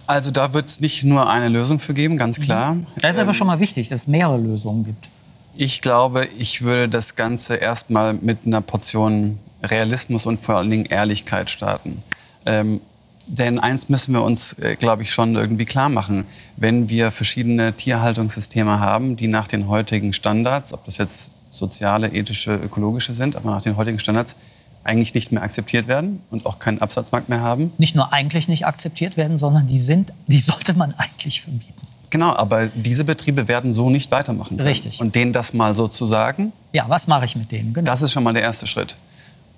Also 0.08 0.32
da 0.32 0.54
wird 0.54 0.66
es 0.66 0.80
nicht 0.80 1.04
nur 1.04 1.30
eine 1.30 1.48
Lösung 1.48 1.80
für 1.80 1.94
geben, 1.94 2.18
ganz 2.18 2.40
mhm. 2.40 2.44
klar. 2.44 2.78
Das 3.02 3.12
ist 3.12 3.20
aber 3.20 3.30
ähm, 3.30 3.36
schon 3.36 3.48
mal 3.48 3.60
wichtig, 3.60 3.90
dass 3.90 4.02
es 4.02 4.08
mehrere 4.08 4.38
Lösungen 4.38 4.84
gibt. 4.84 5.11
Ich 5.56 5.82
glaube, 5.82 6.28
ich 6.38 6.62
würde 6.62 6.88
das 6.90 7.16
Ganze 7.16 7.56
erstmal 7.56 8.14
mit 8.14 8.46
einer 8.46 8.62
Portion 8.62 9.38
Realismus 9.64 10.26
und 10.26 10.40
vor 10.40 10.56
allen 10.56 10.70
Dingen 10.70 10.86
Ehrlichkeit 10.86 11.50
starten. 11.50 12.02
Ähm, 12.46 12.82
denn 13.28 13.60
eins 13.60 13.88
müssen 13.88 14.14
wir 14.14 14.24
uns, 14.24 14.54
äh, 14.60 14.76
glaube 14.76 15.04
ich, 15.04 15.14
schon 15.14 15.36
irgendwie 15.36 15.66
klar 15.66 15.90
machen. 15.90 16.26
Wenn 16.58 16.90
wir 16.90 17.12
verschiedene 17.12 17.74
Tierhaltungssysteme 17.74 18.80
haben, 18.80 19.16
die 19.16 19.28
nach 19.28 19.48
den 19.48 19.68
heutigen 19.68 20.14
Standards, 20.14 20.74
ob 20.74 20.86
das 20.86 20.98
jetzt 20.98 21.32
soziale, 21.52 22.10
ethische, 22.10 22.56
ökologische 22.56 23.14
sind, 23.14 23.36
aber 23.36 23.52
nach 23.52 23.62
den 23.62 23.78
heutigen 23.78 24.00
Standards 24.00 24.36
eigentlich 24.84 25.14
nicht 25.14 25.32
mehr 25.32 25.44
akzeptiert 25.44 25.88
werden 25.88 26.22
und 26.32 26.46
auch 26.46 26.60
keinen 26.60 26.82
Absatzmarkt 26.82 27.30
mehr 27.30 27.42
haben. 27.42 27.72
Nicht 27.78 27.96
nur 27.96 28.12
eigentlich 28.12 28.48
nicht 28.48 28.66
akzeptiert 28.66 29.16
werden, 29.16 29.38
sondern 29.38 29.68
die 29.68 29.78
sind, 29.78 30.12
die 30.28 30.40
sollte 30.40 30.74
man 30.74 30.94
eigentlich 30.98 31.42
verbieten. 31.42 31.88
Genau, 32.12 32.36
aber 32.36 32.68
diese 32.68 33.04
Betriebe 33.04 33.48
werden 33.48 33.74
so 33.74 33.90
nicht 33.90 34.12
weitermachen. 34.12 34.58
Können. 34.58 34.68
Richtig. 34.68 35.02
Und 35.02 35.16
denen 35.16 35.34
das 35.34 35.54
mal 35.54 35.76
so 35.76 35.88
zu 35.88 36.06
sagen. 36.06 36.54
Ja, 36.74 36.86
was 36.88 37.08
mache 37.08 37.26
ich 37.26 37.36
mit 37.36 37.52
denen? 37.52 37.74
Genau. 37.74 37.86
Das 37.86 38.02
ist 38.02 38.12
schon 38.12 38.24
mal 38.24 38.34
der 38.34 38.44
erste 38.44 38.68
Schritt. 38.68 38.98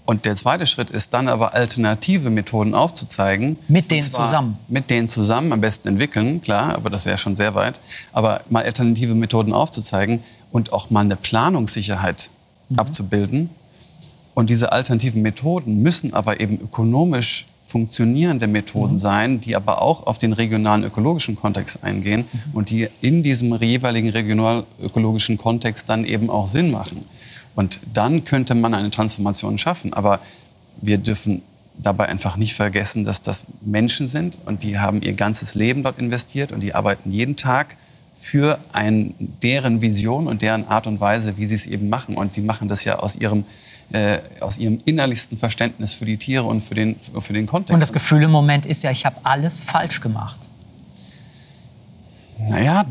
Und 0.05 0.25
der 0.25 0.35
zweite 0.35 0.65
Schritt 0.65 0.89
ist 0.89 1.13
dann 1.13 1.27
aber 1.27 1.53
alternative 1.53 2.29
Methoden 2.29 2.75
aufzuzeigen. 2.75 3.57
Mit 3.67 3.89
denen 3.89 4.09
zusammen. 4.09 4.57
Mit 4.67 4.89
denen 4.89 5.07
zusammen, 5.07 5.51
am 5.53 5.61
besten 5.61 5.87
entwickeln, 5.87 6.41
klar, 6.41 6.75
aber 6.75 6.89
das 6.89 7.05
wäre 7.05 7.17
schon 7.17 7.35
sehr 7.35 7.55
weit. 7.55 7.79
Aber 8.11 8.41
mal 8.49 8.63
alternative 8.63 9.15
Methoden 9.15 9.53
aufzuzeigen 9.53 10.21
und 10.51 10.73
auch 10.73 10.89
mal 10.89 11.01
eine 11.01 11.15
Planungssicherheit 11.15 12.29
mhm. 12.69 12.79
abzubilden 12.79 13.49
und 14.33 14.49
diese 14.49 14.71
alternativen 14.71 15.21
Methoden 15.21 15.81
müssen 15.81 16.13
aber 16.13 16.39
eben 16.39 16.59
ökonomisch 16.59 17.45
funktionierende 17.73 18.45
Methoden 18.45 18.93
mhm. 18.93 18.97
sein, 18.99 19.39
die 19.39 19.55
aber 19.55 19.81
auch 19.81 20.05
auf 20.05 20.19
den 20.19 20.31
regionalen 20.31 20.83
ökologischen 20.83 21.35
Kontext 21.35 21.83
eingehen 21.83 22.25
mhm. 22.31 22.39
und 22.53 22.69
die 22.69 22.87
in 23.01 23.23
diesem 23.23 23.59
jeweiligen 23.59 24.09
regional 24.09 24.63
ökologischen 24.79 25.39
Kontext 25.39 25.89
dann 25.89 26.05
eben 26.05 26.29
auch 26.29 26.47
Sinn 26.47 26.69
machen. 26.69 26.99
Und 27.55 27.79
dann 27.91 28.25
könnte 28.25 28.53
man 28.53 28.75
eine 28.75 28.91
Transformation 28.91 29.57
schaffen. 29.57 29.91
Aber 29.91 30.19
wir 30.81 30.99
dürfen 30.99 31.41
dabei 31.79 32.09
einfach 32.09 32.37
nicht 32.37 32.53
vergessen, 32.53 33.05
dass 33.05 33.23
das 33.23 33.47
Menschen 33.61 34.07
sind 34.07 34.37
und 34.45 34.61
die 34.61 34.77
haben 34.77 35.01
ihr 35.01 35.13
ganzes 35.13 35.55
Leben 35.55 35.81
dort 35.81 35.97
investiert 35.97 36.51
und 36.51 36.61
die 36.61 36.75
arbeiten 36.75 37.09
jeden 37.09 37.37
Tag 37.37 37.75
für 38.15 38.59
ein, 38.71 39.15
deren 39.41 39.81
Vision 39.81 40.27
und 40.27 40.43
deren 40.43 40.67
Art 40.67 40.85
und 40.85 41.01
Weise, 41.01 41.37
wie 41.37 41.47
sie 41.47 41.55
es 41.55 41.65
eben 41.65 41.89
machen. 41.89 42.15
Und 42.17 42.35
die 42.35 42.41
machen 42.41 42.67
das 42.67 42.85
ja 42.85 42.99
aus 42.99 43.15
ihrem 43.15 43.45
äh, 43.93 44.19
aus 44.39 44.57
ihrem 44.57 44.81
innerlichsten 44.85 45.37
Verständnis 45.37 45.93
für 45.93 46.05
die 46.05 46.17
Tiere 46.17 46.43
und 46.43 46.61
für 46.61 46.75
den, 46.75 46.95
für 47.19 47.33
den 47.33 47.45
Kontext. 47.45 47.73
Und 47.73 47.79
das 47.79 47.93
Gefühl 47.93 48.23
im 48.23 48.31
Moment 48.31 48.65
ist 48.65 48.83
ja, 48.83 48.91
ich 48.91 49.05
habe 49.05 49.17
alles 49.23 49.63
falsch 49.63 50.01
gemacht. 50.01 50.37
Naja, 52.49 52.83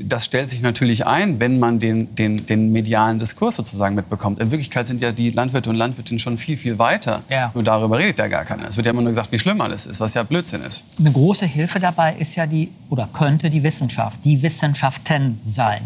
das 0.00 0.24
stellt 0.24 0.48
sich 0.48 0.62
natürlich 0.62 1.06
ein, 1.06 1.40
wenn 1.40 1.58
man 1.58 1.78
den, 1.78 2.14
den, 2.14 2.46
den 2.46 2.72
medialen 2.72 3.18
Diskurs 3.18 3.56
sozusagen 3.56 3.94
mitbekommt. 3.94 4.38
In 4.38 4.50
Wirklichkeit 4.50 4.86
sind 4.86 5.00
ja 5.00 5.12
die 5.12 5.30
Landwirte 5.30 5.68
und 5.68 5.76
Landwirtinnen 5.76 6.18
schon 6.18 6.38
viel, 6.38 6.56
viel 6.56 6.78
weiter. 6.78 7.20
Ja. 7.28 7.50
Nur 7.52 7.64
darüber 7.64 7.98
redet 7.98 8.18
ja 8.18 8.28
gar 8.28 8.44
keiner. 8.44 8.68
Es 8.68 8.76
wird 8.76 8.86
ja 8.86 8.92
immer 8.92 9.02
nur 9.02 9.10
gesagt, 9.10 9.30
wie 9.32 9.38
schlimm 9.38 9.60
alles 9.60 9.86
ist, 9.86 10.00
was 10.00 10.14
ja 10.14 10.22
Blödsinn 10.22 10.62
ist. 10.62 10.84
Eine 10.98 11.12
große 11.12 11.44
Hilfe 11.44 11.80
dabei 11.80 12.14
ist 12.14 12.36
ja 12.36 12.46
die, 12.46 12.70
oder 12.88 13.08
könnte 13.12 13.50
die 13.50 13.62
Wissenschaft, 13.62 14.20
die 14.24 14.40
Wissenschaften 14.40 15.38
sein. 15.44 15.82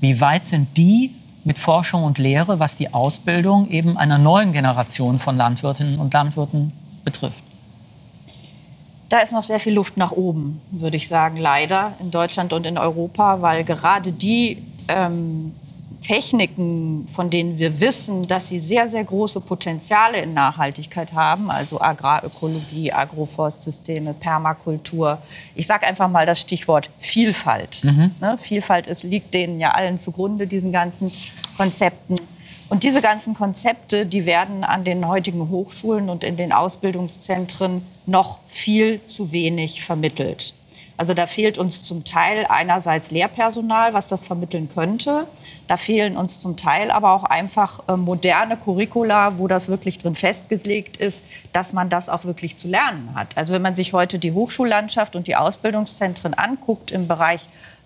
Wie 0.00 0.20
weit 0.20 0.46
sind 0.46 0.76
die 0.76 1.12
mit 1.44 1.58
Forschung 1.58 2.04
und 2.04 2.18
Lehre, 2.18 2.58
was 2.58 2.76
die 2.76 2.92
Ausbildung 2.92 3.68
eben 3.68 3.96
einer 3.96 4.18
neuen 4.18 4.52
Generation 4.52 5.18
von 5.18 5.36
Landwirtinnen 5.36 5.98
und 5.98 6.12
Landwirten 6.12 6.72
betrifft? 7.04 7.42
Da 9.08 9.18
ist 9.18 9.32
noch 9.32 9.42
sehr 9.42 9.58
viel 9.58 9.74
Luft 9.74 9.96
nach 9.96 10.12
oben, 10.12 10.60
würde 10.70 10.96
ich 10.96 11.08
sagen, 11.08 11.36
leider 11.36 11.94
in 12.00 12.10
Deutschland 12.10 12.52
und 12.52 12.64
in 12.64 12.78
Europa, 12.78 13.42
weil 13.42 13.64
gerade 13.64 14.12
die 14.12 14.62
ähm, 14.86 15.52
Techniken, 16.00 17.06
von 17.08 17.30
denen 17.30 17.58
wir 17.58 17.80
wissen, 17.80 18.26
dass 18.26 18.48
sie 18.48 18.58
sehr, 18.60 18.88
sehr 18.88 19.04
große 19.04 19.40
Potenziale 19.40 20.20
in 20.20 20.34
Nachhaltigkeit 20.34 21.12
haben, 21.12 21.50
also 21.50 21.80
Agrarökologie, 21.80 22.92
Agroforstsysteme, 22.92 24.14
Permakultur. 24.14 25.18
Ich 25.54 25.66
sage 25.66 25.86
einfach 25.86 26.08
mal 26.08 26.26
das 26.26 26.40
Stichwort 26.40 26.90
Vielfalt. 26.98 27.84
Mhm. 27.84 28.12
Ne? 28.20 28.38
Vielfalt 28.38 28.86
ist, 28.86 29.02
liegt 29.02 29.34
denen 29.34 29.60
ja 29.60 29.72
allen 29.72 30.00
zugrunde, 30.00 30.46
diesen 30.46 30.72
ganzen 30.72 31.12
Konzepten. 31.56 32.16
Und 32.70 32.84
diese 32.84 33.02
ganzen 33.02 33.34
Konzepte, 33.34 34.06
die 34.06 34.26
werden 34.26 34.62
an 34.64 34.84
den 34.84 35.06
heutigen 35.06 35.48
Hochschulen 35.50 36.08
und 36.08 36.22
in 36.22 36.36
den 36.36 36.52
Ausbildungszentren 36.52 37.84
noch 38.06 38.38
viel 38.46 39.04
zu 39.04 39.32
wenig 39.32 39.84
vermittelt. 39.84 40.54
Also 40.96 41.14
da 41.14 41.26
fehlt 41.26 41.58
uns 41.58 41.82
zum 41.82 42.04
Teil 42.04 42.46
einerseits 42.48 43.10
Lehrpersonal, 43.10 43.94
was 43.94 44.06
das 44.06 44.22
vermitteln 44.22 44.68
könnte. 44.72 45.26
Da 45.70 45.76
fehlen 45.76 46.16
uns 46.16 46.42
zum 46.42 46.56
Teil 46.56 46.90
aber 46.90 47.12
auch 47.12 47.22
einfach 47.22 47.84
äh, 47.86 47.94
moderne 47.94 48.56
Curricula, 48.56 49.38
wo 49.38 49.46
das 49.46 49.68
wirklich 49.68 49.98
drin 49.98 50.16
festgelegt 50.16 50.96
ist, 50.96 51.22
dass 51.52 51.72
man 51.72 51.88
das 51.88 52.08
auch 52.08 52.24
wirklich 52.24 52.58
zu 52.58 52.66
lernen 52.66 53.12
hat. 53.14 53.28
Also 53.36 53.52
wenn 53.52 53.62
man 53.62 53.76
sich 53.76 53.92
heute 53.92 54.18
die 54.18 54.32
Hochschullandschaft 54.32 55.14
und 55.14 55.28
die 55.28 55.36
Ausbildungszentren 55.36 56.34
anguckt 56.34 56.90
im 56.90 57.06
Bereich 57.06 57.42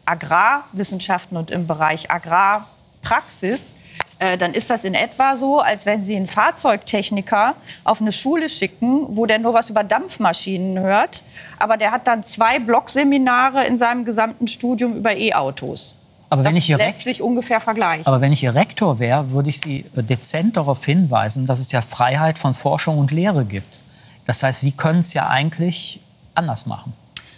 Agrarwissenschaften 0.06 1.36
und 1.36 1.50
im 1.50 1.66
Bereich 1.66 2.10
Agrarpraxis, 2.10 3.74
äh, 4.18 4.38
dann 4.38 4.54
ist 4.54 4.70
das 4.70 4.84
in 4.84 4.94
etwa 4.94 5.36
so, 5.36 5.60
als 5.60 5.84
wenn 5.84 6.04
Sie 6.04 6.16
einen 6.16 6.26
Fahrzeugtechniker 6.26 7.54
auf 7.84 8.00
eine 8.00 8.12
Schule 8.12 8.48
schicken, 8.48 9.14
wo 9.14 9.26
der 9.26 9.38
nur 9.38 9.52
was 9.52 9.68
über 9.68 9.84
Dampfmaschinen 9.84 10.78
hört, 10.78 11.22
aber 11.58 11.76
der 11.76 11.90
hat 11.90 12.06
dann 12.06 12.24
zwei 12.24 12.60
Blockseminare 12.60 13.66
in 13.66 13.76
seinem 13.76 14.06
gesamten 14.06 14.48
Studium 14.48 14.96
über 14.96 15.14
E-Autos. 15.14 15.96
Aber 16.30 16.44
wenn 16.44 16.54
das 16.54 16.64
ich 16.64 16.76
lässt 16.76 17.04
sich 17.04 17.22
ungefähr 17.22 17.60
vergleichen. 17.60 18.06
Aber 18.06 18.20
wenn 18.20 18.32
ich 18.32 18.42
Ihr 18.42 18.54
Rektor 18.54 18.98
wäre, 18.98 19.30
würde 19.30 19.50
ich 19.50 19.60
Sie 19.60 19.84
dezent 19.94 20.56
darauf 20.56 20.84
hinweisen, 20.84 21.46
dass 21.46 21.60
es 21.60 21.70
ja 21.72 21.80
Freiheit 21.82 22.38
von 22.38 22.54
Forschung 22.54 22.98
und 22.98 23.12
Lehre 23.12 23.44
gibt. 23.44 23.80
Das 24.26 24.42
heißt, 24.42 24.60
Sie 24.60 24.72
können 24.72 25.00
es 25.00 25.14
ja 25.14 25.28
eigentlich 25.28 26.00
anders 26.34 26.66
machen. 26.66 26.92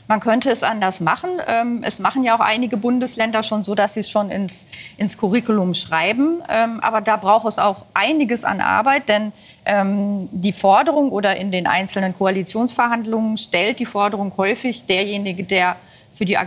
Man 0.08 0.20
könnte 0.20 0.50
es 0.50 0.62
anders 0.62 1.00
machen. 1.00 1.30
Ähm, 1.48 1.82
es 1.82 1.98
machen 1.98 2.22
ja 2.22 2.36
auch 2.36 2.40
einige 2.40 2.76
Bundesländer 2.76 3.42
schon 3.42 3.64
so, 3.64 3.74
dass 3.74 3.94
sie 3.94 4.00
es 4.00 4.10
schon 4.10 4.30
ins, 4.30 4.66
ins 4.96 5.18
Curriculum 5.18 5.74
schreiben. 5.74 6.42
Ähm, 6.48 6.78
aber 6.80 7.00
da 7.00 7.16
braucht 7.16 7.46
es 7.46 7.58
auch 7.58 7.86
einiges 7.92 8.44
an 8.44 8.60
Arbeit, 8.60 9.08
denn 9.08 9.32
ähm, 9.64 10.28
die 10.30 10.52
Forderung 10.52 11.10
oder 11.10 11.36
in 11.36 11.50
den 11.50 11.66
einzelnen 11.66 12.16
Koalitionsverhandlungen 12.16 13.36
stellt 13.36 13.80
die 13.80 13.86
Forderung 13.86 14.32
häufig 14.36 14.86
derjenige, 14.86 15.42
der 15.42 15.74
für 16.14 16.24
die 16.24 16.38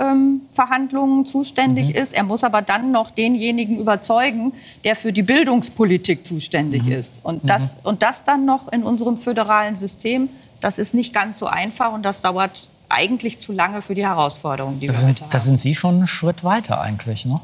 Agrarverhandlungen 0.00 1.26
zuständig 1.26 1.90
mhm. 1.90 1.94
ist. 1.94 2.12
Er 2.12 2.22
muss 2.22 2.44
aber 2.44 2.62
dann 2.62 2.90
noch 2.90 3.10
denjenigen 3.10 3.78
überzeugen, 3.78 4.52
der 4.84 4.96
für 4.96 5.12
die 5.12 5.22
Bildungspolitik 5.22 6.26
zuständig 6.26 6.84
mhm. 6.84 6.92
ist. 6.92 7.20
Und 7.24 7.48
das, 7.48 7.74
mhm. 7.74 7.78
und 7.84 8.02
das 8.02 8.24
dann 8.24 8.44
noch 8.44 8.72
in 8.72 8.82
unserem 8.82 9.16
föderalen 9.16 9.76
System, 9.76 10.28
das 10.60 10.78
ist 10.78 10.94
nicht 10.94 11.12
ganz 11.12 11.38
so 11.38 11.46
einfach 11.46 11.92
und 11.92 12.02
das 12.02 12.20
dauert 12.20 12.68
eigentlich 12.88 13.38
zu 13.38 13.52
lange 13.52 13.82
für 13.82 13.94
die 13.94 14.04
Herausforderungen, 14.04 14.80
die 14.80 14.86
das 14.86 14.98
wir 14.98 15.04
sind, 15.04 15.20
haben. 15.22 15.30
Da 15.30 15.38
sind 15.38 15.60
Sie 15.60 15.74
schon 15.74 15.96
einen 15.96 16.06
Schritt 16.06 16.42
weiter 16.42 16.80
eigentlich, 16.80 17.24
ne? 17.24 17.40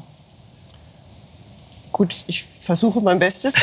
Gut, 1.93 2.13
ich 2.27 2.43
versuche 2.43 3.01
mein 3.01 3.17
Bestes. 3.17 3.55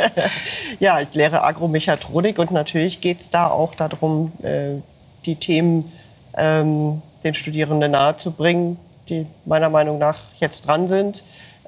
ja, 0.80 1.00
ich 1.00 1.14
lehre 1.14 1.44
Agromechatronik 1.44 2.38
und 2.40 2.50
natürlich 2.50 3.00
geht 3.00 3.20
es 3.20 3.30
da 3.30 3.46
auch 3.46 3.76
darum, 3.76 4.32
äh, 4.42 4.80
die 5.26 5.36
Themen 5.36 5.84
ähm, 6.34 7.02
den 7.24 7.34
Studierenden 7.34 7.92
nahezubringen, 7.92 8.76
die 9.08 9.26
meiner 9.44 9.68
Meinung 9.68 9.98
nach 9.98 10.18
jetzt 10.38 10.66
dran 10.66 10.88
sind, 10.88 11.22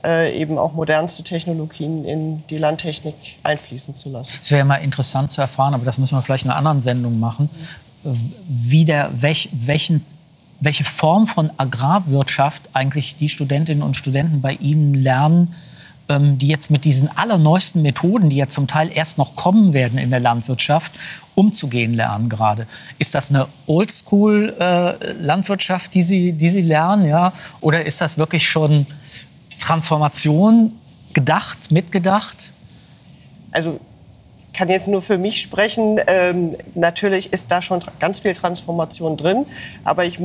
äh, 0.04 0.38
eben 0.38 0.58
auch 0.58 0.74
modernste 0.74 1.22
Technologien 1.22 2.04
in 2.04 2.46
die 2.48 2.58
Landtechnik 2.58 3.14
einfließen 3.42 3.96
zu 3.96 4.10
lassen. 4.10 4.34
Es 4.42 4.50
wäre 4.50 4.64
mal 4.64 4.76
interessant 4.76 5.30
zu 5.30 5.40
erfahren, 5.40 5.74
aber 5.74 5.84
das 5.84 5.98
müssen 5.98 6.16
wir 6.16 6.22
vielleicht 6.22 6.44
in 6.44 6.50
einer 6.50 6.58
anderen 6.58 6.80
Sendung 6.80 7.18
machen, 7.18 7.48
wie 8.46 8.84
der, 8.84 9.10
welch, 9.14 9.48
welchen, 9.52 10.04
welche 10.60 10.84
Form 10.84 11.26
von 11.26 11.50
Agrarwirtschaft 11.56 12.68
eigentlich 12.74 13.16
die 13.16 13.28
Studentinnen 13.28 13.82
und 13.82 13.96
Studenten 13.96 14.42
bei 14.42 14.52
Ihnen 14.52 14.94
lernen, 14.94 15.54
ähm, 16.08 16.36
die 16.36 16.48
jetzt 16.48 16.70
mit 16.70 16.84
diesen 16.84 17.08
allerneuesten 17.16 17.80
Methoden, 17.80 18.28
die 18.28 18.36
ja 18.36 18.48
zum 18.48 18.66
Teil 18.66 18.90
erst 18.92 19.16
noch 19.16 19.36
kommen 19.36 19.72
werden 19.72 19.98
in 19.98 20.10
der 20.10 20.20
Landwirtschaft, 20.20 20.92
umzugehen 21.34 21.94
lernen 21.94 22.28
gerade. 22.28 22.66
Ist 22.98 23.14
das 23.14 23.30
eine 23.30 23.46
Oldschool-Landwirtschaft, 23.66 25.86
äh, 25.86 25.94
die, 25.94 26.02
Sie, 26.02 26.32
die 26.32 26.50
Sie 26.50 26.62
lernen, 26.62 27.08
ja? 27.08 27.32
Oder 27.60 27.84
ist 27.84 28.00
das 28.00 28.18
wirklich 28.18 28.48
schon 28.48 28.86
Transformation 29.60 30.72
gedacht, 31.12 31.70
mitgedacht? 31.70 32.36
Also 33.50 33.80
kann 34.52 34.68
jetzt 34.68 34.88
nur 34.88 35.02
für 35.02 35.18
mich 35.18 35.40
sprechen. 35.40 36.00
Ähm, 36.06 36.56
natürlich 36.74 37.32
ist 37.32 37.50
da 37.50 37.60
schon 37.60 37.80
ganz 37.98 38.20
viel 38.20 38.34
Transformation 38.34 39.16
drin, 39.16 39.46
aber 39.84 40.04
ich 40.04 40.20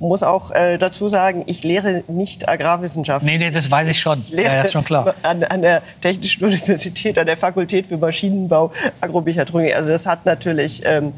muss 0.00 0.22
auch 0.22 0.50
äh, 0.50 0.78
dazu 0.78 1.08
sagen, 1.08 1.42
ich 1.46 1.64
lehre 1.64 2.04
nicht 2.08 2.48
Agrarwissenschaft. 2.48 3.24
Nee, 3.24 3.38
nee, 3.38 3.50
das 3.50 3.70
weiß 3.70 3.88
ich 3.88 4.00
schon. 4.00 4.18
Ich 4.18 4.30
lehre 4.30 4.54
ja, 4.54 4.62
ist 4.62 4.72
schon 4.72 4.84
klar. 4.84 5.14
An, 5.22 5.42
an, 5.44 5.62
der 5.62 5.82
Technischen 6.00 6.44
Universität, 6.44 7.18
an 7.18 7.26
der 7.26 7.36
Fakultät 7.36 7.86
für 7.86 7.96
Maschinenbau, 7.96 8.70
Agromechatronik. 9.00 9.74
Also 9.74 9.90
das 9.90 10.06
hat 10.06 10.24
natürlich, 10.24 10.82
ähm, 10.84 11.12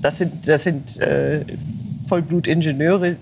das 0.00 0.18
sind, 0.18 0.46
das 0.48 0.64
sind 0.64 1.00
äh, 1.00 1.44
Vollblutingenieure, 2.06 3.16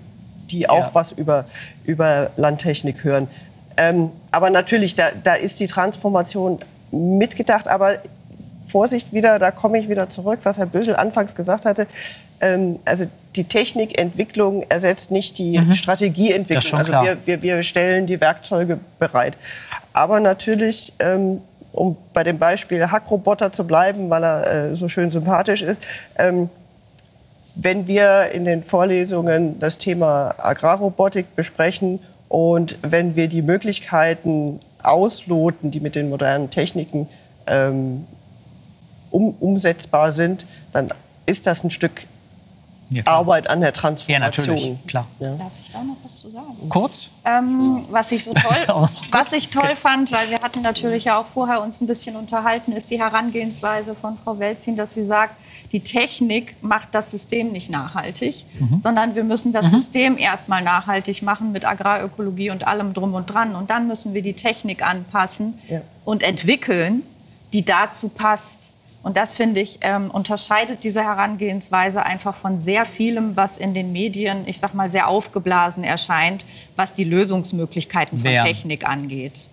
die 0.51 0.69
auch 0.69 0.89
ja. 0.89 0.91
was 0.93 1.13
über, 1.13 1.45
über 1.85 2.31
Landtechnik 2.37 3.05
hören. 3.05 3.29
Ähm, 3.77 4.11
aber 4.31 4.51
natürlich, 4.51 4.95
da, 4.95 5.11
da 5.23 5.35
ist 5.35 5.61
die 5.61 5.67
Transformation 5.67 6.59
mitgedacht, 6.91 7.69
aber 7.69 7.99
Vorsicht 8.67 9.13
wieder, 9.13 9.39
da 9.39 9.51
komme 9.51 9.79
ich 9.79 9.89
wieder 9.89 10.09
zurück, 10.09 10.41
was 10.43 10.59
Herr 10.59 10.67
Bösel 10.67 10.97
anfangs 10.97 11.35
gesagt 11.35 11.65
hatte. 11.65 11.87
Ähm, 12.41 12.79
also 12.85 13.07
die 13.37 13.45
Technikentwicklung 13.45 14.65
ersetzt 14.69 15.11
nicht 15.11 15.39
die 15.39 15.59
mhm. 15.59 15.75
Strategieentwicklung. 15.75 16.79
Also 16.79 16.93
wir, 16.93 17.19
wir, 17.25 17.43
wir, 17.43 17.63
stellen 17.63 18.07
die 18.07 18.21
Werkzeuge 18.21 18.79
bereit. 18.99 19.37
Aber 19.93 20.21
natürlich, 20.21 20.93
ähm, 20.99 21.41
um 21.73 21.97
bei 22.13 22.25
dem 22.25 22.39
Beispiel 22.39 22.91
Hackroboter 22.91 23.53
zu 23.53 23.65
bleiben, 23.65 24.11
weil 24.11 24.25
er 24.25 24.71
äh, 24.71 24.75
so 24.75 24.89
schön 24.89 25.11
sympathisch 25.11 25.63
ist, 25.63 25.83
ähm, 26.17 26.49
wenn 27.55 27.87
wir 27.87 28.31
in 28.33 28.45
den 28.45 28.63
Vorlesungen 28.63 29.59
das 29.59 29.79
Thema 29.79 30.35
Agrarrobotik 30.39 31.35
besprechen 31.35 31.99
und 32.29 32.79
wenn 32.83 33.17
wir 33.17 33.29
die 33.29 33.43
Möglichkeiten 33.43 34.61
ausloten, 34.83 35.71
die 35.71 35.81
mit 35.81 35.97
den 35.97 36.09
modernen 36.09 36.51
Techniken 36.51 37.09
ähm, 37.47 38.07
um, 39.11 39.35
umsetzbar 39.41 40.13
sind, 40.13 40.47
dann 40.73 40.91
ist 41.27 41.47
das 41.47 41.65
ein 41.65 41.71
Stück 41.71 42.07
ja, 42.91 43.03
Arbeit 43.07 43.51
an 43.51 43.61
der 43.61 43.73
Transformation. 43.73 44.47
Ja, 44.47 44.53
natürlich, 44.53 44.87
klar. 44.87 45.07
Ja. 45.19 45.35
Darf 45.35 45.53
ich 45.61 45.73
da 45.73 45.83
noch 45.83 45.97
was 46.03 46.15
zu 46.17 46.31
sagen? 46.31 46.69
Kurz? 46.69 47.11
Ähm, 47.25 47.85
was 47.91 48.13
ich 48.13 48.25
so 48.25 48.33
toll, 48.33 48.89
was 49.11 49.33
ich 49.33 49.51
toll 49.51 49.77
fand, 49.77 50.11
weil 50.11 50.31
wir 50.31 50.41
hatten 50.41 50.63
natürlich 50.63 51.05
ja 51.05 51.19
auch 51.19 51.27
vorher 51.27 51.63
uns 51.63 51.81
ein 51.81 51.87
bisschen 51.87 52.17
unterhalten, 52.17 52.73
ist 52.73 52.91
die 52.91 52.99
Herangehensweise 52.99 53.95
von 53.95 54.17
Frau 54.17 54.39
Welzin, 54.39 54.77
dass 54.77 54.95
sie 54.95 55.05
sagt, 55.05 55.35
die 55.73 55.81
Technik 55.81 56.57
macht 56.63 56.89
das 56.93 57.11
System 57.11 57.53
nicht 57.53 57.69
nachhaltig, 57.69 58.45
mhm. 58.59 58.81
sondern 58.81 59.15
wir 59.15 59.25
müssen 59.25 59.53
das 59.53 59.67
mhm. 59.67 59.71
System 59.71 60.19
erstmal 60.19 60.63
nachhaltig 60.63 61.23
machen 61.23 61.53
mit 61.53 61.67
Agrarökologie 61.67 62.51
und 62.51 62.67
allem 62.67 62.95
drum 62.95 63.15
und 63.15 63.27
dran. 63.27 63.55
Und 63.55 63.71
dann 63.71 63.87
müssen 63.87 64.15
wir 64.15 64.23
die 64.23 64.33
Technik 64.33 64.83
anpassen 64.87 65.59
ja. 65.69 65.83
und 66.05 66.23
entwickeln, 66.23 67.03
die 67.53 67.65
dazu 67.65 68.09
passt. 68.09 68.73
Und 69.03 69.17
das, 69.17 69.31
finde 69.31 69.61
ich, 69.61 69.79
ähm, 69.83 70.11
unterscheidet 70.11 70.83
diese 70.83 71.03
Herangehensweise 71.03 72.05
einfach 72.05 72.35
von 72.35 72.61
sehr 72.61 72.85
vielem, 72.85 73.37
was 73.37 73.57
in 73.57 73.73
den 73.73 73.93
Medien, 73.93 74.47
ich 74.47 74.59
sag 74.59 74.75
mal, 74.75 74.91
sehr 74.91 75.09
aufgeblasen 75.09 75.85
erscheint, 75.85 76.45
was 76.77 76.95
die 76.95 77.05
Lösungsmöglichkeiten 77.05 78.19
von 78.19 78.31
Wer? 78.31 78.45
Technik 78.45 78.89
angeht. 78.89 79.47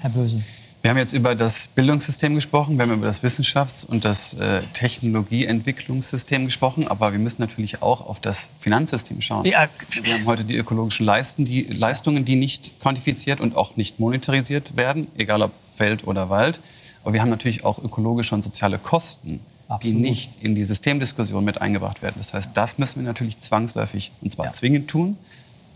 Herr 0.00 0.10
Bösen. 0.10 0.44
Wir 0.82 0.90
haben 0.90 0.96
jetzt 0.96 1.12
über 1.12 1.34
das 1.34 1.66
Bildungssystem 1.66 2.34
gesprochen, 2.34 2.78
wir 2.78 2.84
haben 2.84 2.92
über 2.92 3.06
das 3.06 3.22
Wissenschafts- 3.22 3.84
und 3.84 4.06
das 4.06 4.32
äh, 4.34 4.60
Technologieentwicklungssystem 4.72 6.46
gesprochen, 6.46 6.88
aber 6.88 7.12
wir 7.12 7.18
müssen 7.18 7.42
natürlich 7.42 7.82
auch 7.82 8.06
auf 8.06 8.18
das 8.18 8.48
Finanzsystem 8.58 9.20
schauen. 9.20 9.44
Ja. 9.44 9.68
Wir 10.02 10.14
haben 10.14 10.24
heute 10.24 10.44
die 10.44 10.56
ökologischen 10.56 11.04
Leisten, 11.04 11.44
die 11.44 11.64
Leistungen, 11.64 12.24
die 12.24 12.36
nicht 12.36 12.80
quantifiziert 12.80 13.40
und 13.40 13.56
auch 13.56 13.76
nicht 13.76 14.00
monetarisiert 14.00 14.78
werden, 14.78 15.06
egal 15.18 15.42
ob 15.42 15.52
Feld 15.76 16.06
oder 16.06 16.30
Wald. 16.30 16.60
Aber 17.02 17.14
wir 17.14 17.22
haben 17.22 17.30
natürlich 17.30 17.64
auch 17.64 17.82
ökologische 17.82 18.34
und 18.34 18.42
soziale 18.42 18.78
Kosten, 18.78 19.40
Absolut. 19.68 19.96
die 19.96 20.00
nicht 20.00 20.42
in 20.42 20.54
die 20.54 20.64
Systemdiskussion 20.64 21.44
mit 21.44 21.60
eingebracht 21.60 22.02
werden. 22.02 22.16
Das 22.18 22.34
heißt, 22.34 22.50
das 22.54 22.78
müssen 22.78 23.00
wir 23.00 23.06
natürlich 23.06 23.38
zwangsläufig, 23.38 24.12
und 24.20 24.32
zwar 24.32 24.46
ja. 24.46 24.52
zwingend 24.52 24.88
tun. 24.88 25.16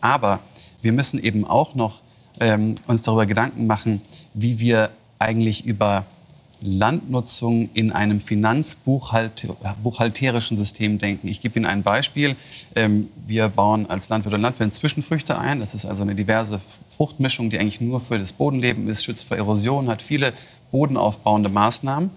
Aber 0.01 0.41
wir 0.83 0.93
müssen 0.93 1.23
eben 1.23 1.45
auch 1.45 1.75
noch 1.75 2.03
ähm, 2.41 2.75
uns 2.87 3.03
darüber 3.03 3.27
Gedanken 3.27 3.67
machen, 3.67 4.03
wie 4.35 4.61
wir 4.61 4.91
eigentlich 5.19 5.65
über 5.65 6.05
Landnutzung 6.61 7.69
in 7.75 7.91
einem 7.93 8.21
finanzbuchhalterischen 8.21 10.57
System 10.57 10.99
denken. 10.99 11.29
Ich 11.29 11.43
gebe 11.43 11.59
Ihnen 11.59 11.67
ein 11.67 11.83
Beispiel. 11.83 12.37
Ähm, 12.75 13.09
wir 13.27 13.49
bauen 13.49 13.91
als 13.91 14.09
Landwirt 14.09 14.35
und 14.35 14.41
Landwirt 14.41 14.75
Zwischenfrüchte 14.75 15.39
ein. 15.39 15.61
Das 15.61 15.75
ist 15.75 15.85
also 15.85 16.03
eine 16.03 16.15
diverse 16.15 16.59
Fruchtmischung, 16.89 17.51
die 17.51 17.59
eigentlich 17.59 17.83
nur 17.83 18.01
für 18.01 18.19
das 18.19 18.33
Bodenleben 18.33 18.89
ist, 18.89 19.05
schützt 19.05 19.25
vor 19.25 19.37
Erosion, 19.37 19.89
hat 19.89 20.01
viele 20.01 20.33
bodenaufbauende 20.75 21.51
Maßnahmen. 21.51 22.11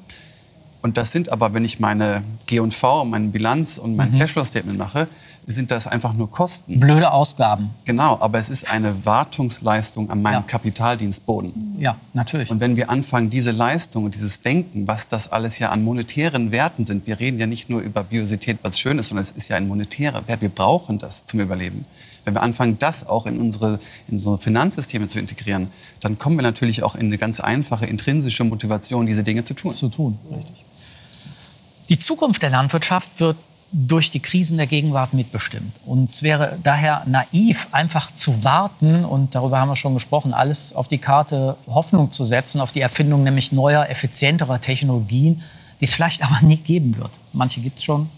Und 0.82 0.98
das 0.98 1.12
sind 1.12 1.32
aber, 1.32 1.54
wenn 1.54 1.64
ich 1.64 1.80
meine 1.80 2.24
G&V, 2.48 3.06
meine 3.06 3.28
Bilanz 3.28 3.78
und 3.78 3.96
mein 3.96 4.12
mhm. 4.12 4.18
Cashflow-Statement 4.18 4.80
mache, 4.80 5.08
sind 5.46 5.70
das 5.70 5.86
einfach 5.86 6.14
nur 6.14 6.32
Kosten. 6.32 6.80
Blöde 6.80 7.12
Ausgaben. 7.12 7.70
Genau, 7.86 8.18
aber 8.20 8.40
es 8.40 8.50
ist 8.50 8.72
eine 8.72 9.06
Wartungsleistung 9.06 10.10
an 10.10 10.24
meinem 10.24 10.42
ja. 10.42 10.42
Kapitaldienstboden. 10.42 11.76
Ja, 11.78 11.98
natürlich. 12.14 12.50
Und 12.50 12.60
wenn 12.60 12.76
wir 12.76 12.90
anfangen, 12.90 13.30
diese 13.30 13.52
Leistung 13.52 14.06
und 14.06 14.16
dieses 14.16 14.40
Denken, 14.40 14.88
was 14.88 15.08
das 15.08 15.32
alles 15.32 15.60
ja 15.60 15.70
an 15.70 15.84
monetären 15.84 16.52
Werten 16.52 16.86
sind, 16.88 17.06
wir 17.06 17.20
reden 17.20 17.38
ja 17.38 17.46
nicht 17.46 17.70
nur 17.70 17.82
über 17.82 18.04
Biodiversität, 18.04 18.58
was 18.64 18.80
schön 18.80 18.98
ist, 18.98 19.10
sondern 19.10 19.22
es 19.22 19.32
ist 19.32 19.50
ja 19.50 19.58
ein 19.58 19.68
monetärer 19.68 20.28
Wert. 20.28 20.42
Wir 20.42 20.50
brauchen 20.50 20.98
das 20.98 21.28
zum 21.28 21.40
Überleben. 21.42 21.86
Wenn 22.28 22.34
wir 22.34 22.42
anfangen, 22.42 22.78
das 22.78 23.08
auch 23.08 23.26
in 23.26 23.38
unsere, 23.38 23.80
in 24.10 24.18
unsere 24.18 24.38
Finanzsysteme 24.38 25.08
zu 25.08 25.18
integrieren, 25.18 25.70
dann 26.02 26.18
kommen 26.18 26.36
wir 26.36 26.44
natürlich 26.44 26.84
auch 26.84 26.96
in 26.96 27.06
eine 27.06 27.18
ganz 27.18 27.40
einfache 27.40 27.86
intrinsische 27.86 28.44
Motivation, 28.44 29.06
diese 29.06 29.24
Dinge 29.24 29.46
zu 29.46 29.54
tun. 29.54 29.72
Zu 29.72 29.88
tun, 29.88 30.20
richtig. 30.30 30.66
Die 31.88 31.98
Zukunft 31.98 32.42
der 32.42 32.50
Landwirtschaft 32.50 33.22
wird 33.22 33.38
durch 33.72 34.12
die 34.12 34.20
Krisen 34.20 34.58
der 34.58 34.68
Gegenwart 34.68 35.14
mitbestimmt. 35.14 35.80
Und 35.86 36.10
es 36.10 36.22
wäre 36.22 36.60
daher 36.64 37.04
naiv, 37.06 37.68
einfach 37.72 38.14
zu 38.14 38.44
warten 38.44 39.06
und 39.06 39.34
darüber 39.34 39.62
haben 39.62 39.70
wir 39.70 39.78
schon 39.78 39.94
gesprochen, 39.94 40.34
alles 40.34 40.76
auf 40.76 40.90
die 40.90 40.98
Karte 40.98 41.56
Hoffnung 41.68 42.12
zu 42.12 42.26
setzen, 42.26 42.60
auf 42.60 42.74
die 42.74 42.82
Erfindung 42.82 43.24
nämlich 43.24 43.54
neuer, 43.54 43.88
effizienterer 43.88 44.60
Technologien, 44.60 45.42
die 45.80 45.86
es 45.86 45.94
vielleicht 45.94 46.24
aber 46.26 46.42
nie 46.42 46.58
geben 46.58 46.98
wird. 46.98 47.12
Manche 47.32 47.62
gibt 47.62 47.78
es 47.78 47.86
schon, 47.86 48.10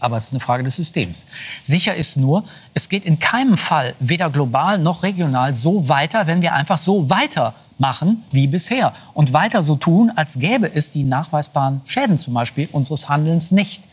aber 0.00 0.16
es 0.16 0.26
ist 0.26 0.32
eine 0.32 0.40
Frage 0.40 0.64
des 0.64 0.76
Systems. 0.76 1.26
Sicher 1.62 1.94
ist 1.94 2.16
nur, 2.16 2.44
es 2.74 2.88
geht 2.88 3.04
in 3.04 3.18
keinem 3.18 3.56
Fall, 3.56 3.94
weder 4.00 4.30
global 4.30 4.78
noch 4.78 5.02
regional, 5.02 5.54
so 5.54 5.88
weiter, 5.88 6.26
wenn 6.26 6.42
wir 6.42 6.54
einfach 6.54 6.78
so 6.78 7.10
weitermachen 7.10 8.22
wie 8.30 8.46
bisher 8.46 8.92
und 9.14 9.32
weiter 9.32 9.62
so 9.62 9.76
tun, 9.76 10.12
als 10.16 10.38
gäbe 10.38 10.70
es 10.72 10.90
die 10.90 11.04
nachweisbaren 11.04 11.80
Schäden 11.84 12.18
zum 12.18 12.34
Beispiel 12.34 12.68
unseres 12.72 13.08
Handelns 13.08 13.50
nicht. 13.50 13.84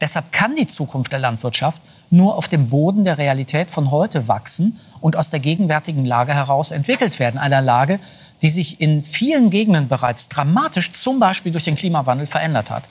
Deshalb 0.00 0.32
kann 0.32 0.54
die 0.56 0.66
Zukunft 0.66 1.12
der 1.12 1.18
Landwirtschaft 1.18 1.80
nur 2.10 2.36
auf 2.36 2.48
dem 2.48 2.68
Boden 2.68 3.04
der 3.04 3.18
Realität 3.18 3.70
von 3.70 3.90
heute 3.90 4.28
wachsen 4.28 4.78
und 5.00 5.16
aus 5.16 5.30
der 5.30 5.40
gegenwärtigen 5.40 6.04
Lage 6.04 6.34
heraus 6.34 6.70
entwickelt 6.70 7.18
werden. 7.18 7.38
Einer 7.38 7.60
Lage, 7.60 8.00
die 8.42 8.48
sich 8.48 8.80
in 8.80 9.02
vielen 9.02 9.50
Gegenden 9.50 9.88
bereits 9.88 10.28
dramatisch, 10.28 10.92
zum 10.92 11.18
Beispiel 11.18 11.52
durch 11.52 11.64
den 11.64 11.76
Klimawandel, 11.76 12.26
verändert 12.26 12.70
hat. 12.70 12.84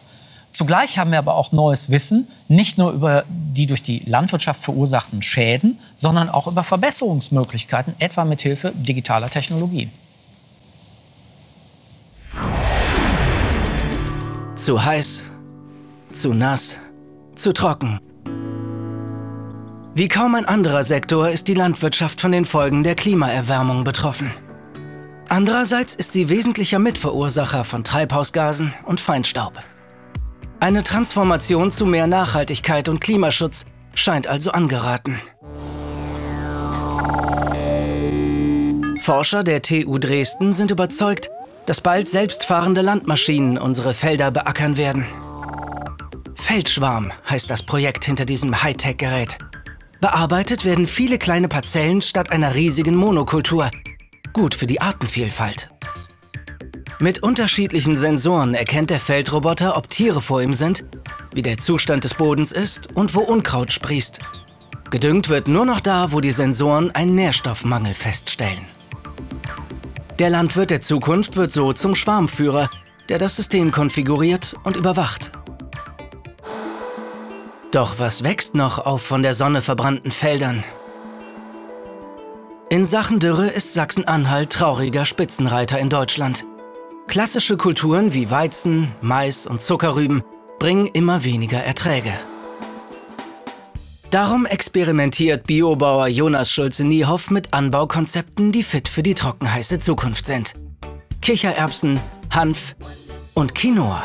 Zugleich 0.52 0.98
haben 0.98 1.12
wir 1.12 1.20
aber 1.20 1.36
auch 1.36 1.52
neues 1.52 1.92
Wissen, 1.92 2.28
nicht 2.48 2.78
nur 2.78 2.92
über 2.92 3.26
die 3.30 3.68
durch 3.68 3.84
die 3.84 4.00
Landwirtschaft 4.06 4.64
verursachten 4.64 5.22
Schäden, 5.22 5.78
sondern 5.96 6.30
auch 6.30 6.48
über 6.48 6.64
Verbesserungsmöglichkeiten, 6.64 7.94
etwa 8.00 8.26
mit 8.26 8.42
Hilfe 8.42 8.72
digitaler 8.76 9.30
Technologien. 9.30 9.92
Zu 14.56 14.84
heiß, 14.84 15.24
zu 16.12 16.34
nass, 16.34 16.78
zu 17.36 17.54
trocken. 17.54 18.00
Wie 19.94 20.08
kaum 20.08 20.36
ein 20.36 20.46
anderer 20.46 20.84
Sektor 20.84 21.30
ist 21.30 21.48
die 21.48 21.54
Landwirtschaft 21.54 22.22
von 22.22 22.32
den 22.32 22.46
Folgen 22.46 22.84
der 22.84 22.96
Klimaerwärmung 22.96 23.84
betroffen. 23.84 24.32
Andererseits 25.30 25.96
ist 25.96 26.14
sie 26.14 26.30
wesentlicher 26.30 26.80
Mitverursacher 26.80 27.64
von 27.64 27.84
Treibhausgasen 27.84 28.74
und 28.86 29.00
Feinstaub. 29.00 29.54
Eine 30.60 30.84
Transformation 30.84 31.72
zu 31.72 31.86
mehr 31.86 32.08
Nachhaltigkeit 32.08 32.90
und 32.90 33.00
Klimaschutz 33.00 33.66
scheint 33.94 34.26
also 34.28 34.52
angeraten. 34.52 35.20
Forscher 39.00 39.44
der 39.44 39.62
TU 39.62 40.00
Dresden 40.00 40.54
sind 40.54 40.72
überzeugt, 40.72 41.30
dass 41.68 41.80
bald 41.80 42.10
selbstfahrende 42.10 42.82
Landmaschinen 42.82 43.58
unsere 43.60 43.94
Felder 43.94 44.32
beackern 44.32 44.78
werden. 44.78 45.06
Feldschwarm 46.36 47.14
heißt 47.30 47.50
das 47.52 47.64
Projekt 47.64 48.06
hinter 48.06 48.26
diesem 48.26 48.64
Hightech-Gerät. 48.64 49.38
Bearbeitet 50.02 50.66
werden 50.66 50.88
viele 50.88 51.20
kleine 51.20 51.50
Parzellen 51.50 52.02
statt 52.02 52.32
einer 52.32 52.56
riesigen 52.56 52.96
Monokultur. 52.96 53.70
Gut 54.34 54.56
für 54.56 54.68
die 54.68 54.82
Artenvielfalt. 54.82 55.70
Mit 57.00 57.22
unterschiedlichen 57.22 57.96
Sensoren 57.96 58.56
erkennt 58.56 58.90
der 58.90 59.00
Feldroboter, 59.00 59.78
ob 59.78 59.88
Tiere 59.88 60.20
vor 60.20 60.42
ihm 60.42 60.56
sind, 60.56 60.84
wie 61.32 61.44
der 61.44 61.60
Zustand 61.60 62.04
des 62.04 62.16
Bodens 62.16 62.52
ist 62.52 62.96
und 62.96 63.14
wo 63.14 63.20
Unkraut 63.20 63.72
sprießt. 63.72 64.20
Gedüngt 64.90 65.30
wird 65.30 65.48
nur 65.48 65.66
noch 65.66 65.80
da, 65.80 66.12
wo 66.12 66.22
die 66.22 66.32
Sensoren 66.32 66.90
einen 66.92 67.14
Nährstoffmangel 67.14 67.94
feststellen. 67.94 68.66
Der 70.18 70.32
Landwirt 70.32 70.72
der 70.72 70.82
Zukunft 70.82 71.36
wird 71.36 71.52
so 71.52 71.72
zum 71.72 71.94
Schwarmführer, 71.94 72.68
der 73.10 73.20
das 73.20 73.36
System 73.36 73.72
konfiguriert 73.72 74.56
und 74.64 74.76
überwacht. 74.76 75.32
Doch 77.72 78.00
was 78.00 78.24
wächst 78.24 78.56
noch 78.56 78.80
auf 78.80 79.04
von 79.04 79.22
der 79.22 79.36
Sonne 79.36 79.62
verbrannten 79.62 80.10
Feldern? 80.10 80.64
In 82.72 82.88
Sachen 82.88 83.20
Dürre 83.20 83.48
ist 83.48 83.76
Sachsen-Anhalt 83.76 84.52
trauriger 84.52 85.06
Spitzenreiter 85.06 85.78
in 85.78 85.90
Deutschland. 85.90 86.46
Klassische 87.08 87.56
Kulturen 87.56 88.14
wie 88.14 88.30
Weizen, 88.30 88.90
Mais 89.02 89.48
und 89.48 89.62
Zuckerrüben 89.62 90.24
bringen 90.60 90.88
immer 90.88 91.24
weniger 91.24 91.58
Erträge. 91.58 92.12
Darum 94.12 94.46
experimentiert 94.46 95.48
Biobauer 95.48 96.08
Jonas 96.10 96.52
Schulze-Niehoff 96.52 97.32
mit 97.32 97.54
Anbaukonzepten, 97.54 98.52
die 98.52 98.62
fit 98.62 98.90
für 98.90 99.04
die 99.04 99.16
trockenheiße 99.16 99.80
Zukunft 99.80 100.28
sind. 100.28 100.54
Kichererbsen, 101.22 102.00
Hanf 102.30 102.76
und 103.34 103.56
Quinoa. 103.56 104.04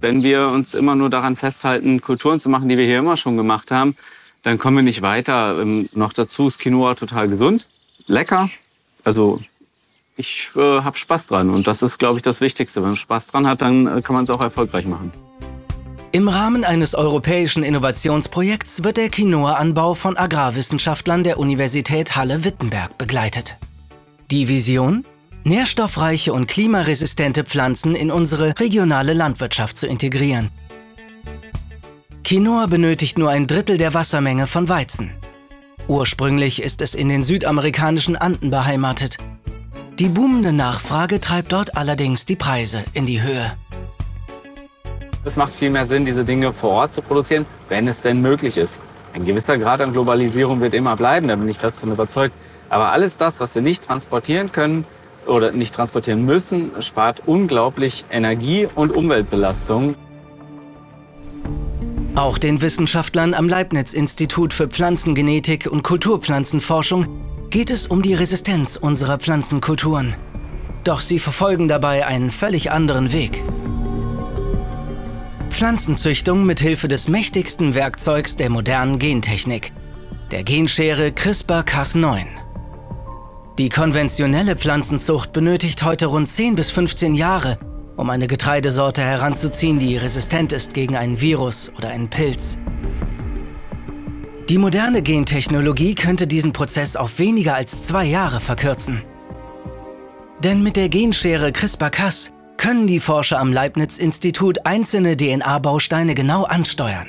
Wenn 0.00 0.22
wir 0.22 0.48
uns 0.48 0.74
immer 0.74 0.94
nur 0.94 1.10
daran 1.10 1.36
festhalten, 1.36 2.00
Kulturen 2.00 2.40
zu 2.40 2.48
machen, 2.48 2.68
die 2.68 2.78
wir 2.78 2.86
hier 2.86 2.98
immer 2.98 3.16
schon 3.18 3.36
gemacht 3.36 3.70
haben, 3.70 3.96
dann 4.42 4.58
kommen 4.58 4.76
wir 4.76 4.82
nicht 4.82 5.02
weiter. 5.02 5.60
Ähm, 5.60 5.88
noch 5.92 6.14
dazu 6.14 6.48
ist 6.48 6.58
Quinoa 6.58 6.94
total 6.94 7.28
gesund, 7.28 7.66
lecker. 8.06 8.48
Also 9.04 9.40
ich 10.18 10.50
äh, 10.56 10.60
habe 10.60 10.98
Spaß 10.98 11.28
dran 11.28 11.50
und 11.50 11.66
das 11.66 11.82
ist, 11.82 11.98
glaube 11.98 12.18
ich, 12.18 12.22
das 12.22 12.40
Wichtigste. 12.40 12.82
Wenn 12.82 12.90
man 12.90 12.96
Spaß 12.96 13.28
dran 13.28 13.46
hat, 13.46 13.62
dann 13.62 13.86
äh, 13.86 14.02
kann 14.02 14.14
man 14.14 14.24
es 14.24 14.30
auch 14.30 14.40
erfolgreich 14.40 14.86
machen. 14.86 15.12
Im 16.10 16.28
Rahmen 16.28 16.64
eines 16.64 16.94
europäischen 16.94 17.62
Innovationsprojekts 17.62 18.82
wird 18.82 18.96
der 18.96 19.10
Quinoa-Anbau 19.10 19.94
von 19.94 20.16
Agrarwissenschaftlern 20.16 21.22
der 21.22 21.38
Universität 21.38 22.16
Halle-Wittenberg 22.16 22.98
begleitet. 22.98 23.56
Die 24.30 24.48
Vision? 24.48 25.04
nährstoffreiche 25.44 26.32
und 26.32 26.46
klimaresistente 26.46 27.44
Pflanzen 27.44 27.94
in 27.94 28.10
unsere 28.10 28.58
regionale 28.58 29.14
Landwirtschaft 29.14 29.76
zu 29.76 29.86
integrieren. 29.86 30.50
Quinoa 32.24 32.66
benötigt 32.66 33.18
nur 33.18 33.30
ein 33.30 33.46
Drittel 33.46 33.78
der 33.78 33.94
Wassermenge 33.94 34.46
von 34.46 34.68
Weizen. 34.68 35.10
Ursprünglich 35.86 36.62
ist 36.62 36.82
es 36.82 36.94
in 36.94 37.08
den 37.08 37.22
südamerikanischen 37.22 38.16
Anden 38.16 38.50
beheimatet. 38.50 39.16
Die 39.98 40.08
boomende 40.08 40.52
Nachfrage 40.52 41.20
treibt 41.20 41.52
dort 41.52 41.76
allerdings 41.76 42.24
die 42.24 42.36
Preise 42.36 42.84
in 42.92 43.04
die 43.04 43.20
Höhe. 43.20 43.52
Es 45.24 45.34
macht 45.34 45.52
viel 45.52 45.70
mehr 45.70 45.86
Sinn, 45.86 46.06
diese 46.06 46.24
Dinge 46.24 46.52
vor 46.52 46.70
Ort 46.70 46.94
zu 46.94 47.02
produzieren, 47.02 47.46
wenn 47.68 47.88
es 47.88 48.00
denn 48.00 48.20
möglich 48.20 48.56
ist. 48.58 48.80
Ein 49.12 49.24
gewisser 49.24 49.58
Grad 49.58 49.80
an 49.80 49.92
Globalisierung 49.92 50.60
wird 50.60 50.74
immer 50.74 50.94
bleiben, 50.94 51.26
da 51.26 51.34
bin 51.34 51.48
ich 51.48 51.58
fest 51.58 51.80
von 51.80 51.90
überzeugt. 51.90 52.32
Aber 52.68 52.92
alles 52.92 53.16
das, 53.16 53.40
was 53.40 53.56
wir 53.56 53.62
nicht 53.62 53.82
transportieren 53.84 54.52
können, 54.52 54.84
oder 55.26 55.50
nicht 55.50 55.74
transportieren 55.74 56.24
müssen, 56.24 56.70
spart 56.80 57.22
unglaublich 57.26 58.04
Energie- 58.10 58.68
und 58.74 58.92
Umweltbelastung. 58.92 59.96
Auch 62.14 62.38
den 62.38 62.62
Wissenschaftlern 62.62 63.34
am 63.34 63.48
Leibniz-Institut 63.48 64.52
für 64.52 64.68
Pflanzengenetik 64.68 65.66
und 65.70 65.82
Kulturpflanzenforschung 65.82 67.06
geht 67.50 67.70
es 67.70 67.86
um 67.86 68.02
die 68.02 68.14
Resistenz 68.14 68.76
unserer 68.76 69.18
Pflanzenkulturen. 69.18 70.14
Doch 70.84 71.00
sie 71.00 71.18
verfolgen 71.18 71.68
dabei 71.68 72.06
einen 72.06 72.30
völlig 72.30 72.70
anderen 72.70 73.12
Weg. 73.12 73.42
Pflanzenzüchtung 75.50 76.44
mit 76.44 76.60
Hilfe 76.60 76.88
des 76.88 77.08
mächtigsten 77.08 77.74
Werkzeugs 77.74 78.36
der 78.36 78.50
modernen 78.50 78.98
Gentechnik, 78.98 79.72
der 80.30 80.44
Genschere 80.44 81.08
CRISPR-Cas9. 81.08 82.26
Die 83.58 83.68
konventionelle 83.70 84.54
Pflanzenzucht 84.54 85.32
benötigt 85.32 85.82
heute 85.82 86.06
rund 86.06 86.28
10 86.28 86.54
bis 86.54 86.70
15 86.70 87.14
Jahre, 87.14 87.58
um 87.96 88.08
eine 88.10 88.28
Getreidesorte 88.28 89.02
heranzuziehen, 89.02 89.80
die 89.80 89.96
resistent 89.96 90.52
ist 90.52 90.74
gegen 90.74 90.96
einen 90.96 91.20
Virus 91.20 91.72
oder 91.76 91.88
einen 91.88 92.08
Pilz. 92.08 92.58
Die 94.48 94.56
moderne 94.56 95.02
Gentechnologie 95.02 95.94
könnte 95.94 96.26
diesen 96.26 96.54
Prozess 96.54 96.96
auf 96.96 97.18
weniger 97.18 97.54
als 97.54 97.82
zwei 97.82 98.06
Jahre 98.06 98.40
verkürzen. 98.40 99.02
Denn 100.42 100.62
mit 100.62 100.76
der 100.76 100.88
Genschere 100.88 101.52
CRISPR-Cas 101.52 102.32
können 102.56 102.86
die 102.86 102.98
Forscher 102.98 103.40
am 103.40 103.52
Leibniz-Institut 103.52 104.64
einzelne 104.64 105.18
DNA-Bausteine 105.18 106.14
genau 106.14 106.44
ansteuern. 106.44 107.08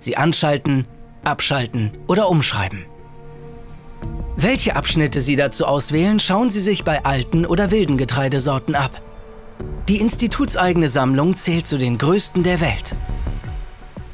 Sie 0.00 0.16
anschalten, 0.16 0.88
abschalten 1.22 1.92
oder 2.08 2.28
umschreiben. 2.28 2.84
Welche 4.36 4.74
Abschnitte 4.74 5.22
Sie 5.22 5.36
dazu 5.36 5.66
auswählen, 5.66 6.18
schauen 6.18 6.50
Sie 6.50 6.60
sich 6.60 6.82
bei 6.82 7.04
alten 7.04 7.46
oder 7.46 7.70
wilden 7.70 7.96
Getreidesorten 7.96 8.74
ab. 8.74 9.00
Die 9.88 9.98
institutseigene 9.98 10.88
Sammlung 10.88 11.36
zählt 11.36 11.68
zu 11.68 11.78
den 11.78 11.96
größten 11.96 12.42
der 12.42 12.60
Welt. 12.60 12.96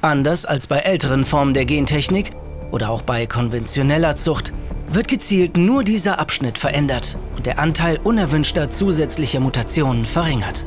Anders 0.02 0.44
als 0.44 0.66
bei 0.66 0.80
älteren 0.80 1.24
Formen 1.24 1.54
der 1.54 1.64
Gentechnik 1.64 2.32
oder 2.70 2.90
auch 2.90 3.02
bei 3.02 3.26
konventioneller 3.26 4.16
Zucht 4.16 4.52
wird 4.90 5.08
gezielt 5.08 5.56
nur 5.56 5.84
dieser 5.84 6.18
Abschnitt 6.18 6.58
verändert 6.58 7.18
und 7.36 7.46
der 7.46 7.58
Anteil 7.58 7.98
unerwünschter 8.02 8.70
zusätzlicher 8.70 9.40
Mutationen 9.40 10.06
verringert. 10.06 10.64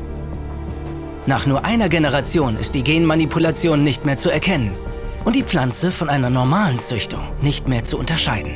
Nach 1.26 1.46
nur 1.46 1.64
einer 1.64 1.88
Generation 1.88 2.56
ist 2.56 2.74
die 2.74 2.82
Genmanipulation 2.82 3.84
nicht 3.84 4.04
mehr 4.04 4.16
zu 4.16 4.30
erkennen 4.30 4.72
und 5.24 5.36
die 5.36 5.44
Pflanze 5.44 5.92
von 5.92 6.08
einer 6.08 6.30
normalen 6.30 6.80
Züchtung 6.80 7.20
nicht 7.40 7.68
mehr 7.68 7.84
zu 7.84 7.98
unterscheiden. 7.98 8.52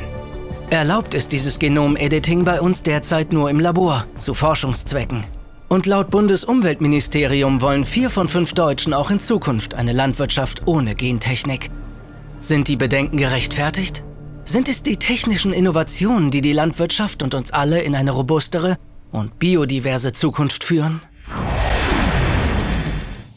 Erlaubt 0.69 1.13
ist 1.13 1.31
dieses 1.31 1.59
Genom-Editing 1.59 2.43
bei 2.43 2.59
uns 2.59 2.83
derzeit 2.83 3.31
nur 3.31 3.49
im 3.49 3.61
Labor, 3.61 4.05
zu 4.17 4.33
Forschungszwecken. 4.33 5.23
Und 5.69 5.85
laut 5.85 6.11
Bundesumweltministerium 6.11 7.61
wollen 7.61 7.85
vier 7.85 8.09
von 8.09 8.27
fünf 8.27 8.53
Deutschen 8.53 8.93
auch 8.93 9.09
in 9.09 9.19
Zukunft 9.19 9.75
eine 9.75 9.93
Landwirtschaft 9.93 10.63
ohne 10.65 10.95
Gentechnik. 10.95 11.69
Sind 12.39 12.67
die 12.67 12.75
Bedenken 12.75 13.17
gerechtfertigt? 13.17 14.03
Sind 14.43 14.69
es 14.69 14.83
die 14.83 14.97
technischen 14.97 15.53
Innovationen, 15.53 16.29
die 16.29 16.41
die 16.41 16.53
Landwirtschaft 16.53 17.23
und 17.23 17.33
uns 17.33 17.51
alle 17.51 17.81
in 17.81 17.95
eine 17.95 18.11
robustere 18.11 18.77
und 19.11 19.39
biodiverse 19.39 20.13
Zukunft 20.13 20.63
führen? 20.63 21.01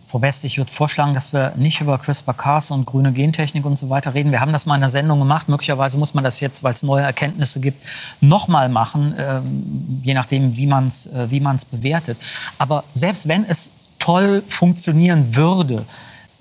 Frau 0.06 0.18
Best, 0.18 0.44
ich 0.44 0.58
würde 0.58 0.70
vorschlagen, 0.70 1.14
dass 1.14 1.32
wir 1.32 1.54
nicht 1.56 1.80
über 1.80 1.96
CRISPR-Cas 1.96 2.72
und 2.72 2.84
grüne 2.84 3.12
Gentechnik 3.12 3.64
und 3.64 3.76
so 3.76 3.88
weiter 3.88 4.12
reden. 4.12 4.32
Wir 4.32 4.40
haben 4.40 4.52
das 4.52 4.66
mal 4.66 4.74
in 4.74 4.80
der 4.82 4.90
Sendung 4.90 5.18
gemacht. 5.18 5.48
Möglicherweise 5.48 5.96
muss 5.96 6.12
man 6.12 6.22
das 6.22 6.40
jetzt, 6.40 6.62
weil 6.62 6.74
es 6.74 6.82
neue 6.82 7.02
Erkenntnisse 7.02 7.60
gibt, 7.60 7.82
nochmal 8.20 8.68
machen, 8.68 9.14
ähm, 9.16 10.00
je 10.02 10.12
nachdem, 10.12 10.54
wie 10.56 10.66
man 10.66 10.88
es 10.88 11.06
äh, 11.06 11.26
bewertet. 11.70 12.18
Aber 12.58 12.84
selbst 12.92 13.28
wenn 13.28 13.44
es 13.44 13.70
toll 13.98 14.42
funktionieren 14.46 15.34
würde, 15.34 15.86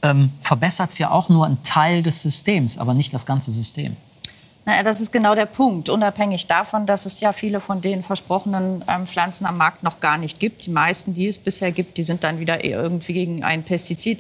ähm, 0.02 0.32
verbessert 0.42 0.92
es 0.92 0.98
ja 0.98 1.12
auch 1.12 1.30
nur 1.30 1.46
einen 1.46 1.62
Teil 1.64 2.04
des 2.04 2.22
Systems, 2.22 2.78
aber 2.78 2.94
nicht 2.94 3.14
das 3.14 3.26
ganze 3.26 3.52
System. 3.52 3.96
Naja, 4.66 4.84
das 4.84 5.00
ist 5.02 5.12
genau 5.12 5.34
der 5.34 5.48
Punkt. 5.48 5.90
Unabhängig 5.90 6.46
davon, 6.46 6.86
dass 6.86 7.08
es 7.08 7.22
ja 7.22 7.34
viele 7.34 7.60
von 7.60 7.82
den 7.82 8.04
versprochenen 8.04 8.86
ähm, 8.88 9.08
Pflanzen 9.08 9.48
am 9.48 9.58
Markt 9.58 9.82
noch 9.82 10.00
gar 10.00 10.20
nicht 10.20 10.40
gibt. 10.40 10.68
Die 10.68 10.70
meisten, 10.70 11.16
die 11.16 11.28
es 11.28 11.40
bisher 11.40 11.72
gibt, 11.72 11.98
die 11.98 12.04
sind 12.04 12.24
dann 12.24 12.40
wieder 12.40 12.64
irgendwie 12.64 13.14
gegen 13.14 13.44
ein 13.44 13.64
Pestizid 13.64 14.20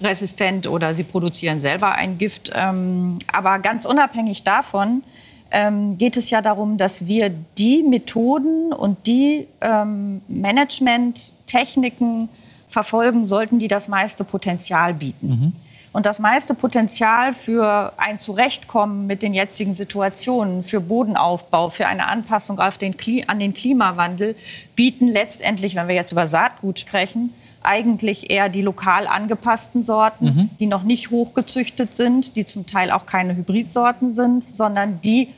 resistent 0.00 0.66
oder 0.66 0.94
sie 0.94 1.02
produzieren 1.02 1.60
selber 1.60 1.96
ein 1.96 2.16
Gift. 2.16 2.50
Ähm, 2.54 3.18
aber 3.30 3.58
ganz 3.58 3.84
unabhängig 3.84 4.42
davon 4.42 5.02
ähm, 5.50 5.98
geht 5.98 6.16
es 6.16 6.30
ja 6.30 6.40
darum, 6.40 6.78
dass 6.78 7.06
wir 7.06 7.28
die 7.58 7.82
Methoden 7.82 8.72
und 8.72 9.06
die 9.06 9.48
ähm, 9.60 10.22
Management-Techniken 10.28 12.30
verfolgen 12.70 13.28
sollten, 13.28 13.58
die 13.58 13.68
das 13.68 13.88
meiste 13.88 14.24
Potenzial 14.24 14.94
bieten. 14.94 15.28
Mhm. 15.28 15.52
Und 15.92 16.06
das 16.06 16.20
meiste 16.20 16.54
Potenzial 16.54 17.34
für 17.34 17.92
ein 17.96 18.20
Zurechtkommen 18.20 19.08
mit 19.08 19.22
den 19.22 19.34
jetzigen 19.34 19.74
Situationen, 19.74 20.62
für 20.62 20.80
Bodenaufbau, 20.80 21.68
für 21.68 21.88
eine 21.88 22.06
Anpassung 22.06 22.60
auf 22.60 22.78
den 22.78 22.94
an 23.26 23.40
den 23.40 23.54
Klimawandel 23.54 24.36
bieten 24.76 25.08
letztendlich, 25.08 25.74
wenn 25.74 25.88
wir 25.88 25.96
jetzt 25.96 26.12
über 26.12 26.28
Saatgut 26.28 26.78
sprechen, 26.78 27.32
eigentlich 27.62 28.30
eher 28.30 28.48
die 28.48 28.62
lokal 28.62 29.08
angepassten 29.08 29.82
Sorten, 29.84 30.24
mhm. 30.24 30.50
die 30.60 30.66
noch 30.66 30.84
nicht 30.84 31.10
hochgezüchtet 31.10 31.96
sind, 31.96 32.36
die 32.36 32.46
zum 32.46 32.66
Teil 32.66 32.92
auch 32.92 33.04
keine 33.04 33.36
Hybridsorten 33.36 34.14
sind, 34.14 34.44
sondern 34.44 35.00
die 35.02 35.28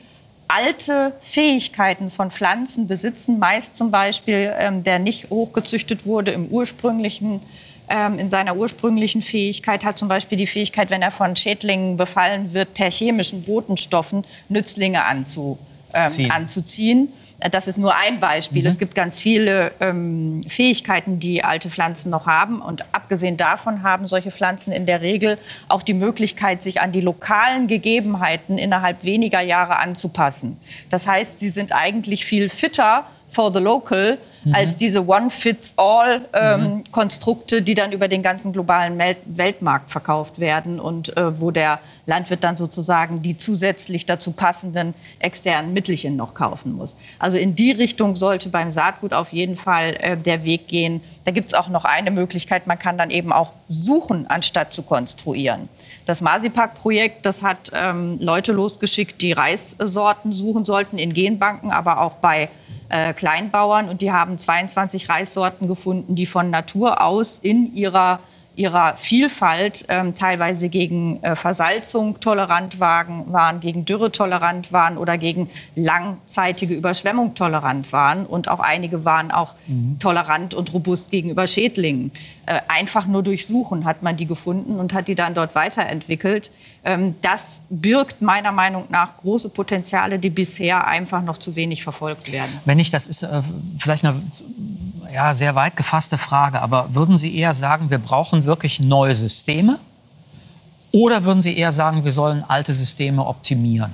alte 0.53 1.13
Fähigkeiten 1.21 2.11
von 2.11 2.29
Pflanzen 2.29 2.87
besitzen, 2.87 3.39
meist 3.39 3.75
zum 3.75 3.91
Beispiel 3.91 4.53
ähm, 4.57 4.83
der 4.83 4.99
nicht 4.99 5.29
hochgezüchtet 5.29 6.05
wurde 6.05 6.31
im 6.31 6.47
ursprünglichen 6.47 7.41
ähm, 7.89 8.17
in 8.17 8.29
seiner 8.29 8.55
ursprünglichen 8.55 9.21
Fähigkeit 9.21 9.83
hat 9.83 9.97
zum 9.97 10.07
Beispiel 10.07 10.37
die 10.37 10.47
Fähigkeit, 10.47 10.89
wenn 10.89 11.01
er 11.01 11.11
von 11.11 11.35
Schädlingen 11.35 11.97
befallen 11.97 12.53
wird, 12.53 12.73
per 12.73 12.89
chemischen 12.89 13.43
Botenstoffen 13.43 14.23
Nützlinge 14.47 15.03
anzu, 15.03 15.57
ähm, 15.93 16.31
anzuziehen. 16.31 17.09
Das 17.51 17.67
ist 17.67 17.77
nur 17.77 17.93
ein 17.95 18.19
Beispiel. 18.19 18.61
Mhm. 18.61 18.67
Es 18.67 18.77
gibt 18.77 18.95
ganz 18.95 19.19
viele 19.19 19.71
ähm, 19.79 20.43
Fähigkeiten, 20.47 21.19
die 21.19 21.43
alte 21.43 21.69
Pflanzen 21.69 22.09
noch 22.09 22.25
haben. 22.25 22.61
Und 22.61 22.85
abgesehen 22.93 23.37
davon 23.37 23.83
haben 23.83 24.07
solche 24.07 24.31
Pflanzen 24.31 24.71
in 24.71 24.85
der 24.85 25.01
Regel 25.01 25.37
auch 25.67 25.81
die 25.81 25.93
Möglichkeit, 25.93 26.63
sich 26.63 26.81
an 26.81 26.91
die 26.91 27.01
lokalen 27.01 27.67
Gegebenheiten 27.67 28.57
innerhalb 28.57 29.03
weniger 29.03 29.41
Jahre 29.41 29.77
anzupassen. 29.77 30.57
Das 30.89 31.07
heißt, 31.07 31.39
sie 31.39 31.49
sind 31.49 31.73
eigentlich 31.73 32.25
viel 32.25 32.49
fitter 32.49 33.05
for 33.33 33.51
the 33.51 33.59
local 33.59 34.17
mhm. 34.43 34.55
als 34.55 34.77
diese 34.77 35.07
One-Fits-All-Konstrukte, 35.07 37.57
ähm, 37.57 37.65
die 37.65 37.75
dann 37.75 37.91
über 37.91 38.07
den 38.07 38.23
ganzen 38.23 38.53
globalen 38.53 38.97
Mel 38.97 39.15
Weltmarkt 39.25 39.91
verkauft 39.91 40.39
werden 40.39 40.79
und 40.79 41.15
äh, 41.17 41.39
wo 41.39 41.51
der 41.51 41.77
Landwirt 42.05 42.43
dann 42.43 42.57
sozusagen 42.57 43.21
die 43.21 43.37
zusätzlich 43.37 44.05
dazu 44.05 44.31
passenden 44.31 44.93
externen 45.19 45.71
Mittelchen 45.73 46.15
noch 46.15 46.33
kaufen 46.33 46.73
muss. 46.73 46.97
Also 47.19 47.37
in 47.37 47.55
die 47.55 47.71
Richtung 47.71 48.15
sollte 48.15 48.49
beim 48.49 48.73
Saatgut 48.73 49.13
auf 49.13 49.31
jeden 49.33 49.55
Fall 49.55 49.95
äh, 49.99 50.17
der 50.17 50.43
Weg 50.43 50.67
gehen. 50.67 51.01
Da 51.25 51.31
gibt 51.31 51.47
es 51.47 51.53
auch 51.53 51.69
noch 51.69 51.85
eine 51.85 52.11
Möglichkeit, 52.11 52.67
man 52.67 52.77
kann 52.79 52.97
dann 52.97 53.09
eben 53.09 53.31
auch 53.31 53.53
suchen, 53.69 54.27
anstatt 54.27 54.73
zu 54.73 54.83
konstruieren. 54.83 55.69
Das 56.05 56.19
Masipak-Projekt, 56.19 57.25
das 57.25 57.43
hat 57.43 57.71
ähm, 57.73 58.17
Leute 58.19 58.51
losgeschickt, 58.51 59.21
die 59.21 59.31
Reissorten 59.31 60.33
suchen 60.33 60.65
sollten 60.65 60.97
in 60.97 61.13
Genbanken, 61.13 61.71
aber 61.71 62.01
auch 62.01 62.15
bei 62.15 62.49
äh, 62.93 63.13
Kleinbauern. 63.13 63.89
Und 63.89 64.01
die 64.01 64.11
haben 64.11 64.37
22 64.37 65.09
Reissorten 65.09 65.67
gefunden, 65.67 66.15
die 66.15 66.25
von 66.27 66.49
Natur 66.49 67.01
aus 67.01 67.39
in 67.39 67.73
ihrer 67.73 68.19
ihrer 68.55 68.97
Vielfalt 68.97 69.85
ähm, 69.87 70.13
teilweise 70.13 70.69
gegen 70.69 71.21
äh, 71.23 71.35
Versalzung 71.35 72.19
tolerant 72.19 72.79
waren, 72.79 73.31
waren, 73.33 73.59
gegen 73.59 73.85
Dürre 73.85 74.11
tolerant 74.11 74.71
waren 74.71 74.97
oder 74.97 75.17
gegen 75.17 75.49
langzeitige 75.75 76.73
Überschwemmung 76.75 77.33
tolerant 77.33 77.91
waren. 77.91 78.25
Und 78.25 78.49
auch 78.49 78.59
einige 78.59 79.05
waren 79.05 79.31
auch 79.31 79.55
mhm. 79.67 79.97
tolerant 79.99 80.53
und 80.53 80.71
robust 80.73 81.09
gegenüber 81.09 81.47
Schädlingen. 81.47 82.11
Äh, 82.45 82.59
einfach 82.67 83.07
nur 83.07 83.23
durch 83.23 83.47
Suchen 83.47 83.85
hat 83.85 84.03
man 84.03 84.17
die 84.17 84.25
gefunden 84.25 84.79
und 84.79 84.93
hat 84.93 85.07
die 85.07 85.15
dann 85.15 85.33
dort 85.33 85.55
weiterentwickelt. 85.55 86.51
Ähm, 86.83 87.15
das 87.21 87.63
birgt 87.69 88.21
meiner 88.21 88.51
Meinung 88.51 88.85
nach 88.89 89.17
große 89.17 89.49
Potenziale, 89.49 90.19
die 90.19 90.29
bisher 90.29 90.85
einfach 90.85 91.23
noch 91.23 91.37
zu 91.37 91.55
wenig 91.55 91.83
verfolgt 91.83 92.31
werden. 92.31 92.51
Wenn 92.65 92.77
nicht, 92.77 92.93
das 92.93 93.07
ist 93.07 93.23
äh, 93.23 93.41
vielleicht 93.77 94.05
eine 94.05 94.21
ja, 95.13 95.33
sehr 95.33 95.53
weit 95.55 95.75
gefasste 95.75 96.17
Frage, 96.17 96.61
aber 96.61 96.93
würden 96.95 97.17
Sie 97.17 97.37
eher 97.37 97.53
sagen, 97.53 97.89
wir 97.89 97.99
brauchen 97.99 98.45
wirklich 98.45 98.79
neue 98.79 99.13
Systeme? 99.13 99.79
Oder 100.91 101.23
würden 101.23 101.41
Sie 101.41 101.55
eher 101.55 101.71
sagen, 101.71 102.03
wir 102.03 102.11
sollen 102.11 102.43
alte 102.47 102.73
Systeme 102.73 103.25
optimieren? 103.25 103.93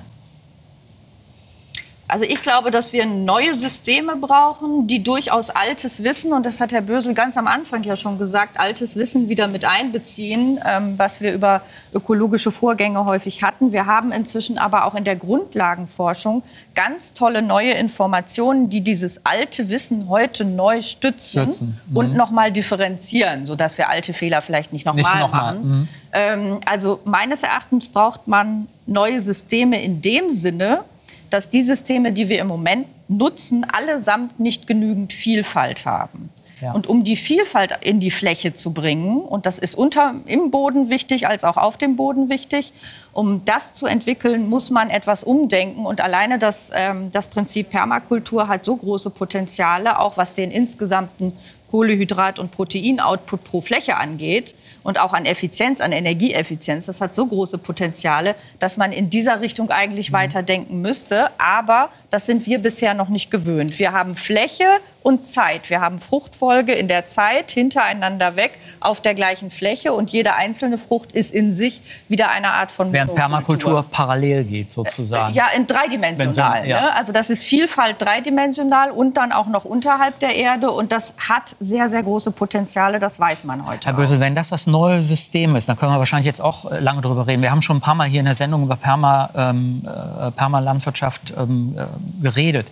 Also 2.10 2.24
ich 2.24 2.42
glaube, 2.42 2.70
dass 2.70 2.92
wir 2.92 3.06
neue 3.06 3.54
Systeme 3.54 4.16
brauchen, 4.16 4.86
die 4.86 5.02
durchaus 5.02 5.50
altes 5.50 6.02
Wissen, 6.02 6.32
und 6.32 6.44
das 6.44 6.60
hat 6.60 6.72
Herr 6.72 6.80
Bösel 6.80 7.14
ganz 7.14 7.36
am 7.36 7.46
Anfang 7.46 7.82
ja 7.84 7.96
schon 7.96 8.18
gesagt, 8.18 8.58
altes 8.58 8.96
Wissen 8.96 9.28
wieder 9.28 9.46
mit 9.46 9.64
einbeziehen, 9.64 10.58
ähm, 10.66 10.94
was 10.98 11.20
wir 11.20 11.32
über 11.32 11.62
ökologische 11.94 12.50
Vorgänge 12.50 13.04
häufig 13.04 13.42
hatten. 13.42 13.72
Wir 13.72 13.86
haben 13.86 14.12
inzwischen 14.12 14.58
aber 14.58 14.84
auch 14.84 14.94
in 14.94 15.04
der 15.04 15.16
Grundlagenforschung 15.16 16.42
ganz 16.74 17.14
tolle 17.14 17.42
neue 17.42 17.72
Informationen, 17.72 18.70
die 18.70 18.80
dieses 18.80 19.24
alte 19.24 19.68
Wissen 19.68 20.08
heute 20.08 20.44
neu 20.44 20.82
stützen, 20.82 21.44
stützen. 21.44 21.80
Mhm. 21.88 21.96
und 21.96 22.14
nochmal 22.14 22.52
differenzieren, 22.52 23.46
sodass 23.46 23.78
wir 23.78 23.88
alte 23.88 24.12
Fehler 24.12 24.42
vielleicht 24.42 24.72
nicht 24.72 24.84
nochmal 24.86 25.20
noch 25.20 25.32
machen. 25.32 25.68
Mhm. 25.68 25.88
Ähm, 26.12 26.60
also 26.66 27.00
meines 27.04 27.42
Erachtens 27.42 27.88
braucht 27.88 28.26
man 28.26 28.66
neue 28.86 29.20
Systeme 29.20 29.82
in 29.82 30.02
dem 30.02 30.32
Sinne, 30.32 30.84
dass 31.30 31.48
die 31.48 31.62
Systeme, 31.62 32.12
die 32.12 32.28
wir 32.28 32.40
im 32.40 32.48
Moment 32.48 32.86
nutzen, 33.08 33.64
allesamt 33.64 34.38
nicht 34.40 34.66
genügend 34.66 35.12
Vielfalt 35.12 35.84
haben. 35.84 36.30
Ja. 36.60 36.72
Und 36.72 36.86
um 36.86 37.04
die 37.04 37.16
Vielfalt 37.16 37.72
in 37.82 38.00
die 38.00 38.10
Fläche 38.10 38.54
zu 38.54 38.72
bringen, 38.72 39.20
und 39.20 39.46
das 39.46 39.58
ist 39.58 39.74
unter, 39.76 40.14
im 40.26 40.50
Boden 40.50 40.88
wichtig 40.88 41.26
als 41.26 41.44
auch 41.44 41.56
auf 41.56 41.78
dem 41.78 41.96
Boden 41.96 42.28
wichtig, 42.28 42.72
um 43.12 43.44
das 43.44 43.74
zu 43.74 43.86
entwickeln, 43.86 44.48
muss 44.48 44.70
man 44.70 44.90
etwas 44.90 45.24
umdenken. 45.24 45.86
Und 45.86 46.00
alleine 46.00 46.38
das, 46.38 46.70
ähm, 46.74 47.10
das 47.12 47.26
Prinzip 47.26 47.70
Permakultur 47.70 48.48
hat 48.48 48.64
so 48.64 48.76
große 48.76 49.10
Potenziale, 49.10 49.98
auch 49.98 50.16
was 50.16 50.34
den 50.34 50.50
insgesamten 50.50 51.32
Kohlehydrat- 51.70 52.38
und 52.38 52.50
Proteinoutput 52.50 53.44
pro 53.44 53.60
Fläche 53.60 53.96
angeht 53.96 54.54
und 54.82 54.98
auch 54.98 55.12
an 55.12 55.26
Effizienz, 55.26 55.80
an 55.80 55.92
Energieeffizienz, 55.92 56.86
das 56.86 57.00
hat 57.00 57.14
so 57.14 57.26
große 57.26 57.58
Potenziale, 57.58 58.34
dass 58.58 58.76
man 58.76 58.92
in 58.92 59.10
dieser 59.10 59.40
Richtung 59.40 59.70
eigentlich 59.70 60.12
weiterdenken 60.12 60.80
müsste. 60.80 61.30
Aber 61.38 61.90
das 62.10 62.26
sind 62.26 62.46
wir 62.46 62.58
bisher 62.58 62.94
noch 62.94 63.08
nicht 63.08 63.30
gewöhnt. 63.30 63.78
Wir 63.78 63.92
haben 63.92 64.16
Fläche 64.16 64.64
und 65.02 65.26
Zeit. 65.26 65.70
Wir 65.70 65.80
haben 65.80 65.98
Fruchtfolge 65.98 66.72
in 66.72 66.88
der 66.88 67.06
Zeit 67.06 67.50
hintereinander 67.50 68.36
weg 68.36 68.58
auf 68.80 69.00
der 69.00 69.14
gleichen 69.14 69.50
Fläche 69.50 69.92
und 69.92 70.10
jede 70.10 70.34
einzelne 70.34 70.78
Frucht 70.78 71.12
ist 71.12 71.32
in 71.32 71.54
sich 71.54 71.82
wieder 72.08 72.30
eine 72.30 72.52
Art 72.52 72.70
von 72.72 72.92
Während. 72.92 73.14
Permakultur 73.14 73.84
parallel 73.90 74.44
geht 74.44 74.72
sozusagen. 74.72 75.34
Ja, 75.34 75.46
in 75.56 75.66
dreidimensional. 75.66 76.62
Sie- 76.62 76.68
ja. 76.68 76.80
ne? 76.82 76.94
Also 76.94 77.12
das 77.12 77.30
ist 77.30 77.42
Vielfalt 77.42 77.96
dreidimensional 78.00 78.90
und 78.90 79.16
dann 79.16 79.32
auch 79.32 79.46
noch 79.46 79.64
unterhalb 79.64 80.18
der 80.20 80.34
Erde 80.36 80.70
und 80.70 80.92
das 80.92 81.14
hat 81.18 81.56
sehr, 81.60 81.88
sehr 81.88 82.02
große 82.02 82.30
Potenziale, 82.30 82.98
das 82.98 83.18
weiß 83.18 83.44
man 83.44 83.66
heute. 83.66 83.86
Herr 83.86 83.94
auch. 83.94 83.98
Bösel, 83.98 84.20
wenn 84.20 84.34
das 84.34 84.50
das 84.50 84.66
neue 84.66 85.02
System 85.02 85.56
ist, 85.56 85.68
dann 85.68 85.76
können 85.76 85.92
wir 85.92 85.98
wahrscheinlich 85.98 86.26
jetzt 86.26 86.40
auch 86.40 86.70
äh, 86.70 86.78
lange 86.80 87.00
darüber 87.00 87.26
reden. 87.26 87.42
Wir 87.42 87.50
haben 87.50 87.62
schon 87.62 87.78
ein 87.78 87.80
paar 87.80 87.94
Mal 87.94 88.08
hier 88.08 88.20
in 88.20 88.26
der 88.26 88.34
Sendung 88.34 88.62
über 88.64 88.76
Perma, 88.76 89.30
ähm, 89.34 89.82
äh, 89.86 90.30
Permalandwirtschaft 90.32 91.32
ähm, 91.36 91.74
äh, 91.78 92.22
geredet. 92.22 92.68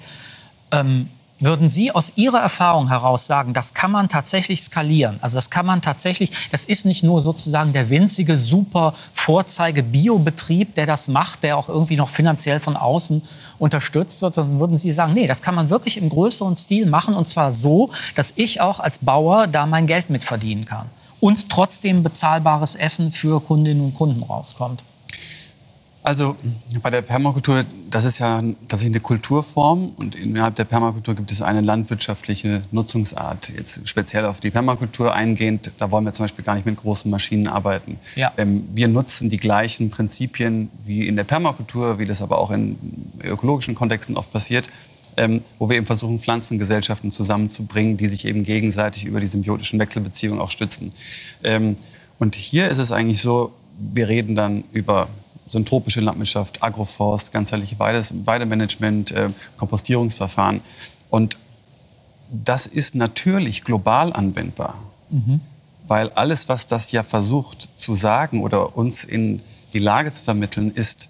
Ähm, 0.71 1.09
würden 1.41 1.69
Sie 1.69 1.93
aus 1.93 2.13
Ihrer 2.17 2.41
Erfahrung 2.41 2.89
heraus 2.89 3.27
sagen, 3.27 3.55
das 3.55 3.75
kann 3.75 3.91
man 3.91 4.09
tatsächlich 4.09 4.61
skalieren? 4.63 5.19
Also 5.21 5.37
das 5.37 5.51
kann 5.51 5.67
man 5.67 5.83
tatsächlich, 5.83 6.31
das 6.51 6.65
ist 6.65 6.85
nicht 6.85 7.05
nur 7.05 7.21
sozusagen 7.21 7.73
der 7.73 7.91
winzige, 7.91 8.37
super 8.37 8.95
Vorzeige-Biobetrieb, 9.13 10.75
der 10.75 10.87
das 10.87 11.09
macht, 11.09 11.43
der 11.43 11.57
auch 11.57 11.69
irgendwie 11.69 11.97
noch 11.97 12.09
finanziell 12.09 12.61
von 12.61 12.77
außen 12.77 13.23
unterstützt 13.59 14.23
wird, 14.23 14.35
sondern 14.35 14.61
würden 14.61 14.77
Sie 14.77 14.93
sagen, 14.93 15.15
nee, 15.15 15.27
das 15.27 15.43
kann 15.43 15.55
man 15.55 15.71
wirklich 15.71 15.97
im 15.97 16.09
größeren 16.09 16.57
Stil 16.57 16.87
machen 16.87 17.15
und 17.15 17.29
zwar 17.29 17.51
so, 17.51 17.91
dass 18.15 18.33
ich 18.37 18.61
auch 18.61 18.81
als 18.81 18.99
Bauer 18.99 19.47
da 19.47 19.67
mein 19.67 19.87
Geld 19.87 20.11
mit 20.11 20.25
verdienen 20.25 20.65
kann 20.65 20.87
und 21.21 21.51
trotzdem 21.51 22.03
bezahlbares 22.03 22.75
Essen 22.75 23.11
für 23.11 23.41
Kundinnen 23.41 23.85
und 23.85 23.95
Kunden 23.95 24.23
rauskommt. 24.23 24.83
Also 26.09 26.37
bei 26.83 26.89
der 26.89 27.03
Permakultur, 27.03 27.67
das 27.91 28.07
ist 28.07 28.19
ja 28.19 28.43
tatsächlich 28.67 28.95
eine 28.95 29.01
Kulturform 29.01 29.91
und 29.97 30.15
innerhalb 30.17 30.57
der 30.57 30.65
Permakultur 30.65 31.15
gibt 31.15 31.31
es 31.31 31.43
eine 31.43 31.61
landwirtschaftliche 31.61 32.63
Nutzungsart. 32.71 33.51
Jetzt 33.55 33.87
speziell 33.87 34.25
auf 34.25 34.41
die 34.41 34.51
Permakultur 34.51 35.13
eingehend, 35.13 35.71
da 35.77 35.91
wollen 35.91 36.07
wir 36.07 36.15
zum 36.15 36.25
Beispiel 36.25 36.47
gar 36.47 36.55
nicht 36.55 36.65
mit 36.65 36.79
großen 36.79 37.11
Maschinen 37.11 37.47
arbeiten. 37.47 37.99
Ja. 38.17 38.33
Ähm, 38.39 38.67
wir 38.73 38.89
nutzen 38.89 39.29
die 39.29 39.37
gleichen 39.37 39.91
Prinzipien 39.91 40.71
wie 40.83 41.07
in 41.07 41.15
der 41.15 41.25
Permakultur, 41.25 41.99
wie 41.99 42.07
das 42.07 42.23
aber 42.23 42.39
auch 42.39 42.53
in 42.53 42.79
ökologischen 43.23 43.75
Kontexten 43.75 44.17
oft 44.17 44.33
passiert, 44.33 44.67
ähm, 45.19 45.43
wo 45.59 45.69
wir 45.69 45.77
eben 45.77 45.85
versuchen, 45.85 46.19
Pflanzengesellschaften 46.19 47.13
zusammenzubringen, 47.13 47.99
die 47.99 48.07
sich 48.07 48.25
eben 48.25 48.45
gegenseitig 48.45 49.05
über 49.05 49.21
die 49.21 49.27
symbiotischen 49.27 49.79
Wechselbeziehungen 49.79 50.41
auch 50.41 50.51
stützen. 50.51 50.91
Ähm, 51.45 51.77
und 52.19 52.35
hier 52.35 52.71
ist 52.71 52.79
es 52.79 52.93
eigentlich 52.93 53.21
so, 53.21 53.53
wir 53.79 54.09
reden 54.09 54.35
dann 54.35 54.65
über 54.73 55.07
so 55.49 55.59
eine 55.59 55.65
tropische 55.65 56.01
Landwirtschaft, 56.01 56.63
Agroforst, 56.63 57.33
ganzheitliche 57.33 57.79
Weides- 57.79 58.15
Weidemanagement, 58.25 59.13
äh, 59.13 59.29
Kompostierungsverfahren. 59.57 60.61
Und 61.11 61.37
das 62.31 62.67
ist 62.67 62.95
natürlich 62.95 63.65
global 63.65 64.13
anwendbar. 64.13 64.79
Weil 65.87 66.11
alles, 66.11 66.49
was 66.49 66.67
das 66.67 66.93
ja 66.93 67.03
versucht 67.03 67.69
zu 67.75 67.95
sagen 67.95 68.43
oder 68.43 68.77
uns 68.77 69.05
in 69.05 69.41
die 69.73 69.79
Lage 69.79 70.13
zu 70.13 70.23
vermitteln, 70.23 70.71
ist, 70.71 71.09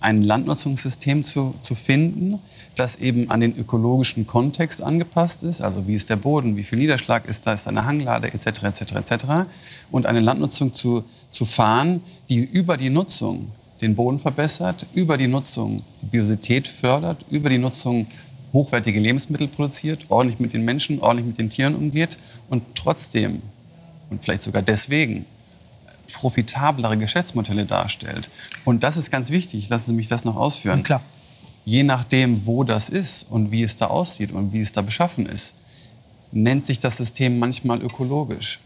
ein 0.00 0.22
Landnutzungssystem 0.22 1.24
zu, 1.24 1.54
zu 1.62 1.74
finden, 1.74 2.38
das 2.74 2.96
eben 2.96 3.30
an 3.30 3.40
den 3.40 3.56
ökologischen 3.56 4.26
Kontext 4.26 4.82
angepasst 4.82 5.42
ist. 5.42 5.62
Also 5.62 5.88
wie 5.88 5.94
ist 5.94 6.10
der 6.10 6.16
Boden, 6.16 6.56
wie 6.56 6.62
viel 6.62 6.78
Niederschlag 6.78 7.26
ist 7.26 7.46
da, 7.46 7.54
ist 7.54 7.66
eine 7.66 7.86
Hanglade 7.86 8.28
etc. 8.28 8.46
etc. 8.64 8.80
etc. 8.92 9.24
Und 9.90 10.06
eine 10.06 10.20
Landnutzung 10.20 10.74
zu, 10.74 11.04
zu 11.30 11.44
fahren, 11.44 12.02
die 12.28 12.38
über 12.38 12.76
die 12.76 12.90
Nutzung 12.90 13.50
den 13.80 13.94
Boden 13.94 14.18
verbessert, 14.18 14.86
über 14.94 15.16
die 15.16 15.28
Nutzung 15.28 15.82
die 16.02 16.06
Biodiversität 16.06 16.68
fördert, 16.68 17.24
über 17.30 17.50
die 17.50 17.58
Nutzung 17.58 18.06
hochwertige 18.52 19.00
Lebensmittel 19.00 19.48
produziert, 19.48 20.06
ordentlich 20.08 20.40
mit 20.40 20.52
den 20.52 20.64
Menschen, 20.64 21.00
ordentlich 21.00 21.26
mit 21.26 21.38
den 21.38 21.50
Tieren 21.50 21.74
umgeht 21.74 22.16
und 22.48 22.62
trotzdem 22.74 23.42
und 24.08 24.22
vielleicht 24.22 24.42
sogar 24.42 24.62
deswegen 24.62 25.26
profitablere 26.14 26.96
Geschäftsmodelle 26.96 27.66
darstellt. 27.66 28.30
Und 28.64 28.82
das 28.82 28.96
ist 28.96 29.10
ganz 29.10 29.30
wichtig, 29.30 29.68
lassen 29.68 29.86
Sie 29.86 29.92
mich 29.92 30.08
das 30.08 30.24
noch 30.24 30.36
ausführen. 30.36 30.82
Klar. 30.82 31.02
Je 31.64 31.82
nachdem, 31.82 32.46
wo 32.46 32.62
das 32.62 32.88
ist 32.88 33.24
und 33.28 33.50
wie 33.50 33.62
es 33.62 33.76
da 33.76 33.88
aussieht 33.88 34.30
und 34.30 34.52
wie 34.52 34.60
es 34.60 34.72
da 34.72 34.82
beschaffen 34.82 35.26
ist, 35.26 35.56
nennt 36.30 36.64
sich 36.64 36.78
das 36.78 36.96
System 36.96 37.38
manchmal 37.38 37.82
ökologisch. 37.82 38.60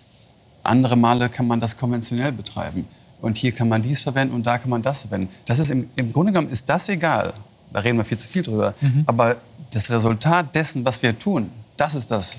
Andere 0.63 0.97
Male 0.97 1.31
kann 1.31 1.47
man 1.47 1.61
das 1.61 1.77
konventionell 1.77 2.33
betreiben. 2.33 2.87
Und 3.21 3.37
hier 3.37 3.53
kann 3.53 3.69
man 3.69 3.83
dies 3.83 4.01
verwenden 4.01 4.35
und 4.35 4.47
da 4.47 4.59
kann 4.59 4.71
man 4.71 4.83
das 4.83 5.03
verwenden. 5.03 5.29
Das 5.47 5.59
ist 5.59 5.71
im, 5.71 5.89
Im 5.97 6.13
Grunde 6.13 6.33
genommen 6.33 6.51
ist 6.51 6.69
das 6.69 6.89
egal. 6.89 7.33
Da 7.73 7.81
reden 7.81 7.99
wir 7.99 8.05
viel 8.05 8.19
zu 8.19 8.29
viel 8.29 8.43
drüber. 8.43 8.75
Aber 9.07 9.37
das 9.73 9.91
Resultat 9.91 10.55
dessen, 10.55 10.85
was 10.85 11.03
wir 11.03 11.17
tun, 11.19 11.51
das 11.77 11.95
ist 11.95 12.11
das, 12.11 12.37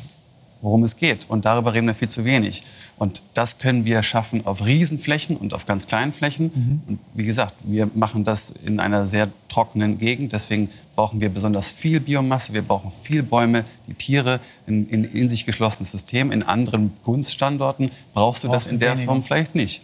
worum 0.61 0.83
es 0.83 0.95
geht. 0.97 1.29
Und 1.29 1.45
darüber 1.45 1.73
reden 1.73 1.87
wir 1.87 1.95
viel 1.95 2.09
zu 2.09 2.25
wenig. 2.25 2.63
Und 2.97 3.23
das 3.33 3.57
können 3.57 3.85
wir 3.85 4.03
schaffen 4.03 4.45
auf 4.45 4.65
Riesenflächen 4.65 5.37
und 5.37 5.53
auf 5.53 5.65
ganz 5.65 5.87
kleinen 5.87 6.13
Flächen. 6.13 6.83
Und 6.87 6.99
wie 7.13 7.23
gesagt, 7.23 7.55
wir 7.63 7.89
machen 7.95 8.23
das 8.23 8.51
in 8.65 8.79
einer 8.79 9.05
sehr 9.05 9.29
trockenen 9.47 9.97
Gegend. 9.97 10.33
Deswegen 10.33 10.69
brauchen 10.95 11.21
wir 11.21 11.29
besonders 11.29 11.71
viel 11.71 11.99
Biomasse. 11.99 12.53
Wir 12.53 12.61
brauchen 12.61 12.91
viel 13.01 13.23
Bäume, 13.23 13.63
die 13.87 13.93
Tiere, 13.93 14.39
ein 14.67 14.85
in, 14.87 15.03
in 15.05 15.29
sich 15.29 15.45
geschlossenes 15.45 15.91
System. 15.91 16.31
In 16.31 16.43
anderen 16.43 16.91
Gunststandorten 17.03 17.89
brauchst 18.13 18.43
du 18.43 18.49
Brauchst 18.49 18.65
das 18.67 18.71
in 18.71 18.79
der 18.79 18.91
weniger. 18.91 19.05
Form 19.07 19.23
vielleicht 19.23 19.55
nicht. 19.55 19.81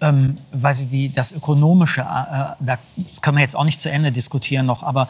Ähm, 0.00 0.36
weil 0.52 0.74
Sie 0.74 0.86
die, 0.86 1.12
das 1.12 1.32
Ökonomische, 1.32 2.02
äh, 2.02 2.04
da, 2.04 2.78
das 2.96 3.22
können 3.22 3.36
wir 3.36 3.42
jetzt 3.42 3.56
auch 3.56 3.64
nicht 3.64 3.80
zu 3.80 3.90
Ende 3.90 4.12
diskutieren 4.12 4.66
noch, 4.66 4.82
aber 4.82 5.08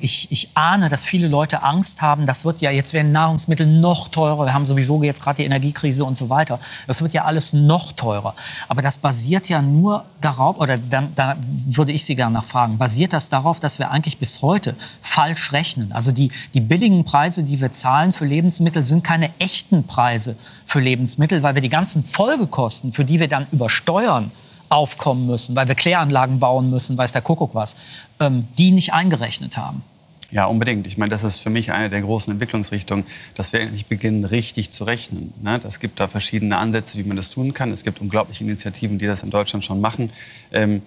ich, 0.00 0.30
ich 0.30 0.50
ahne, 0.54 0.88
dass 0.88 1.04
viele 1.04 1.28
Leute 1.28 1.62
Angst 1.62 2.02
haben, 2.02 2.26
das 2.26 2.44
wird 2.44 2.60
ja, 2.60 2.70
jetzt 2.70 2.92
werden 2.92 3.12
Nahrungsmittel 3.12 3.66
noch 3.66 4.08
teurer, 4.08 4.46
wir 4.46 4.54
haben 4.54 4.66
sowieso 4.66 5.02
jetzt 5.02 5.22
gerade 5.22 5.36
die 5.36 5.44
Energiekrise 5.44 6.04
und 6.04 6.16
so 6.16 6.28
weiter, 6.28 6.60
das 6.86 7.02
wird 7.02 7.12
ja 7.12 7.24
alles 7.24 7.52
noch 7.52 7.92
teurer. 7.92 8.34
Aber 8.68 8.82
das 8.82 8.98
basiert 8.98 9.48
ja 9.48 9.62
nur 9.62 10.04
darauf, 10.20 10.58
oder 10.58 10.78
dann, 10.78 11.12
da 11.14 11.36
würde 11.66 11.92
ich 11.92 12.04
Sie 12.04 12.16
gerne 12.16 12.34
nachfragen, 12.34 12.78
basiert 12.78 13.12
das 13.12 13.28
darauf, 13.28 13.60
dass 13.60 13.78
wir 13.78 13.90
eigentlich 13.90 14.18
bis 14.18 14.42
heute 14.42 14.74
falsch 15.02 15.52
rechnen? 15.52 15.92
Also 15.92 16.12
die, 16.12 16.30
die 16.54 16.60
billigen 16.60 17.04
Preise, 17.04 17.42
die 17.42 17.60
wir 17.60 17.72
zahlen 17.72 18.12
für 18.12 18.24
Lebensmittel, 18.24 18.84
sind 18.84 19.04
keine 19.04 19.30
echten 19.38 19.86
Preise 19.86 20.36
für 20.66 20.80
Lebensmittel, 20.80 21.42
weil 21.42 21.54
wir 21.54 21.62
die 21.62 21.68
ganzen 21.68 22.04
Folgekosten, 22.04 22.92
für 22.92 23.04
die 23.04 23.20
wir 23.20 23.28
dann 23.28 23.46
über 23.52 23.70
Steuern 23.70 24.30
aufkommen 24.68 25.26
müssen, 25.26 25.56
weil 25.56 25.68
wir 25.68 25.74
Kläranlagen 25.74 26.38
bauen 26.40 26.70
müssen, 26.70 26.98
weiß 26.98 27.12
der 27.12 27.22
Kuckuck 27.22 27.54
was, 27.54 27.76
ähm, 28.20 28.46
die 28.58 28.70
nicht 28.70 28.92
eingerechnet 28.92 29.56
haben. 29.56 29.82
Ja, 30.30 30.44
unbedingt. 30.44 30.86
Ich 30.86 30.98
meine, 30.98 31.08
das 31.08 31.24
ist 31.24 31.38
für 31.38 31.48
mich 31.48 31.72
eine 31.72 31.88
der 31.88 32.02
großen 32.02 32.34
Entwicklungsrichtungen, 32.34 33.06
dass 33.34 33.54
wir 33.54 33.60
endlich 33.60 33.86
beginnen, 33.86 34.26
richtig 34.26 34.70
zu 34.70 34.84
rechnen. 34.84 35.32
Ne? 35.42 35.58
Es 35.66 35.80
gibt 35.80 35.98
da 36.00 36.06
verschiedene 36.06 36.58
Ansätze, 36.58 36.98
wie 36.98 37.04
man 37.04 37.16
das 37.16 37.30
tun 37.30 37.54
kann. 37.54 37.72
Es 37.72 37.82
gibt 37.82 38.02
unglaubliche 38.02 38.44
Initiativen, 38.44 38.98
die 38.98 39.06
das 39.06 39.22
in 39.22 39.30
Deutschland 39.30 39.64
schon 39.64 39.80
machen, 39.80 40.12
ähm, 40.52 40.82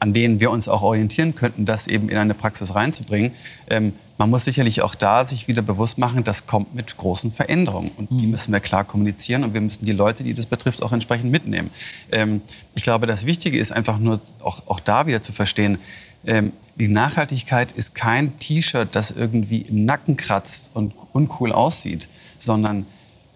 an 0.00 0.12
denen 0.12 0.40
wir 0.40 0.50
uns 0.50 0.66
auch 0.66 0.82
orientieren 0.82 1.36
könnten, 1.36 1.66
das 1.66 1.86
eben 1.86 2.08
in 2.08 2.16
eine 2.16 2.34
Praxis 2.34 2.74
reinzubringen. 2.74 3.30
Ähm, 3.68 3.92
man 4.18 4.28
muss 4.28 4.44
sicherlich 4.44 4.82
auch 4.82 4.96
da 4.96 5.24
sich 5.24 5.46
wieder 5.46 5.62
bewusst 5.62 5.96
machen, 5.96 6.24
das 6.24 6.48
kommt 6.48 6.74
mit 6.74 6.96
großen 6.96 7.30
Veränderungen. 7.30 7.92
Und 7.96 8.10
die 8.10 8.26
müssen 8.26 8.52
wir 8.52 8.58
klar 8.58 8.84
kommunizieren 8.84 9.44
und 9.44 9.54
wir 9.54 9.60
müssen 9.60 9.86
die 9.86 9.92
Leute, 9.92 10.24
die 10.24 10.34
das 10.34 10.46
betrifft, 10.46 10.82
auch 10.82 10.92
entsprechend 10.92 11.30
mitnehmen. 11.30 11.70
Ähm, 12.10 12.42
ich 12.74 12.82
glaube, 12.82 13.06
das 13.06 13.24
Wichtige 13.24 13.56
ist 13.56 13.70
einfach 13.70 14.00
nur 14.00 14.20
auch, 14.42 14.66
auch 14.66 14.80
da 14.80 15.06
wieder 15.06 15.22
zu 15.22 15.32
verstehen, 15.32 15.78
ähm, 16.26 16.52
die 16.76 16.88
Nachhaltigkeit 16.88 17.72
ist 17.72 17.94
kein 17.94 18.38
T-Shirt, 18.38 18.88
das 18.92 19.10
irgendwie 19.10 19.62
im 19.62 19.84
Nacken 19.84 20.16
kratzt 20.16 20.70
und 20.74 20.94
uncool 21.12 21.52
aussieht, 21.52 22.08
sondern 22.38 22.86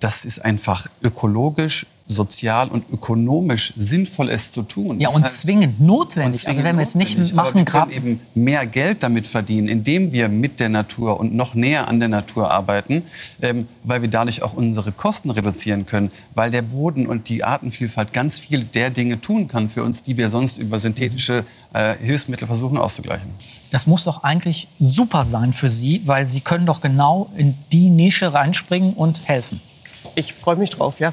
das 0.01 0.25
ist 0.25 0.45
einfach 0.45 0.87
ökologisch, 1.03 1.87
sozial 2.07 2.69
und 2.69 2.85
ökonomisch 2.93 3.73
sinnvoll, 3.77 4.29
es 4.29 4.53
zu 4.53 4.63
tun. 4.63 5.01
Ja, 5.01 5.09
Das 5.09 5.17
und 5.17 5.25
heißt- 5.25 5.41
zwingend 5.41 5.81
notwendig. 5.81 6.43
und 6.43 6.49
also 6.49 6.61
zwingend 6.61 6.65
wenn 6.65 6.77
wir 6.77 6.83
es 6.83 6.95
nicht 6.95 7.35
machen, 7.35 7.55
wir 7.55 7.65
können 7.65 7.91
eben 7.93 8.21
mehr 8.35 8.67
Geld 8.67 9.03
damit 9.03 9.27
verdienen, 9.27 9.69
indem 9.69 10.13
wir 10.13 10.29
mit 10.29 10.61
der 10.61 10.69
Natur 10.69 11.19
und 11.19 11.35
noch 11.35 11.55
näher 11.55 11.89
an 11.89 12.01
der 12.01 12.09
Natur 12.11 12.51
arbeiten, 12.51 13.03
ähm, 13.41 13.67
weil 13.85 14.03
wir 14.03 14.11
dadurch 14.11 14.43
auch 14.43 14.53
unsere 14.53 14.93
Kosten 14.93 15.31
reduzieren 15.31 15.87
können, 15.87 16.11
weil 16.35 16.51
der 16.51 16.63
Boden 16.63 17.07
und 17.07 17.29
die 17.31 17.43
Artenvielfalt 17.43 18.13
ganz 18.13 18.39
viel 18.39 18.65
der 18.65 18.91
Dinge 18.91 19.21
tun 19.21 19.49
kann 19.49 19.69
für 19.71 19.83
uns, 19.83 20.03
die 20.03 20.17
wir 20.19 20.29
sonst 20.29 20.59
über 20.59 20.81
synthetische 20.81 21.45
äh, 21.73 21.95
Hilfsmittel 21.99 22.47
versuchen 22.47 22.77
auszugleichen. 22.79 23.31
das 23.73 23.87
muss 23.89 24.05
doch 24.05 24.23
eigentlich 24.23 24.69
super 24.79 25.25
sein 25.25 25.53
für 25.53 25.69
Sie, 25.71 26.03
weil 26.05 26.29
Sie 26.29 26.41
können 26.41 26.67
doch 26.67 26.81
genau 26.81 27.31
in 27.37 27.55
die 27.73 27.89
Nische 27.91 28.33
reinspringen 28.33 28.93
und 28.93 29.27
helfen. 29.27 29.61
Ich 30.15 30.35
freue 30.35 30.57
mich 30.57 30.71
drauf, 30.71 31.01
ja. 31.01 31.13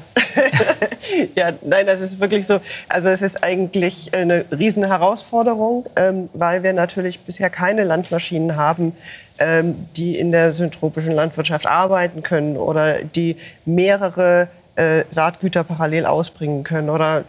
ja, 1.34 1.52
nein, 1.62 1.86
das 1.86 2.00
ist 2.00 2.20
wirklich 2.20 2.46
so. 2.46 2.60
Also 2.88 3.08
es 3.08 3.22
ist 3.22 3.42
eigentlich 3.42 4.14
eine 4.14 4.44
riesen 4.50 4.84
Herausforderung, 4.84 5.86
ähm, 5.96 6.28
weil 6.34 6.62
wir 6.62 6.72
natürlich 6.72 7.20
bisher 7.20 7.50
keine 7.50 7.84
Landmaschinen 7.84 8.56
haben, 8.56 8.94
ähm, 9.38 9.74
die 9.96 10.18
in 10.18 10.32
der 10.32 10.52
syntropischen 10.52 11.12
Landwirtschaft 11.12 11.66
arbeiten 11.66 12.22
können 12.22 12.56
oder 12.56 13.02
die 13.02 13.36
mehrere 13.64 14.48
äh, 14.76 15.04
Saatgüter 15.10 15.64
parallel 15.64 16.06
ausbringen 16.06 16.64
können 16.64 16.90
oder 16.90 17.24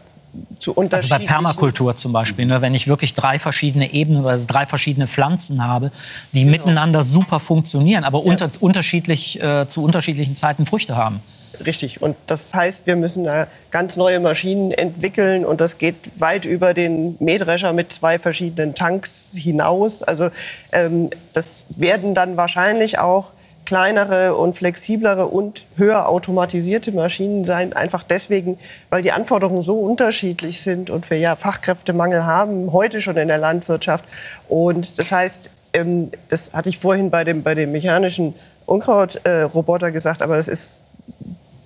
zu 0.59 0.71
Also 0.71 0.73
bei 0.73 0.81
unterschiedlichen... 0.85 1.27
Permakultur 1.27 1.95
zum 1.95 2.11
Beispiel, 2.11 2.45
ne, 2.45 2.61
wenn 2.61 2.73
ich 2.73 2.87
wirklich 2.87 3.13
drei 3.13 3.39
verschiedene 3.39 3.93
Ebenen 3.93 4.23
oder 4.23 4.37
drei 4.37 4.65
verschiedene 4.65 5.07
Pflanzen 5.07 5.63
habe, 5.63 5.91
die 6.33 6.45
miteinander 6.45 7.03
super 7.03 7.39
funktionieren, 7.39 8.03
aber 8.03 8.23
unter, 8.23 8.49
unterschiedlich, 8.59 9.41
äh, 9.41 9.67
zu 9.67 9.83
unterschiedlichen 9.83 10.35
Zeiten 10.35 10.65
Früchte 10.65 10.95
haben. 10.95 11.21
Richtig. 11.65 12.01
Und 12.01 12.15
das 12.27 12.53
heißt, 12.53 12.87
wir 12.87 12.95
müssen 12.95 13.23
da 13.23 13.47
ganz 13.71 13.95
neue 13.97 14.19
Maschinen 14.19 14.71
entwickeln 14.71 15.45
und 15.45 15.61
das 15.61 15.77
geht 15.77 15.95
weit 16.19 16.45
über 16.45 16.73
den 16.73 17.15
Mähdrescher 17.19 17.73
mit 17.73 17.91
zwei 17.91 18.17
verschiedenen 18.19 18.75
Tanks 18.75 19.35
hinaus. 19.37 20.03
Also 20.03 20.29
ähm, 20.71 21.09
das 21.33 21.65
werden 21.75 22.15
dann 22.15 22.37
wahrscheinlich 22.37 22.99
auch 22.99 23.31
kleinere 23.65 24.35
und 24.35 24.55
flexiblere 24.55 25.27
und 25.27 25.65
höher 25.77 26.09
automatisierte 26.09 26.91
Maschinen 26.91 27.43
sein. 27.43 27.73
Einfach 27.73 28.03
deswegen, 28.03 28.57
weil 28.89 29.01
die 29.01 29.11
Anforderungen 29.11 29.61
so 29.61 29.79
unterschiedlich 29.79 30.61
sind 30.61 30.89
und 30.89 31.09
wir 31.09 31.17
ja 31.17 31.35
Fachkräftemangel 31.35 32.25
haben, 32.25 32.73
heute 32.73 33.01
schon 33.01 33.17
in 33.17 33.27
der 33.27 33.37
Landwirtschaft. 33.37 34.05
Und 34.49 34.99
das 34.99 35.11
heißt, 35.11 35.51
ähm, 35.73 36.11
das 36.29 36.53
hatte 36.53 36.69
ich 36.69 36.77
vorhin 36.77 37.09
bei 37.09 37.23
dem, 37.23 37.43
bei 37.43 37.55
dem 37.55 37.71
mechanischen 37.71 38.33
Unkrautroboter 38.65 39.91
gesagt, 39.91 40.21
aber 40.21 40.37
es 40.37 40.47
ist 40.47 40.83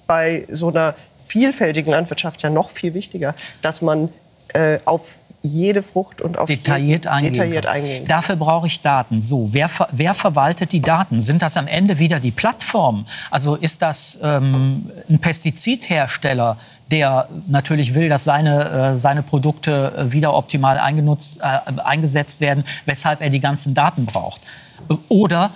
bei 0.08 0.46
so 0.50 0.70
einer 0.70 0.96
vielfältigen 1.28 1.92
Landwirtschaft 1.92 2.42
ja 2.42 2.50
noch 2.50 2.70
viel 2.70 2.94
wichtiger, 2.94 3.36
dass 3.62 3.82
man 3.82 4.10
äh, 4.54 4.80
auf 4.86 5.18
jede 5.44 5.84
Frucht 5.84 6.22
und 6.22 6.38
auf 6.38 6.48
detailliert 6.48 7.06
jeden, 7.06 7.08
eingehen. 7.08 7.34
detailliert 7.34 7.66
eingehen. 7.68 8.08
Dafür 8.08 8.36
brauche 8.36 8.68
ich 8.68 8.82
Daten. 8.82 9.22
So, 9.22 9.54
wer, 9.54 9.70
wer 9.92 10.14
verwaltet 10.14 10.72
die 10.72 10.82
Daten? 10.82 11.22
Sind 11.22 11.42
das 11.42 11.58
am 11.58 11.68
Ende 11.68 12.00
wieder 12.00 12.20
die 12.20 12.32
Plattformen? 12.32 13.06
Also 13.30 13.56
ist 13.56 13.82
das 13.82 14.20
ähm, 14.24 14.90
ein 15.10 15.20
Pestizidhersteller, 15.20 16.58
der 16.92 17.30
natürlich 17.48 17.94
will, 17.94 18.10
dass 18.10 18.24
seine, 18.24 18.92
äh, 18.92 18.96
seine 18.96 19.22
Produkte 19.22 19.94
äh, 19.96 20.12
wieder 20.12 20.34
optimal 20.34 20.78
eingenutzt, 20.80 21.42
äh, 21.42 21.82
eingesetzt 21.82 22.42
werden, 22.42 22.64
weshalb 22.86 23.22
er 23.22 23.30
die 23.30 23.40
ganzen 23.40 23.74
Daten 23.74 24.06
braucht? 24.06 24.42
Oder 25.10 25.52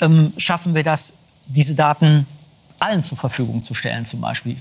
ähm, 0.00 0.32
schaffen 0.36 0.74
wir 0.74 0.82
das, 0.82 1.14
diese 1.46 1.74
Daten 1.74 2.26
allen 2.80 3.02
zur 3.02 3.18
Verfügung 3.18 3.62
zu 3.62 3.74
stellen 3.74 4.04
zum 4.04 4.20
Beispiel? 4.20 4.56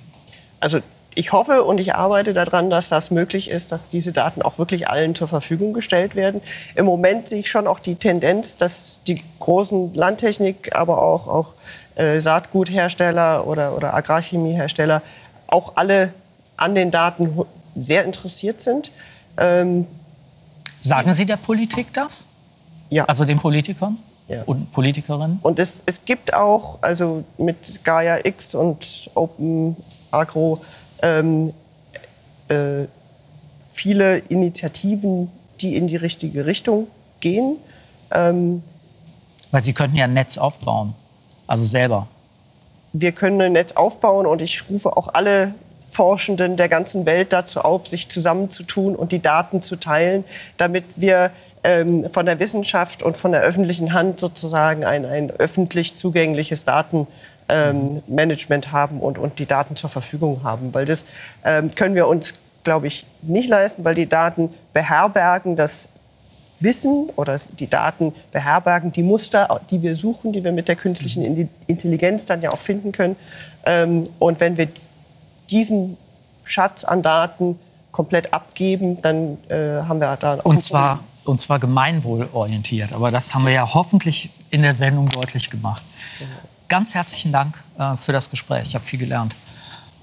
Also 0.60 0.80
ich 1.16 1.32
hoffe 1.32 1.64
und 1.64 1.80
ich 1.80 1.96
arbeite 1.96 2.34
daran, 2.34 2.70
dass 2.70 2.90
das 2.90 3.12
möglich 3.12 3.50
ist, 3.50 3.72
dass 3.72 3.90
diese 3.90 4.12
Daten 4.12 4.42
auch 4.42 4.58
wirklich 4.58 4.90
allen 4.90 5.16
zur 5.16 5.28
Verfügung 5.28 5.74
gestellt 5.74 6.16
werden. 6.16 6.42
Im 6.76 6.86
Moment 6.86 7.28
sehe 7.28 7.40
ich 7.40 7.50
schon 7.50 7.68
auch 7.68 7.80
die 7.80 7.96
Tendenz, 7.96 8.58
dass 8.58 9.02
die 9.08 9.22
großen 9.40 9.94
Landtechnik, 9.96 10.76
aber 10.76 11.02
auch, 11.02 11.28
auch 11.28 11.54
äh, 11.96 12.20
Saatguthersteller 12.20 13.48
oder, 13.48 13.76
oder 13.76 13.94
Agrarchemiehersteller 13.94 15.02
auch 15.48 15.74
alle 15.76 16.14
an 16.58 16.76
den 16.76 16.92
Daten 16.92 17.38
sehr 17.76 18.06
interessiert 18.06 18.62
sind. 18.62 18.92
Ähm, 19.38 19.88
Sagen 20.82 21.14
Sie 21.14 21.26
der 21.26 21.38
Politik 21.38 21.94
das? 21.94 22.28
ja. 22.90 23.06
Also 23.06 23.26
den 23.26 23.38
Politikern 23.38 23.98
Ja. 24.30 24.44
und 24.46 24.72
Politikerinnen? 24.72 25.40
Und 25.42 25.60
es, 25.60 25.82
es 25.86 26.06
gibt 26.06 26.34
auch, 26.36 26.78
also 26.82 27.24
mit 27.38 27.84
Gaia 27.84 28.24
X 28.24 28.56
und 28.56 29.10
Open 29.16 29.76
Agro, 30.12 30.62
ähm, 31.02 31.54
äh, 32.48 32.86
viele 33.72 34.20
Initiativen, 34.20 35.32
die 35.62 35.76
in 35.76 35.88
die 35.88 35.96
richtige 35.96 36.46
Richtung 36.46 36.88
gehen. 37.20 37.58
Ähm, 38.12 38.62
Weil 39.52 39.64
Sie 39.64 39.74
könnten 39.74 39.96
ja 39.96 40.06
ein 40.06 40.14
Netz 40.14 40.38
aufbauen. 40.38 40.94
Also 41.48 41.66
selber. 41.66 42.08
wir 42.94 43.12
können 43.12 43.42
ein 43.42 43.54
Netz 43.54 43.74
aufbauen 43.74 44.28
und 44.28 44.42
ich 44.42 44.70
rufe 44.70 44.96
auch 44.96 45.10
alle 45.14 45.54
Forschenden 45.90 46.56
der 46.56 46.70
ganzen 46.70 47.06
Welt 47.06 47.34
dazu 47.34 47.62
auf, 47.62 47.88
sich 47.88 48.10
zusammenzutun 48.10 48.96
und 48.96 49.12
die 49.12 49.22
Daten 49.22 49.62
zu 49.62 49.76
teilen, 49.76 50.24
damit 50.58 50.86
wir 50.96 51.32
ähm, 51.64 52.10
von 52.10 52.26
der 52.26 52.40
Wissenschaft 52.40 53.04
und 53.04 53.18
von 53.18 53.32
der 53.32 53.42
öffentlichen 53.42 53.94
Hand 53.94 54.20
sozusagen 54.20 54.86
ein, 54.86 55.06
ein 55.06 55.32
öffentlich 55.32 55.96
zugängliches 55.96 56.66
Datenmanagement 56.66 58.72
haben 58.72 59.00
und, 59.00 59.18
und 59.18 59.40
die 59.40 59.46
Daten 59.46 59.76
zur 59.76 59.90
Verfügung 59.90 60.42
haben. 60.44 60.74
Weil 60.74 60.86
das 60.86 61.06
ähm, 61.44 61.70
können 61.76 61.96
wir 61.96 62.08
uns, 62.08 62.34
glaube 62.64 62.88
ich, 62.88 63.06
nicht 63.22 63.50
leisten, 63.50 63.84
weil 63.84 63.96
die 63.96 64.08
Daten 64.08 64.50
beherbergen 64.74 65.56
das 65.56 65.90
Wissen 66.62 67.10
oder 67.16 67.40
die 67.58 67.70
Daten 67.70 68.14
beherbergen 68.32 68.92
die 68.92 69.04
Muster, 69.04 69.62
die 69.72 69.82
wir 69.82 69.96
suchen, 69.96 70.34
die 70.34 70.44
wir 70.44 70.52
mit 70.52 70.68
der 70.68 70.76
künstlichen 70.76 71.24
Indi- 71.24 71.48
Intelligenz 71.68 72.26
dann 72.26 72.42
ja 72.42 72.52
auch 72.52 72.60
finden 72.60 72.92
können. 72.92 73.16
Ähm, 73.66 74.08
und 74.20 74.40
wenn 74.40 74.58
wir 74.58 74.68
diesen 75.50 75.98
Schatz 76.44 76.84
an 76.84 77.02
Daten 77.02 77.60
komplett 77.92 78.34
abgeben, 78.34 79.02
dann 79.02 79.38
äh, 79.50 79.82
haben 79.88 80.00
wir 80.00 80.16
da 80.18 80.36
auch 80.36 80.46
Und 80.46 80.62
zwar, 80.62 81.00
und 81.30 81.40
zwar 81.40 81.60
gemeinwohlorientiert. 81.60 82.92
Aber 82.94 83.12
das 83.12 83.34
haben 83.34 83.46
wir 83.46 83.54
ja 83.54 83.74
hoffentlich 83.74 84.30
in 84.50 84.64
der 84.64 84.74
Sendung 84.74 85.10
deutlich 85.10 85.50
gemacht. 85.50 85.84
Ganz 86.68 86.96
herzlichen 86.96 87.32
Dank 87.32 87.56
äh, 87.78 87.96
für 87.98 88.12
das 88.12 88.30
Gespräch. 88.30 88.70
Ich 88.70 88.76
habe 88.76 88.84
viel 88.84 89.00
gelernt. 89.00 89.36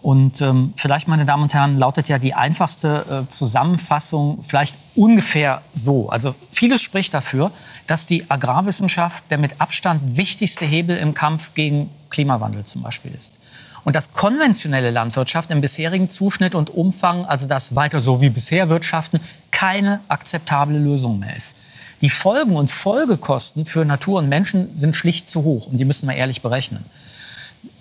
Und 0.02 0.40
ähm, 0.40 0.72
vielleicht, 0.76 1.08
meine 1.08 1.24
Damen 1.24 1.42
und 1.42 1.54
Herren, 1.54 1.78
lautet 1.78 2.08
ja 2.08 2.18
die 2.18 2.34
einfachste 2.34 3.24
äh, 3.26 3.28
Zusammenfassung 3.28 4.42
vielleicht 4.42 4.76
ungefähr 4.94 5.62
so. 5.74 6.08
Also 6.10 6.34
vieles 6.50 6.80
spricht 6.80 7.12
dafür, 7.12 7.50
dass 7.88 8.06
die 8.06 8.30
Agrarwissenschaft 8.30 9.24
der 9.30 9.38
mit 9.38 9.60
Abstand 9.60 10.16
wichtigste 10.16 10.64
Hebel 10.64 10.96
im 10.96 11.12
Kampf 11.12 11.54
gegen 11.54 11.90
Klimawandel 12.10 12.64
zum 12.64 12.82
Beispiel 12.82 13.12
ist. 13.12 13.40
Und 13.86 13.94
dass 13.94 14.14
konventionelle 14.14 14.90
Landwirtschaft 14.90 15.52
im 15.52 15.60
bisherigen 15.60 16.10
Zuschnitt 16.10 16.56
und 16.56 16.70
Umfang, 16.70 17.24
also 17.24 17.46
das 17.46 17.76
weiter 17.76 18.00
so 18.00 18.20
wie 18.20 18.30
bisher 18.30 18.68
wirtschaften, 18.68 19.20
keine 19.52 20.00
akzeptable 20.08 20.76
Lösung 20.76 21.20
mehr 21.20 21.36
ist. 21.36 21.54
Die 22.00 22.10
Folgen 22.10 22.56
und 22.56 22.68
Folgekosten 22.68 23.64
für 23.64 23.84
Natur 23.84 24.18
und 24.18 24.28
Menschen 24.28 24.74
sind 24.74 24.96
schlicht 24.96 25.30
zu 25.30 25.44
hoch 25.44 25.68
und 25.68 25.78
die 25.78 25.84
müssen 25.84 26.08
wir 26.08 26.16
ehrlich 26.16 26.42
berechnen. 26.42 26.84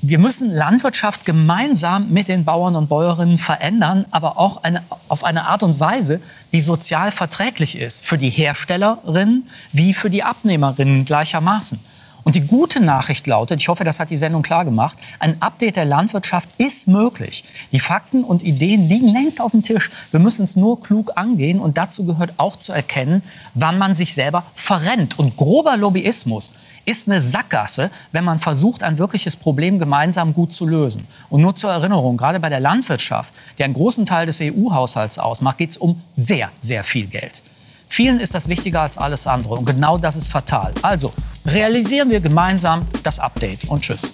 Wir 0.03 0.19
müssen 0.19 0.51
Landwirtschaft 0.51 1.25
gemeinsam 1.25 2.11
mit 2.11 2.27
den 2.27 2.45
Bauern 2.45 2.75
und 2.75 2.87
Bäuerinnen 2.87 3.39
verändern, 3.39 4.05
aber 4.11 4.37
auch 4.37 4.63
eine, 4.63 4.83
auf 5.09 5.23
eine 5.23 5.47
Art 5.47 5.63
und 5.63 5.79
Weise, 5.79 6.21
die 6.53 6.61
sozial 6.61 7.09
verträglich 7.09 7.79
ist 7.79 8.05
für 8.05 8.19
die 8.19 8.29
Herstellerinnen 8.29 9.49
wie 9.71 9.95
für 9.95 10.11
die 10.11 10.21
Abnehmerinnen 10.21 11.03
gleichermaßen. 11.03 11.79
Und 12.25 12.35
die 12.35 12.41
gute 12.41 12.79
Nachricht 12.79 13.27
lautet, 13.27 13.61
ich 13.61 13.67
hoffe, 13.67 13.83
das 13.83 13.99
hat 13.99 14.09
die 14.09 14.17
Sendung 14.17 14.41
klar 14.41 14.65
gemacht, 14.65 14.97
ein 15.19 15.39
Update 15.43 15.75
der 15.75 15.85
Landwirtschaft 15.85 16.49
ist 16.57 16.87
möglich. 16.87 17.43
Die 17.71 17.79
Fakten 17.79 18.23
und 18.23 18.41
Ideen 18.41 18.89
liegen 18.89 19.09
längst 19.09 19.39
auf 19.39 19.51
dem 19.51 19.61
Tisch. 19.61 19.91
Wir 20.09 20.19
müssen 20.19 20.43
es 20.43 20.55
nur 20.55 20.81
klug 20.81 21.11
angehen 21.17 21.59
und 21.59 21.77
dazu 21.77 22.03
gehört 22.03 22.33
auch 22.37 22.55
zu 22.55 22.73
erkennen, 22.73 23.21
wann 23.53 23.77
man 23.77 23.93
sich 23.93 24.15
selber 24.15 24.43
verrennt. 24.55 25.19
Und 25.19 25.37
grober 25.37 25.77
Lobbyismus 25.77 26.55
ist 26.85 27.07
eine 27.07 27.21
Sackgasse, 27.21 27.91
wenn 28.11 28.23
man 28.23 28.39
versucht, 28.39 28.81
ein 28.81 28.97
wirkliches 28.97 29.35
Problem 29.35 29.77
gemeinsam 29.77 30.33
gut 30.33 30.51
zu 30.51 30.65
lösen. 30.65 31.05
Und 31.29 31.41
nur 31.41 31.53
zur 31.53 31.71
Erinnerung, 31.71 32.17
gerade 32.17 32.39
bei 32.39 32.49
der 32.49 32.59
Landwirtschaft, 32.59 33.33
die 33.59 33.63
einen 33.63 33.75
großen 33.75 34.07
Teil 34.07 34.25
des 34.25 34.41
EU-Haushalts 34.41 35.19
ausmacht, 35.19 35.59
geht 35.59 35.69
es 35.69 35.77
um 35.77 36.01
sehr, 36.15 36.49
sehr 36.59 36.83
viel 36.83 37.05
Geld. 37.05 37.43
Vielen 37.87 38.19
ist 38.19 38.35
das 38.35 38.47
wichtiger 38.49 38.81
als 38.81 38.97
alles 38.97 39.27
andere 39.27 39.55
und 39.55 39.65
genau 39.65 39.97
das 39.97 40.15
ist 40.15 40.29
fatal. 40.29 40.73
Also 40.81 41.13
realisieren 41.45 42.09
wir 42.09 42.19
gemeinsam 42.19 42.87
das 43.03 43.19
Update 43.19 43.65
und 43.65 43.81
tschüss. 43.81 44.13